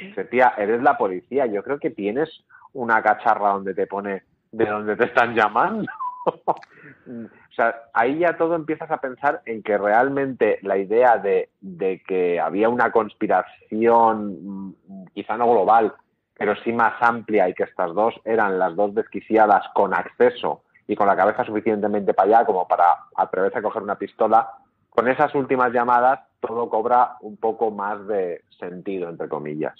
Dice, 0.00 0.24
tía, 0.24 0.54
eres 0.56 0.82
la 0.82 0.96
policía, 0.96 1.44
yo 1.46 1.62
creo 1.62 1.78
que 1.78 1.90
tienes 1.90 2.30
una 2.72 3.02
cacharra 3.02 3.52
donde 3.52 3.74
te 3.74 3.86
pone 3.86 4.22
de 4.52 4.64
dónde 4.64 4.96
te 4.96 5.04
están 5.04 5.34
llamando. 5.34 5.90
sea, 7.56 7.74
ahí 7.94 8.18
ya 8.18 8.36
todo 8.36 8.54
empiezas 8.54 8.90
a 8.90 9.00
pensar 9.00 9.42
en 9.46 9.62
que 9.62 9.78
realmente 9.78 10.58
la 10.62 10.76
idea 10.76 11.16
de, 11.16 11.48
de 11.60 12.02
que 12.06 12.38
había 12.38 12.68
una 12.68 12.92
conspiración, 12.92 14.68
mm, 14.68 15.06
quizá 15.14 15.36
no 15.36 15.50
global, 15.50 15.94
pero 16.38 16.54
sí 16.56 16.72
más 16.72 16.94
amplia 17.00 17.48
y 17.48 17.54
que 17.54 17.64
estas 17.64 17.94
dos 17.94 18.14
eran 18.24 18.58
las 18.58 18.76
dos 18.76 18.94
desquiciadas 18.94 19.64
con 19.74 19.94
acceso 19.94 20.62
y 20.86 20.94
con 20.94 21.06
la 21.06 21.16
cabeza 21.16 21.44
suficientemente 21.44 22.14
para 22.14 22.38
allá 22.38 22.46
como 22.46 22.68
para 22.68 22.86
atreverse 23.16 23.58
a 23.58 23.62
coger 23.62 23.82
una 23.82 23.96
pistola, 23.96 24.48
con 24.96 25.08
esas 25.08 25.34
últimas 25.34 25.72
llamadas 25.72 26.20
todo 26.40 26.70
cobra 26.70 27.16
un 27.20 27.36
poco 27.36 27.70
más 27.70 28.06
de 28.08 28.42
sentido, 28.58 29.10
entre 29.10 29.28
comillas. 29.28 29.74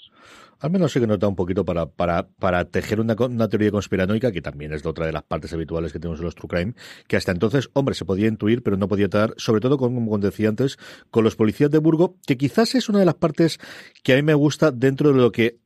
Al 0.59 0.69
menos 0.69 0.91
sí 0.91 0.99
que 0.99 1.07
nota 1.07 1.27
un 1.27 1.35
poquito 1.35 1.65
para, 1.65 1.87
para, 1.87 2.27
para 2.27 2.65
tejer 2.65 2.99
una, 2.99 3.15
teoría 3.15 3.71
conspiranoica, 3.71 4.31
que 4.31 4.41
también 4.41 4.73
es 4.73 4.83
de 4.83 4.89
otra 4.89 5.07
de 5.07 5.11
las 5.11 5.23
partes 5.23 5.51
habituales 5.53 5.91
que 5.91 5.99
tenemos 5.99 6.19
en 6.19 6.25
los 6.25 6.35
True 6.35 6.49
Crime, 6.49 6.73
que 7.07 7.17
hasta 7.17 7.31
entonces, 7.31 7.69
hombre, 7.73 7.95
se 7.95 8.05
podía 8.05 8.27
intuir, 8.27 8.61
pero 8.61 8.77
no 8.77 8.87
podía 8.87 9.05
estar, 9.05 9.33
sobre 9.37 9.59
todo, 9.59 9.77
como 9.77 10.17
decía 10.19 10.49
antes, 10.49 10.77
con 11.09 11.23
los 11.23 11.35
policías 11.35 11.71
de 11.71 11.79
Burgo, 11.79 12.15
que 12.27 12.37
quizás 12.37 12.75
es 12.75 12.87
una 12.87 12.99
de 12.99 13.05
las 13.05 13.15
partes 13.15 13.59
que 14.03 14.13
a 14.13 14.15
mí 14.17 14.21
me 14.21 14.35
gusta 14.35 14.71
dentro 14.71 15.13
de 15.13 15.19
lo 15.19 15.31
que 15.31 15.57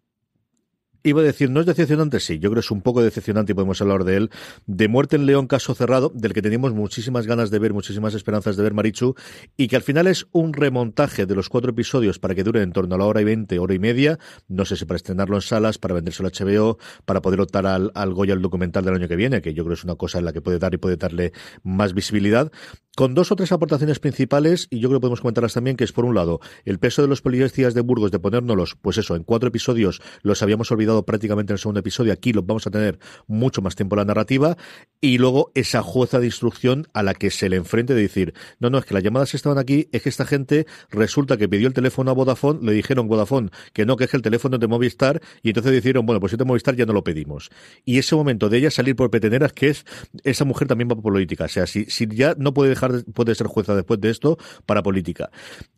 Iba 1.03 1.21
a 1.21 1.23
decir, 1.23 1.49
no 1.49 1.59
es 1.59 1.65
decepcionante, 1.65 2.19
sí, 2.19 2.35
yo 2.35 2.49
creo 2.49 2.55
que 2.55 2.65
es 2.65 2.69
un 2.69 2.81
poco 2.81 3.01
decepcionante 3.01 3.53
y 3.53 3.55
podemos 3.55 3.81
hablar 3.81 4.03
de 4.03 4.17
él. 4.17 4.29
De 4.67 4.87
Muerte 4.87 5.15
en 5.15 5.25
León, 5.25 5.47
caso 5.47 5.73
cerrado, 5.73 6.11
del 6.13 6.33
que 6.33 6.43
teníamos 6.43 6.73
muchísimas 6.73 7.25
ganas 7.25 7.49
de 7.49 7.57
ver, 7.57 7.73
muchísimas 7.73 8.13
esperanzas 8.13 8.55
de 8.55 8.61
ver 8.61 8.75
Marichu, 8.75 9.15
y 9.57 9.67
que 9.67 9.75
al 9.75 9.81
final 9.81 10.05
es 10.05 10.27
un 10.31 10.53
remontaje 10.53 11.25
de 11.25 11.33
los 11.33 11.49
cuatro 11.49 11.71
episodios 11.71 12.19
para 12.19 12.35
que 12.35 12.43
dure 12.43 12.61
en 12.61 12.71
torno 12.71 12.93
a 12.93 12.97
la 12.99 13.05
hora 13.05 13.21
y 13.21 13.23
veinte, 13.23 13.57
hora 13.57 13.73
y 13.73 13.79
media. 13.79 14.19
No 14.47 14.63
sé 14.63 14.75
si 14.75 14.85
para 14.85 14.97
estrenarlo 14.97 15.37
en 15.37 15.41
salas, 15.41 15.79
para 15.79 15.95
vendérselo 15.95 16.29
a 16.29 16.31
HBO, 16.31 16.77
para 17.05 17.21
poder 17.21 17.41
optar 17.41 17.65
al, 17.65 17.91
al 17.95 18.13
Goya 18.13 18.33
al 18.33 18.41
documental 18.43 18.85
del 18.85 18.93
año 18.93 19.07
que 19.07 19.15
viene, 19.15 19.41
que 19.41 19.55
yo 19.55 19.63
creo 19.63 19.75
que 19.75 19.79
es 19.79 19.83
una 19.83 19.95
cosa 19.95 20.19
en 20.19 20.25
la 20.25 20.33
que 20.33 20.41
puede 20.41 20.59
dar 20.59 20.75
y 20.75 20.77
puede 20.77 20.97
darle 20.97 21.33
más 21.63 21.95
visibilidad 21.95 22.51
con 22.95 23.13
dos 23.13 23.31
o 23.31 23.35
tres 23.37 23.51
aportaciones 23.53 23.99
principales, 23.99 24.67
y 24.69 24.79
yo 24.79 24.89
creo 24.89 24.99
que 24.99 25.03
podemos 25.03 25.21
comentarlas 25.21 25.53
también, 25.53 25.77
que 25.77 25.85
es 25.85 25.93
por 25.93 26.03
un 26.03 26.13
lado, 26.13 26.41
el 26.65 26.77
peso 26.77 27.01
de 27.01 27.07
los 27.07 27.21
policías 27.21 27.73
de 27.73 27.81
Burgos 27.81 28.11
de 28.11 28.19
ponérnoslos, 28.19 28.75
pues 28.81 28.97
eso, 28.97 29.15
en 29.15 29.23
cuatro 29.23 29.47
episodios 29.47 30.01
los 30.23 30.43
habíamos 30.43 30.69
olvidado 30.71 30.90
prácticamente 31.05 31.51
en 31.51 31.55
el 31.55 31.59
segundo 31.59 31.79
episodio, 31.79 32.13
aquí 32.13 32.33
los 32.33 32.45
vamos 32.45 32.67
a 32.67 32.71
tener 32.71 32.99
mucho 33.27 33.61
más 33.61 33.75
tiempo 33.75 33.95
la 33.95 34.05
narrativa, 34.05 34.57
y 34.99 35.17
luego 35.17 35.51
esa 35.55 35.81
jueza 35.81 36.19
de 36.19 36.27
instrucción 36.27 36.87
a 36.93 37.03
la 37.03 37.13
que 37.13 37.31
se 37.31 37.49
le 37.49 37.55
enfrente 37.55 37.93
de 37.93 38.01
decir, 38.01 38.33
no, 38.59 38.69
no, 38.69 38.77
es 38.77 38.85
que 38.85 38.93
las 38.93 39.03
llamadas 39.03 39.33
estaban 39.33 39.57
aquí, 39.57 39.87
es 39.91 40.03
que 40.03 40.09
esta 40.09 40.25
gente 40.25 40.65
resulta 40.89 41.37
que 41.37 41.49
pidió 41.49 41.67
el 41.67 41.73
teléfono 41.73 42.11
a 42.11 42.13
Vodafone, 42.13 42.59
le 42.61 42.73
dijeron 42.73 43.07
Vodafone 43.07 43.49
que 43.73 43.85
no, 43.85 43.95
que 43.95 44.05
es 44.05 44.13
el 44.13 44.21
teléfono 44.21 44.57
de 44.57 44.67
Movistar, 44.67 45.21
y 45.41 45.49
entonces 45.49 45.71
dijeron, 45.71 46.05
bueno, 46.05 46.19
pues 46.19 46.31
si 46.31 46.37
de 46.37 46.45
Movistar 46.45 46.75
ya 46.75 46.85
no 46.85 46.93
lo 46.93 47.03
pedimos. 47.03 47.49
Y 47.85 47.97
ese 47.97 48.15
momento 48.15 48.49
de 48.49 48.57
ella 48.57 48.71
salir 48.71 48.95
por 48.95 49.09
peteneras, 49.09 49.53
que 49.53 49.69
es, 49.69 49.85
esa 50.23 50.45
mujer 50.45 50.67
también 50.67 50.89
va 50.89 50.95
por 50.95 51.03
política, 51.03 51.45
o 51.45 51.49
sea, 51.49 51.65
si, 51.67 51.85
ya 52.09 52.35
no 52.37 52.53
puede 52.53 52.69
dejar 52.69 53.03
puede 53.13 53.35
ser 53.35 53.47
jueza 53.47 53.75
después 53.75 53.99
de 53.99 54.09
esto 54.09 54.37
para 54.65 54.83
política. 54.83 55.29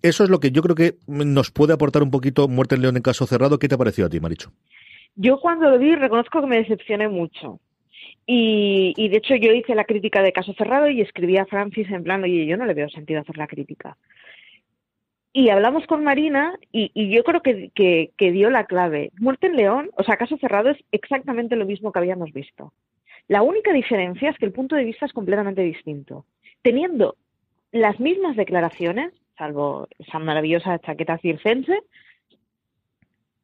Eso 0.02 0.24
es 0.24 0.30
lo 0.30 0.40
que 0.40 0.52
yo 0.52 0.62
creo 0.62 0.76
que 0.76 0.98
nos 1.08 1.52
puede 1.52 1.74
aportar 1.74 2.04
un 2.04 2.12
poquito 2.12 2.48
Muerte 2.48 2.76
en 2.76 2.82
León 2.82 2.98
en 2.98 3.04
caso 3.04 3.28
cerrado. 3.28 3.60
¿Qué 3.60 3.68
te 3.68 3.76
ha 3.76 3.78
parecido 3.78 4.08
a 4.08 4.10
ti, 4.10 4.20
Maricho? 4.20 4.52
Yo 5.16 5.40
cuando 5.40 5.70
lo 5.70 5.78
vi 5.78 5.96
reconozco 5.96 6.42
que 6.42 6.48
me 6.48 6.58
decepcioné 6.58 7.08
mucho. 7.08 7.60
Y, 8.26 9.10
de 9.10 9.18
hecho 9.18 9.36
yo 9.36 9.52
hice 9.52 9.76
la 9.76 9.84
crítica 9.84 10.22
de 10.22 10.32
caso 10.32 10.54
cerrado 10.54 10.90
y 10.90 11.02
escribí 11.02 11.38
a 11.38 11.46
Francis 11.46 11.90
en 11.90 12.04
plan, 12.04 12.24
oye, 12.24 12.46
yo 12.46 12.58
no 12.58 12.66
le 12.66 12.74
veo 12.74 12.90
sentido 12.90 13.22
hacer 13.22 13.38
la 13.38 13.48
crítica. 13.48 13.98
Y 15.34 15.50
hablamos 15.50 15.86
con 15.88 16.04
Marina 16.04 16.58
y, 16.72 16.92
yo 17.10 17.24
creo 17.24 17.42
que, 17.42 17.72
que, 17.74 18.32
dio 18.32 18.50
la 18.50 18.66
clave. 18.66 19.12
Muerte 19.20 19.48
en 19.48 19.56
León, 19.56 19.90
o 19.98 20.04
sea, 20.04 20.16
caso 20.16 20.38
cerrado 20.38 20.70
es 20.70 20.78
exactamente 20.92 21.56
lo 21.56 21.66
mismo 21.66 21.92
que 21.92 22.00
habíamos 22.00 22.32
visto. 22.32 22.72
La 23.28 23.42
única 23.42 23.74
diferencia 23.74 24.30
es 24.30 24.38
que 24.38 24.46
el 24.46 24.52
punto 24.52 24.76
de 24.76 24.84
vista 24.84 25.06
es 25.06 25.14
completamente 25.14 25.62
distinto. 25.62 26.26
Teniendo 26.62 27.16
las 27.72 28.00
mismas 28.00 28.36
declaraciones, 28.36 29.12
salvo 29.38 29.88
esa 29.98 30.20
maravillosa 30.20 30.80
chaqueta 30.80 31.18
circense, 31.18 31.80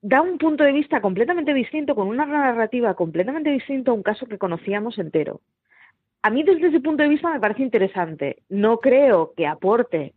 da 0.01 0.21
un 0.21 0.37
punto 0.37 0.63
de 0.63 0.71
vista 0.71 1.01
completamente 1.01 1.53
distinto, 1.53 1.95
con 1.95 2.07
una 2.07 2.25
narrativa 2.25 2.93
completamente 2.93 3.49
distinta 3.49 3.91
a 3.91 3.93
un 3.93 4.03
caso 4.03 4.25
que 4.25 4.37
conocíamos 4.37 4.97
entero. 4.97 5.41
A 6.21 6.29
mí 6.29 6.43
desde 6.43 6.67
ese 6.67 6.79
punto 6.79 7.03
de 7.03 7.09
vista 7.09 7.31
me 7.31 7.39
parece 7.39 7.63
interesante. 7.63 8.43
No 8.49 8.79
creo 8.79 9.33
que 9.35 9.47
aporte 9.47 10.13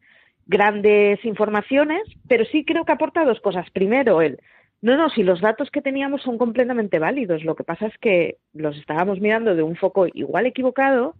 grandes 0.46 1.24
informaciones, 1.24 2.02
pero 2.28 2.44
sí 2.44 2.64
creo 2.64 2.84
que 2.84 2.92
aporta 2.92 3.24
dos 3.24 3.40
cosas. 3.40 3.70
Primero, 3.70 4.20
el, 4.20 4.38
no, 4.80 4.96
no, 4.96 5.10
si 5.10 5.22
los 5.22 5.40
datos 5.40 5.70
que 5.70 5.82
teníamos 5.82 6.22
son 6.22 6.38
completamente 6.38 6.98
válidos, 6.98 7.44
lo 7.44 7.54
que 7.54 7.64
pasa 7.64 7.86
es 7.86 7.96
que 7.98 8.38
los 8.52 8.76
estábamos 8.76 9.20
mirando 9.20 9.54
de 9.54 9.62
un 9.62 9.76
foco 9.76 10.06
igual 10.12 10.46
equivocado. 10.46 11.14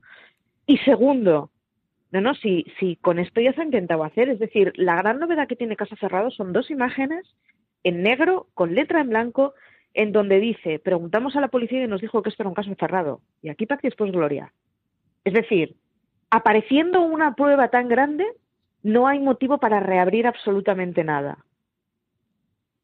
Y 0.67 0.79
segundo, 0.79 1.51
no, 2.11 2.21
no, 2.21 2.35
si, 2.35 2.67
si 2.79 2.97
con 2.97 3.19
esto 3.19 3.41
ya 3.41 3.53
se 3.53 3.61
ha 3.61 3.65
intentado 3.65 4.05
hacer. 4.05 4.29
Es 4.29 4.39
decir, 4.39 4.73
la 4.77 4.97
gran 4.97 5.19
novedad 5.19 5.47
que 5.49 5.57
tiene 5.57 5.77
Casa 5.77 5.97
Cerrado 5.97 6.31
son 6.31 6.53
dos 6.53 6.71
imágenes 6.71 7.25
en 7.85 8.03
negro, 8.03 8.47
con 8.55 8.74
letra 8.74 9.01
en 9.01 9.09
blanco, 9.09 9.55
en 9.95 10.12
donde 10.12 10.41
dice, 10.41 10.78
preguntamos 10.78 11.37
a 11.37 11.41
la 11.41 11.49
policía 11.49 11.85
y 11.85 11.89
nos 11.89 12.01
dijo 12.01 12.22
que 12.22 12.30
esto 12.30 12.43
era 12.43 12.49
un 12.49 12.55
caso 12.55 12.74
cerrado. 12.78 13.20
Y 13.43 13.49
aquí 13.49 13.66
paz 13.66 13.80
y 13.83 13.89
después 13.89 14.11
gloria. 14.12 14.53
Es 15.24 15.35
decir, 15.35 15.76
apareciendo 16.30 17.03
una 17.03 17.35
prueba 17.35 17.68
tan 17.68 17.89
grande, 17.89 18.26
no 18.83 19.07
hay 19.07 19.20
motivo 19.20 19.59
para 19.59 19.80
reabrir 19.80 20.26
absolutamente 20.26 21.05
nada. 21.05 21.45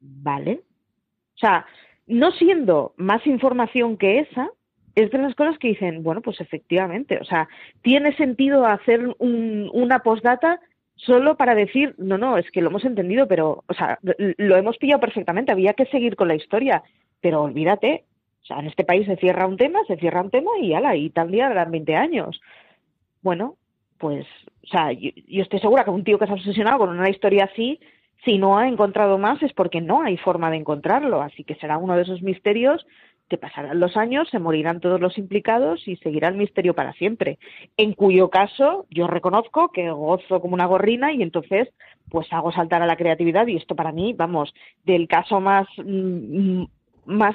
¿Vale? 0.00 0.62
O 1.34 1.38
sea, 1.38 1.66
no 2.06 2.30
siendo 2.32 2.94
más 2.96 3.26
información 3.26 3.96
que 3.96 4.20
esa, 4.20 4.50
es 4.94 5.10
de 5.10 5.18
las 5.18 5.34
cosas 5.34 5.58
que 5.58 5.68
dicen, 5.68 6.02
bueno, 6.02 6.22
pues 6.22 6.40
efectivamente, 6.40 7.18
o 7.20 7.24
sea, 7.24 7.48
tiene 7.82 8.16
sentido 8.16 8.66
hacer 8.66 9.14
un, 9.18 9.70
una 9.72 10.00
postdata 10.00 10.60
solo 10.98 11.36
para 11.36 11.54
decir, 11.54 11.94
no, 11.98 12.18
no, 12.18 12.36
es 12.36 12.50
que 12.50 12.60
lo 12.60 12.68
hemos 12.68 12.84
entendido, 12.84 13.26
pero, 13.26 13.64
o 13.66 13.74
sea, 13.74 13.98
lo 14.02 14.56
hemos 14.56 14.76
pillado 14.78 15.00
perfectamente, 15.00 15.52
había 15.52 15.74
que 15.74 15.86
seguir 15.86 16.16
con 16.16 16.28
la 16.28 16.34
historia, 16.34 16.82
pero 17.20 17.42
olvídate, 17.42 18.04
o 18.42 18.46
sea, 18.46 18.58
en 18.58 18.66
este 18.66 18.84
país 18.84 19.06
se 19.06 19.16
cierra 19.16 19.46
un 19.46 19.56
tema, 19.56 19.80
se 19.86 19.96
cierra 19.96 20.22
un 20.22 20.30
tema 20.30 20.50
y 20.60 20.74
ala, 20.74 20.96
y 20.96 21.10
tal 21.10 21.30
día 21.30 21.48
dan 21.48 21.70
20 21.70 21.94
años. 21.96 22.40
Bueno, 23.22 23.56
pues, 23.98 24.26
o 24.64 24.66
sea, 24.66 24.92
yo, 24.92 25.10
yo 25.26 25.42
estoy 25.42 25.60
segura 25.60 25.84
que 25.84 25.90
un 25.90 26.04
tío 26.04 26.18
que 26.18 26.26
se 26.26 26.32
ha 26.32 26.34
obsesionado 26.34 26.78
con 26.78 26.90
una 26.90 27.10
historia 27.10 27.48
así, 27.52 27.80
si 28.24 28.38
no 28.38 28.58
ha 28.58 28.66
encontrado 28.68 29.18
más 29.18 29.42
es 29.42 29.52
porque 29.52 29.80
no 29.80 30.02
hay 30.02 30.16
forma 30.16 30.50
de 30.50 30.56
encontrarlo, 30.56 31.22
así 31.22 31.44
que 31.44 31.54
será 31.56 31.78
uno 31.78 31.96
de 31.96 32.02
esos 32.02 32.22
misterios 32.22 32.84
que 33.28 33.38
pasarán 33.38 33.80
los 33.80 33.96
años, 33.96 34.28
se 34.30 34.38
morirán 34.38 34.80
todos 34.80 35.00
los 35.00 35.18
implicados 35.18 35.86
y 35.86 35.96
seguirá 35.96 36.28
el 36.28 36.36
misterio 36.36 36.74
para 36.74 36.92
siempre. 36.94 37.38
En 37.76 37.92
cuyo 37.92 38.30
caso 38.30 38.86
yo 38.90 39.06
reconozco 39.06 39.70
que 39.70 39.90
gozo 39.90 40.40
como 40.40 40.54
una 40.54 40.66
gorrina 40.66 41.12
y 41.12 41.22
entonces 41.22 41.68
pues 42.10 42.26
hago 42.32 42.52
saltar 42.52 42.82
a 42.82 42.86
la 42.86 42.96
creatividad 42.96 43.46
y 43.46 43.56
esto 43.56 43.76
para 43.76 43.92
mí, 43.92 44.14
vamos, 44.14 44.54
del 44.84 45.08
caso 45.08 45.40
más 45.40 45.66
mm, 45.76 46.64
más 47.04 47.34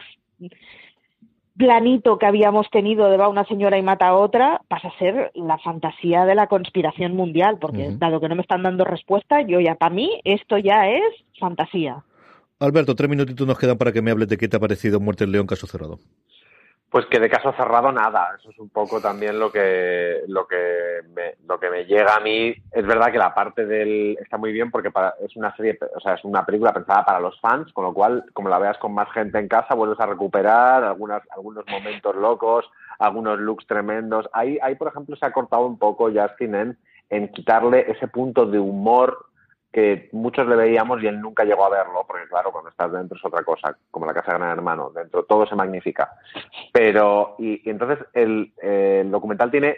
planito 1.58 2.18
que 2.18 2.26
habíamos 2.26 2.70
tenido 2.72 3.10
de 3.10 3.18
va 3.18 3.28
una 3.28 3.46
señora 3.46 3.78
y 3.78 3.84
mata 3.84 4.08
a 4.08 4.16
otra 4.16 4.62
pasa 4.68 4.88
a 4.88 4.98
ser 4.98 5.32
la 5.36 5.58
fantasía 5.60 6.26
de 6.26 6.36
la 6.36 6.48
conspiración 6.48 7.16
mundial, 7.16 7.58
porque 7.60 7.92
dado 7.92 8.20
que 8.20 8.30
no 8.30 8.36
me 8.36 8.42
están 8.42 8.64
dando 8.64 8.86
respuesta, 8.86 9.42
yo 9.42 9.60
ya 9.60 9.76
para 9.76 9.94
mí 9.94 10.22
esto 10.24 10.58
ya 10.58 10.90
es 10.90 11.04
fantasía. 11.40 12.04
Alberto, 12.64 12.96
tres 12.96 13.10
minutitos 13.10 13.46
nos 13.46 13.60
quedan 13.60 13.78
para 13.78 13.92
que 13.92 14.02
me 14.02 14.12
hables 14.12 14.30
de 14.30 14.38
qué 14.38 14.48
te 14.48 14.56
ha 14.56 14.60
parecido 14.60 15.02
Muerte 15.02 15.26
en 15.26 15.34
León, 15.34 15.46
caso 15.46 15.68
cerrado. 15.68 16.00
Pues 16.90 17.06
que 17.08 17.20
de 17.20 17.30
caso 17.30 17.52
cerrado 17.58 17.92
nada, 17.92 18.36
eso 18.40 18.52
es 18.52 18.58
un 18.58 18.70
poco 18.70 19.02
también 19.02 19.38
lo 19.38 19.52
que 19.52 20.22
lo 20.28 20.48
que 20.48 21.02
me, 21.14 21.34
lo 21.46 21.60
que 21.60 21.70
me 21.70 21.84
llega 21.84 22.16
a 22.16 22.22
mí. 22.22 22.56
Es 22.72 22.86
verdad 22.86 23.12
que 23.12 23.18
la 23.18 23.34
parte 23.34 23.66
del 23.66 24.18
está 24.22 24.38
muy 24.38 24.54
bien 24.54 24.72
porque 24.72 24.92
es 25.20 25.36
una 25.36 25.54
serie, 25.58 25.78
o 25.94 26.00
sea, 26.00 26.14
es 26.14 26.24
una 26.24 26.46
película 26.46 26.72
pensada 26.72 27.04
para 27.04 27.20
los 27.20 27.38
fans, 27.42 27.74
con 27.74 27.84
lo 27.84 27.94
cual, 27.94 28.24
como 28.32 28.48
la 28.48 28.60
veas 28.60 28.78
con 28.78 28.94
más 28.94 29.12
gente 29.12 29.40
en 29.40 29.50
casa, 29.50 29.76
vuelves 29.76 30.00
a 30.00 30.06
recuperar 30.06 30.86
algunos 30.86 31.66
momentos 31.70 32.16
locos, 32.16 32.64
algunos 32.98 33.40
looks 33.40 33.68
tremendos. 33.68 34.30
Ahí, 34.32 34.58
ahí 34.62 34.76
por 34.76 34.88
ejemplo, 34.88 35.18
se 35.18 35.26
ha 35.26 35.34
cortado 35.34 35.66
un 35.66 35.78
poco 35.78 36.10
Justin 36.14 36.78
en 37.10 37.28
quitarle 37.34 37.92
ese 37.92 38.08
punto 38.08 38.46
de 38.46 38.60
humor 38.60 39.33
que 39.74 40.08
muchos 40.12 40.48
le 40.48 40.56
veíamos 40.56 41.02
y 41.02 41.08
él 41.08 41.20
nunca 41.20 41.44
llegó 41.44 41.66
a 41.66 41.70
verlo, 41.70 42.06
porque 42.08 42.28
claro, 42.28 42.52
cuando 42.52 42.70
estás 42.70 42.92
dentro 42.92 43.18
es 43.18 43.26
otra 43.26 43.44
cosa, 43.44 43.76
como 43.90 44.06
la 44.06 44.14
casa 44.14 44.32
de 44.32 44.38
Gran 44.38 44.52
Hermano, 44.52 44.92
dentro 44.94 45.24
todo 45.24 45.48
se 45.48 45.56
magnifica. 45.56 46.12
Pero, 46.72 47.36
y, 47.40 47.68
entonces 47.68 48.06
el, 48.14 48.54
documental 49.10 49.50
tiene 49.50 49.78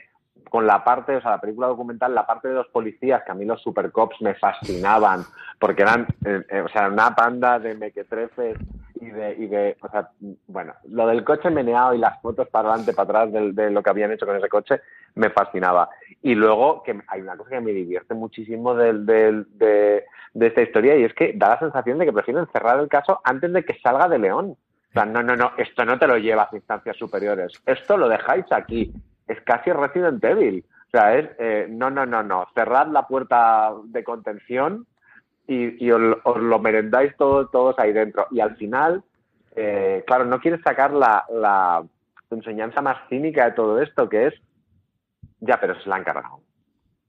con 0.49 0.65
la 0.65 0.83
parte, 0.83 1.15
o 1.15 1.21
sea, 1.21 1.31
la 1.31 1.41
película 1.41 1.67
documental, 1.67 2.13
la 2.13 2.25
parte 2.25 2.47
de 2.47 2.53
los 2.55 2.67
policías, 2.67 3.23
que 3.23 3.31
a 3.31 3.35
mí 3.35 3.45
los 3.45 3.61
supercops 3.61 4.21
me 4.21 4.35
fascinaban, 4.35 5.23
porque 5.59 5.83
eran, 5.83 6.07
eh, 6.25 6.43
eh, 6.49 6.61
o 6.61 6.69
sea, 6.69 6.87
una 6.87 7.15
panda 7.15 7.59
de 7.59 7.75
mequetrefes 7.75 8.57
y 8.99 9.07
de, 9.07 9.33
y 9.35 9.47
de, 9.47 9.77
o 9.81 9.89
sea, 9.89 10.09
bueno, 10.47 10.73
lo 10.89 11.07
del 11.07 11.23
coche 11.23 11.49
meneado 11.49 11.93
y 11.93 11.97
las 11.97 12.21
fotos 12.21 12.47
para 12.49 12.69
adelante, 12.69 12.93
para 12.93 13.23
atrás 13.23 13.33
de, 13.33 13.51
de, 13.51 13.71
lo 13.71 13.83
que 13.83 13.89
habían 13.89 14.11
hecho 14.11 14.25
con 14.25 14.35
ese 14.37 14.49
coche, 14.49 14.81
me 15.15 15.29
fascinaba. 15.29 15.89
Y 16.21 16.35
luego, 16.35 16.83
que 16.83 16.99
hay 17.07 17.21
una 17.21 17.37
cosa 17.37 17.51
que 17.51 17.61
me 17.61 17.71
divierte 17.71 18.13
muchísimo 18.13 18.73
de, 18.75 18.93
de, 18.93 20.05
de 20.35 20.47
esta 20.47 20.61
historia 20.61 20.97
y 20.97 21.03
es 21.05 21.13
que 21.13 21.33
da 21.33 21.49
la 21.49 21.59
sensación 21.59 21.97
de 21.97 22.05
que 22.05 22.13
prefieren 22.13 22.45
cerrar 22.51 22.79
el 22.79 22.89
caso 22.89 23.21
antes 23.23 23.51
de 23.51 23.63
que 23.63 23.79
salga 23.79 24.07
de 24.07 24.19
León. 24.19 24.57
No, 24.93 25.05
no, 25.05 25.35
no, 25.35 25.51
esto 25.57 25.83
no 25.83 25.99
te 25.99 26.07
lo 26.07 26.17
llevas 26.17 26.53
a 26.53 26.55
instancias 26.55 26.95
superiores, 26.95 27.61
esto 27.65 27.97
lo 27.97 28.07
dejáis 28.07 28.45
aquí. 28.51 28.93
Es 29.28 29.39
casi 29.41 29.71
Resident 29.71 30.23
Evil. 30.23 30.65
O 30.88 30.89
sea, 30.91 31.15
es, 31.15 31.30
eh, 31.39 31.67
no, 31.69 31.89
no, 31.89 32.05
no, 32.05 32.23
no, 32.23 32.47
cerrad 32.53 32.88
la 32.88 33.07
puerta 33.07 33.73
de 33.86 34.03
contención 34.03 34.86
y, 35.47 35.91
os, 35.91 36.38
lo 36.38 36.59
merendáis 36.59 37.15
todos, 37.17 37.51
todos 37.51 37.78
ahí 37.78 37.93
dentro. 37.93 38.28
Y 38.32 38.39
al 38.39 38.55
final, 38.55 39.03
eh, 39.55 40.03
claro, 40.07 40.26
no 40.26 40.39
quieres 40.39 40.61
sacar 40.61 40.91
la, 40.91 41.26
la 41.30 41.84
enseñanza 42.32 42.82
más 42.82 42.97
cínica 43.09 43.45
de 43.45 43.51
todo 43.51 43.82
esto, 43.82 44.09
que 44.09 44.28
es, 44.28 44.34
ya, 45.39 45.59
pero 45.59 45.80
se 45.82 45.89
la 45.89 45.97
han 45.97 46.03
cargado. 46.03 46.39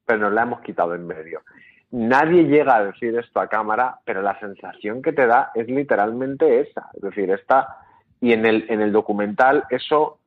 Pero 0.04 0.18
nos 0.20 0.32
la 0.32 0.42
hemos 0.42 0.60
quitado 0.60 0.94
en 0.94 1.06
medio. 1.06 1.42
Nadie 1.90 2.44
llega 2.44 2.76
a 2.76 2.84
decir 2.84 3.16
esto 3.16 3.40
a 3.40 3.48
cámara, 3.48 4.00
pero 4.04 4.20
la 4.20 4.38
sensación 4.40 5.02
que 5.02 5.12
te 5.12 5.26
da 5.26 5.50
es 5.54 5.68
literalmente 5.68 6.60
esa. 6.60 6.90
Es 6.94 7.00
decir, 7.00 7.30
esta, 7.30 7.78
y 8.20 8.32
en 8.32 8.44
el, 8.44 8.66
en 8.68 8.80
el 8.80 8.92
documental 8.92 9.64
eso 9.70 10.18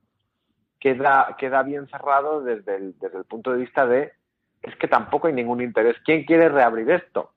queda, 0.80 1.36
queda 1.38 1.64
bien 1.64 1.88
cerrado 1.88 2.42
desde 2.42 2.76
el, 2.76 3.00
desde 3.00 3.18
el 3.18 3.26
punto 3.26 3.52
de 3.52 3.58
vista 3.58 3.86
de 3.86 4.14
es 4.62 4.76
que 4.76 4.88
tampoco 4.88 5.28
hay 5.28 5.34
ningún 5.34 5.62
interés. 5.62 5.96
¿Quién 6.04 6.26
quiere 6.26 6.50
reabrir 6.50 6.90
esto? 6.92 7.32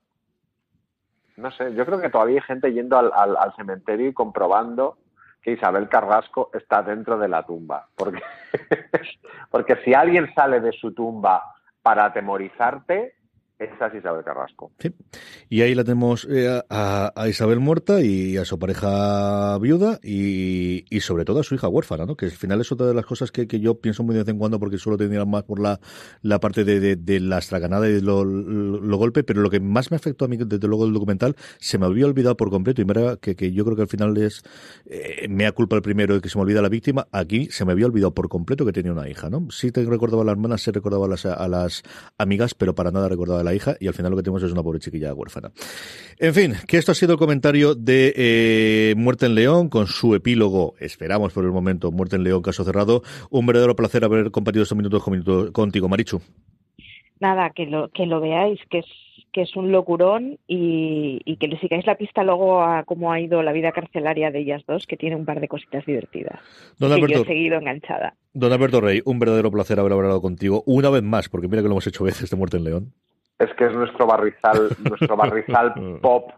no 1.37 1.51
sé, 1.51 1.73
yo 1.73 1.85
creo 1.85 1.99
que 1.99 2.09
todavía 2.09 2.35
hay 2.35 2.47
gente 2.47 2.71
yendo 2.73 2.97
al, 2.97 3.11
al, 3.13 3.55
cementerio 3.55 4.07
y 4.07 4.13
comprobando 4.13 4.97
que 5.41 5.51
Isabel 5.51 5.89
Carrasco 5.89 6.49
está 6.53 6.83
dentro 6.83 7.17
de 7.17 7.27
la 7.27 7.43
tumba. 7.43 7.87
Porque, 7.95 8.21
porque 9.49 9.75
si 9.83 9.93
alguien 9.93 10.33
sale 10.35 10.59
de 10.59 10.71
su 10.71 10.93
tumba 10.93 11.43
para 11.81 12.05
atemorizarte, 12.05 13.15
esa 13.59 13.87
es 13.87 13.95
Isabel 13.95 14.23
Carrasco. 14.23 14.71
Sí. 14.79 14.93
Y 15.49 15.61
ahí 15.61 15.75
la 15.75 15.83
tenemos 15.83 16.27
eh, 16.29 16.61
a, 16.69 17.11
Isabel 17.27 17.59
muerta 17.59 18.01
y 18.01 18.37
a 18.37 18.45
su 18.45 18.57
pareja 18.57 19.57
viuda 19.59 19.99
y, 20.03 20.85
y, 20.89 20.99
sobre 21.01 21.23
todo 21.23 21.39
a 21.39 21.43
su 21.43 21.55
hija 21.55 21.67
huérfana, 21.67 22.05
¿no? 22.05 22.15
Que 22.15 22.25
al 22.25 22.31
final 22.31 22.61
es 22.61 22.71
otra 22.71 22.87
de 22.87 22.93
las 22.93 23.05
cosas 23.05 23.31
que, 23.31 23.47
que 23.47 23.59
yo 23.59 23.79
pienso 23.79 24.03
muy 24.03 24.15
de 24.15 24.21
vez 24.21 24.29
en 24.29 24.39
cuando 24.39 24.59
porque 24.59 24.77
suelo 24.77 24.97
tener 24.97 25.25
más 25.25 25.43
por 25.43 25.59
la, 25.59 25.79
la 26.21 26.39
parte 26.39 26.63
de, 26.63 26.95
de, 26.95 27.19
la 27.19 27.37
estraganada 27.37 27.87
y 27.87 28.01
lo, 28.01 28.25
lo, 28.25 28.97
golpe, 28.97 29.23
pero 29.23 29.41
lo 29.41 29.49
que 29.49 29.59
más 29.59 29.91
me 29.91 29.97
afectó 29.97 30.25
a 30.25 30.27
mí 30.27 30.37
desde 30.37 30.67
luego 30.67 30.85
del 30.85 30.93
documental 30.93 31.35
se 31.59 31.77
me 31.77 31.85
había 31.85 32.05
olvidado 32.05 32.35
por 32.35 32.49
completo 32.49 32.81
y 32.81 32.85
mira 32.85 33.17
que, 33.17 33.35
que 33.35 33.51
yo 33.51 33.63
creo 33.65 33.75
que 33.75 33.83
al 33.83 33.87
final 33.87 34.17
es 34.17 34.43
eh, 34.85 35.27
me 35.29 35.45
ha 35.45 35.51
culpa 35.51 35.75
el 35.75 35.81
primero 35.81 36.15
de 36.15 36.21
que 36.21 36.29
se 36.29 36.37
me 36.37 36.43
olvida 36.43 36.61
la 36.61 36.69
víctima, 36.69 37.07
aquí 37.11 37.47
se 37.51 37.65
me 37.65 37.71
había 37.71 37.85
olvidado 37.85 38.13
por 38.13 38.29
completo 38.29 38.65
que 38.65 38.73
tenía 38.73 38.91
una 38.91 39.07
hija, 39.07 39.29
¿no? 39.29 39.47
Sí 39.51 39.71
te 39.71 39.85
recordaba 39.85 40.23
a 40.23 40.25
las 40.25 40.33
hermanas, 40.33 40.61
sí 40.61 40.71
recordaba 40.71 41.05
a 41.05 41.09
las, 41.09 41.25
a 41.25 41.47
las 41.47 41.83
amigas, 42.17 42.55
pero 42.55 42.73
para 42.75 42.91
nada 42.91 43.07
recordaba 43.07 43.42
a 43.43 43.45
la 43.45 43.55
hija 43.55 43.75
y 43.79 43.87
al 43.87 43.93
final 43.93 44.11
lo 44.11 44.17
que 44.17 44.23
tenemos 44.23 44.43
es 44.43 44.51
una 44.51 44.63
pobre 44.63 44.79
chiquilla 44.79 45.13
huérfana. 45.13 45.51
En 46.17 46.33
fin, 46.33 46.53
que 46.67 46.77
esto 46.77 46.91
ha 46.91 46.95
sido 46.95 47.13
el 47.13 47.19
comentario 47.19 47.75
de 47.75 48.13
eh, 48.15 48.95
Muerte 48.97 49.25
en 49.25 49.35
León 49.35 49.69
con 49.69 49.87
su 49.87 50.15
epílogo, 50.15 50.75
esperamos 50.79 51.33
por 51.33 51.45
el 51.45 51.51
momento, 51.51 51.91
Muerte 51.91 52.15
en 52.15 52.23
León, 52.23 52.41
caso 52.41 52.63
cerrado. 52.63 53.03
Un 53.29 53.45
verdadero 53.45 53.75
placer 53.75 54.03
haber 54.03 54.31
compartido 54.31 54.63
estos 54.63 54.77
minutos, 54.77 55.03
contigo, 55.51 55.89
Marichu. 55.89 56.21
Nada, 57.19 57.51
que 57.51 57.65
lo, 57.65 57.89
que 57.89 58.05
lo 58.05 58.19
veáis, 58.19 58.59
que 58.69 58.79
es 58.79 58.85
que 59.33 59.41
es 59.41 59.55
un 59.55 59.71
locurón 59.71 60.37
y, 60.47 61.19
que 61.37 61.47
le 61.47 61.59
sigáis 61.59 61.85
la 61.87 61.95
pista 61.95 62.23
luego 62.23 62.61
a 62.61 62.83
cómo 62.83 63.11
ha 63.11 63.19
ido 63.19 63.41
la 63.41 63.51
vida 63.51 63.71
carcelaria 63.71 64.29
de 64.29 64.39
ellas 64.39 64.61
dos, 64.67 64.85
que 64.85 64.95
tiene 64.95 65.15
un 65.15 65.25
par 65.25 65.41
de 65.41 65.47
cositas 65.47 65.83
divertidas. 65.85 66.39
Don 66.77 66.91
Alberto, 66.91 67.15
yo 67.15 67.21
he 67.23 67.25
seguido 67.25 67.57
enganchada. 67.57 68.15
Don 68.33 68.53
Alberto 68.53 68.79
Rey, 68.79 69.01
un 69.05 69.17
verdadero 69.17 69.51
placer 69.51 69.79
haber 69.79 69.93
hablado 69.93 70.21
contigo 70.21 70.63
una 70.67 70.91
vez 70.91 71.01
más, 71.01 71.29
porque 71.29 71.47
mira 71.47 71.63
que 71.63 71.67
lo 71.67 71.73
hemos 71.73 71.87
hecho 71.87 72.03
veces 72.03 72.29
de 72.29 72.37
Muerte 72.37 72.57
en 72.57 72.63
León 72.63 72.93
es 73.39 73.53
que 73.55 73.65
es 73.65 73.73
nuestro 73.73 74.05
barrizal, 74.07 74.69
nuestro 74.79 75.15
barrizal 75.15 75.73
pop 76.01 76.31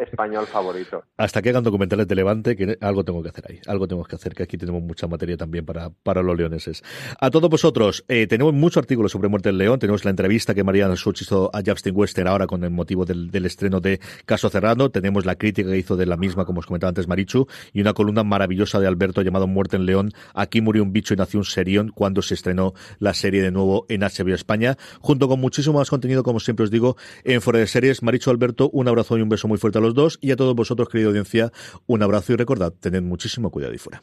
español 0.00 0.46
favorito. 0.46 1.04
Hasta 1.16 1.42
que 1.42 1.50
hagan 1.50 1.64
documentales 1.64 2.08
de 2.08 2.14
Levante, 2.14 2.56
que 2.56 2.78
algo 2.80 3.04
tengo 3.04 3.22
que 3.22 3.28
hacer 3.28 3.44
ahí. 3.48 3.60
Algo 3.66 3.86
tengo 3.86 4.04
que 4.04 4.16
hacer, 4.16 4.34
que 4.34 4.42
aquí 4.42 4.56
tenemos 4.56 4.82
mucha 4.82 5.06
materia 5.06 5.36
también 5.36 5.64
para, 5.64 5.90
para 5.90 6.22
los 6.22 6.36
leoneses. 6.36 6.82
A 7.20 7.30
todos 7.30 7.50
vosotros, 7.50 8.04
eh, 8.08 8.26
tenemos 8.26 8.52
muchos 8.54 8.78
artículos 8.78 9.12
sobre 9.12 9.28
Muerte 9.28 9.48
del 9.50 9.58
León. 9.58 9.78
Tenemos 9.78 10.04
la 10.04 10.10
entrevista 10.10 10.54
que 10.54 10.64
Mariana 10.64 10.96
Such 10.96 11.22
hizo 11.22 11.50
a 11.54 11.60
Justin 11.64 11.94
Wester 11.96 12.26
ahora 12.28 12.46
con 12.46 12.64
el 12.64 12.70
motivo 12.70 13.04
del, 13.04 13.30
del, 13.30 13.46
estreno 13.46 13.80
de 13.80 14.00
Caso 14.24 14.48
Cerrado. 14.50 14.90
Tenemos 14.90 15.24
la 15.24 15.36
crítica 15.36 15.70
que 15.70 15.78
hizo 15.78 15.96
de 15.96 16.06
la 16.06 16.16
misma, 16.16 16.44
como 16.44 16.60
os 16.60 16.66
comentaba 16.66 16.88
antes 16.88 17.08
Marichu, 17.08 17.46
y 17.72 17.80
una 17.80 17.92
columna 17.92 18.24
maravillosa 18.24 18.80
de 18.80 18.86
Alberto 18.86 19.22
llamado 19.22 19.46
Muerte 19.46 19.76
en 19.76 19.86
León. 19.86 20.12
Aquí 20.34 20.60
murió 20.60 20.82
un 20.82 20.92
bicho 20.92 21.14
y 21.14 21.16
nació 21.16 21.40
un 21.40 21.44
serión 21.44 21.90
cuando 21.94 22.22
se 22.22 22.34
estrenó 22.34 22.74
la 22.98 23.14
serie 23.14 23.42
de 23.42 23.50
nuevo 23.50 23.86
en 23.88 24.00
HBO 24.00 24.34
España, 24.34 24.76
junto 25.00 25.28
con 25.28 25.40
muchísimo 25.40 25.78
más 25.78 25.90
contenido, 25.90 26.22
como 26.22 26.40
siempre 26.40 26.64
os 26.64 26.70
digo, 26.70 26.96
en 27.24 27.40
Fuera 27.40 27.58
de 27.58 27.66
Series. 27.66 28.02
Marichu 28.02 28.30
Alberto, 28.30 28.70
un 28.72 28.88
abrazo 28.88 29.18
y 29.18 29.22
un 29.22 29.28
beso 29.28 29.48
muy 29.48 29.58
fuerte 29.58 29.78
a 29.78 29.80
los 29.80 29.89
dos 29.94 30.18
y 30.20 30.30
a 30.30 30.36
todos 30.36 30.54
vosotros, 30.54 30.88
querida 30.88 31.08
audiencia, 31.08 31.52
un 31.86 32.02
abrazo 32.02 32.32
y 32.32 32.36
recordad, 32.36 32.72
tened 32.72 33.02
muchísimo 33.02 33.50
cuidado 33.50 33.74
y 33.74 33.78
fuera. 33.78 34.02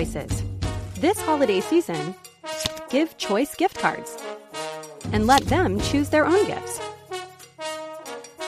Choices. 0.00 0.42
This 0.94 1.20
holiday 1.20 1.60
season, 1.60 2.14
give 2.88 3.16
Choice 3.18 3.54
gift 3.54 3.78
cards 3.78 4.16
and 5.12 5.26
let 5.26 5.42
them 5.44 5.78
choose 5.80 6.08
their 6.08 6.26
own 6.26 6.46
gifts. 6.46 6.80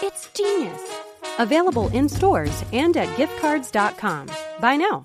It's 0.02 0.30
genius. 0.32 0.80
Available 1.38 1.88
in 1.88 2.08
stores 2.08 2.64
and 2.72 2.96
at 2.96 3.08
giftcards.com. 3.18 4.28
Buy 4.60 4.76
now. 4.76 5.04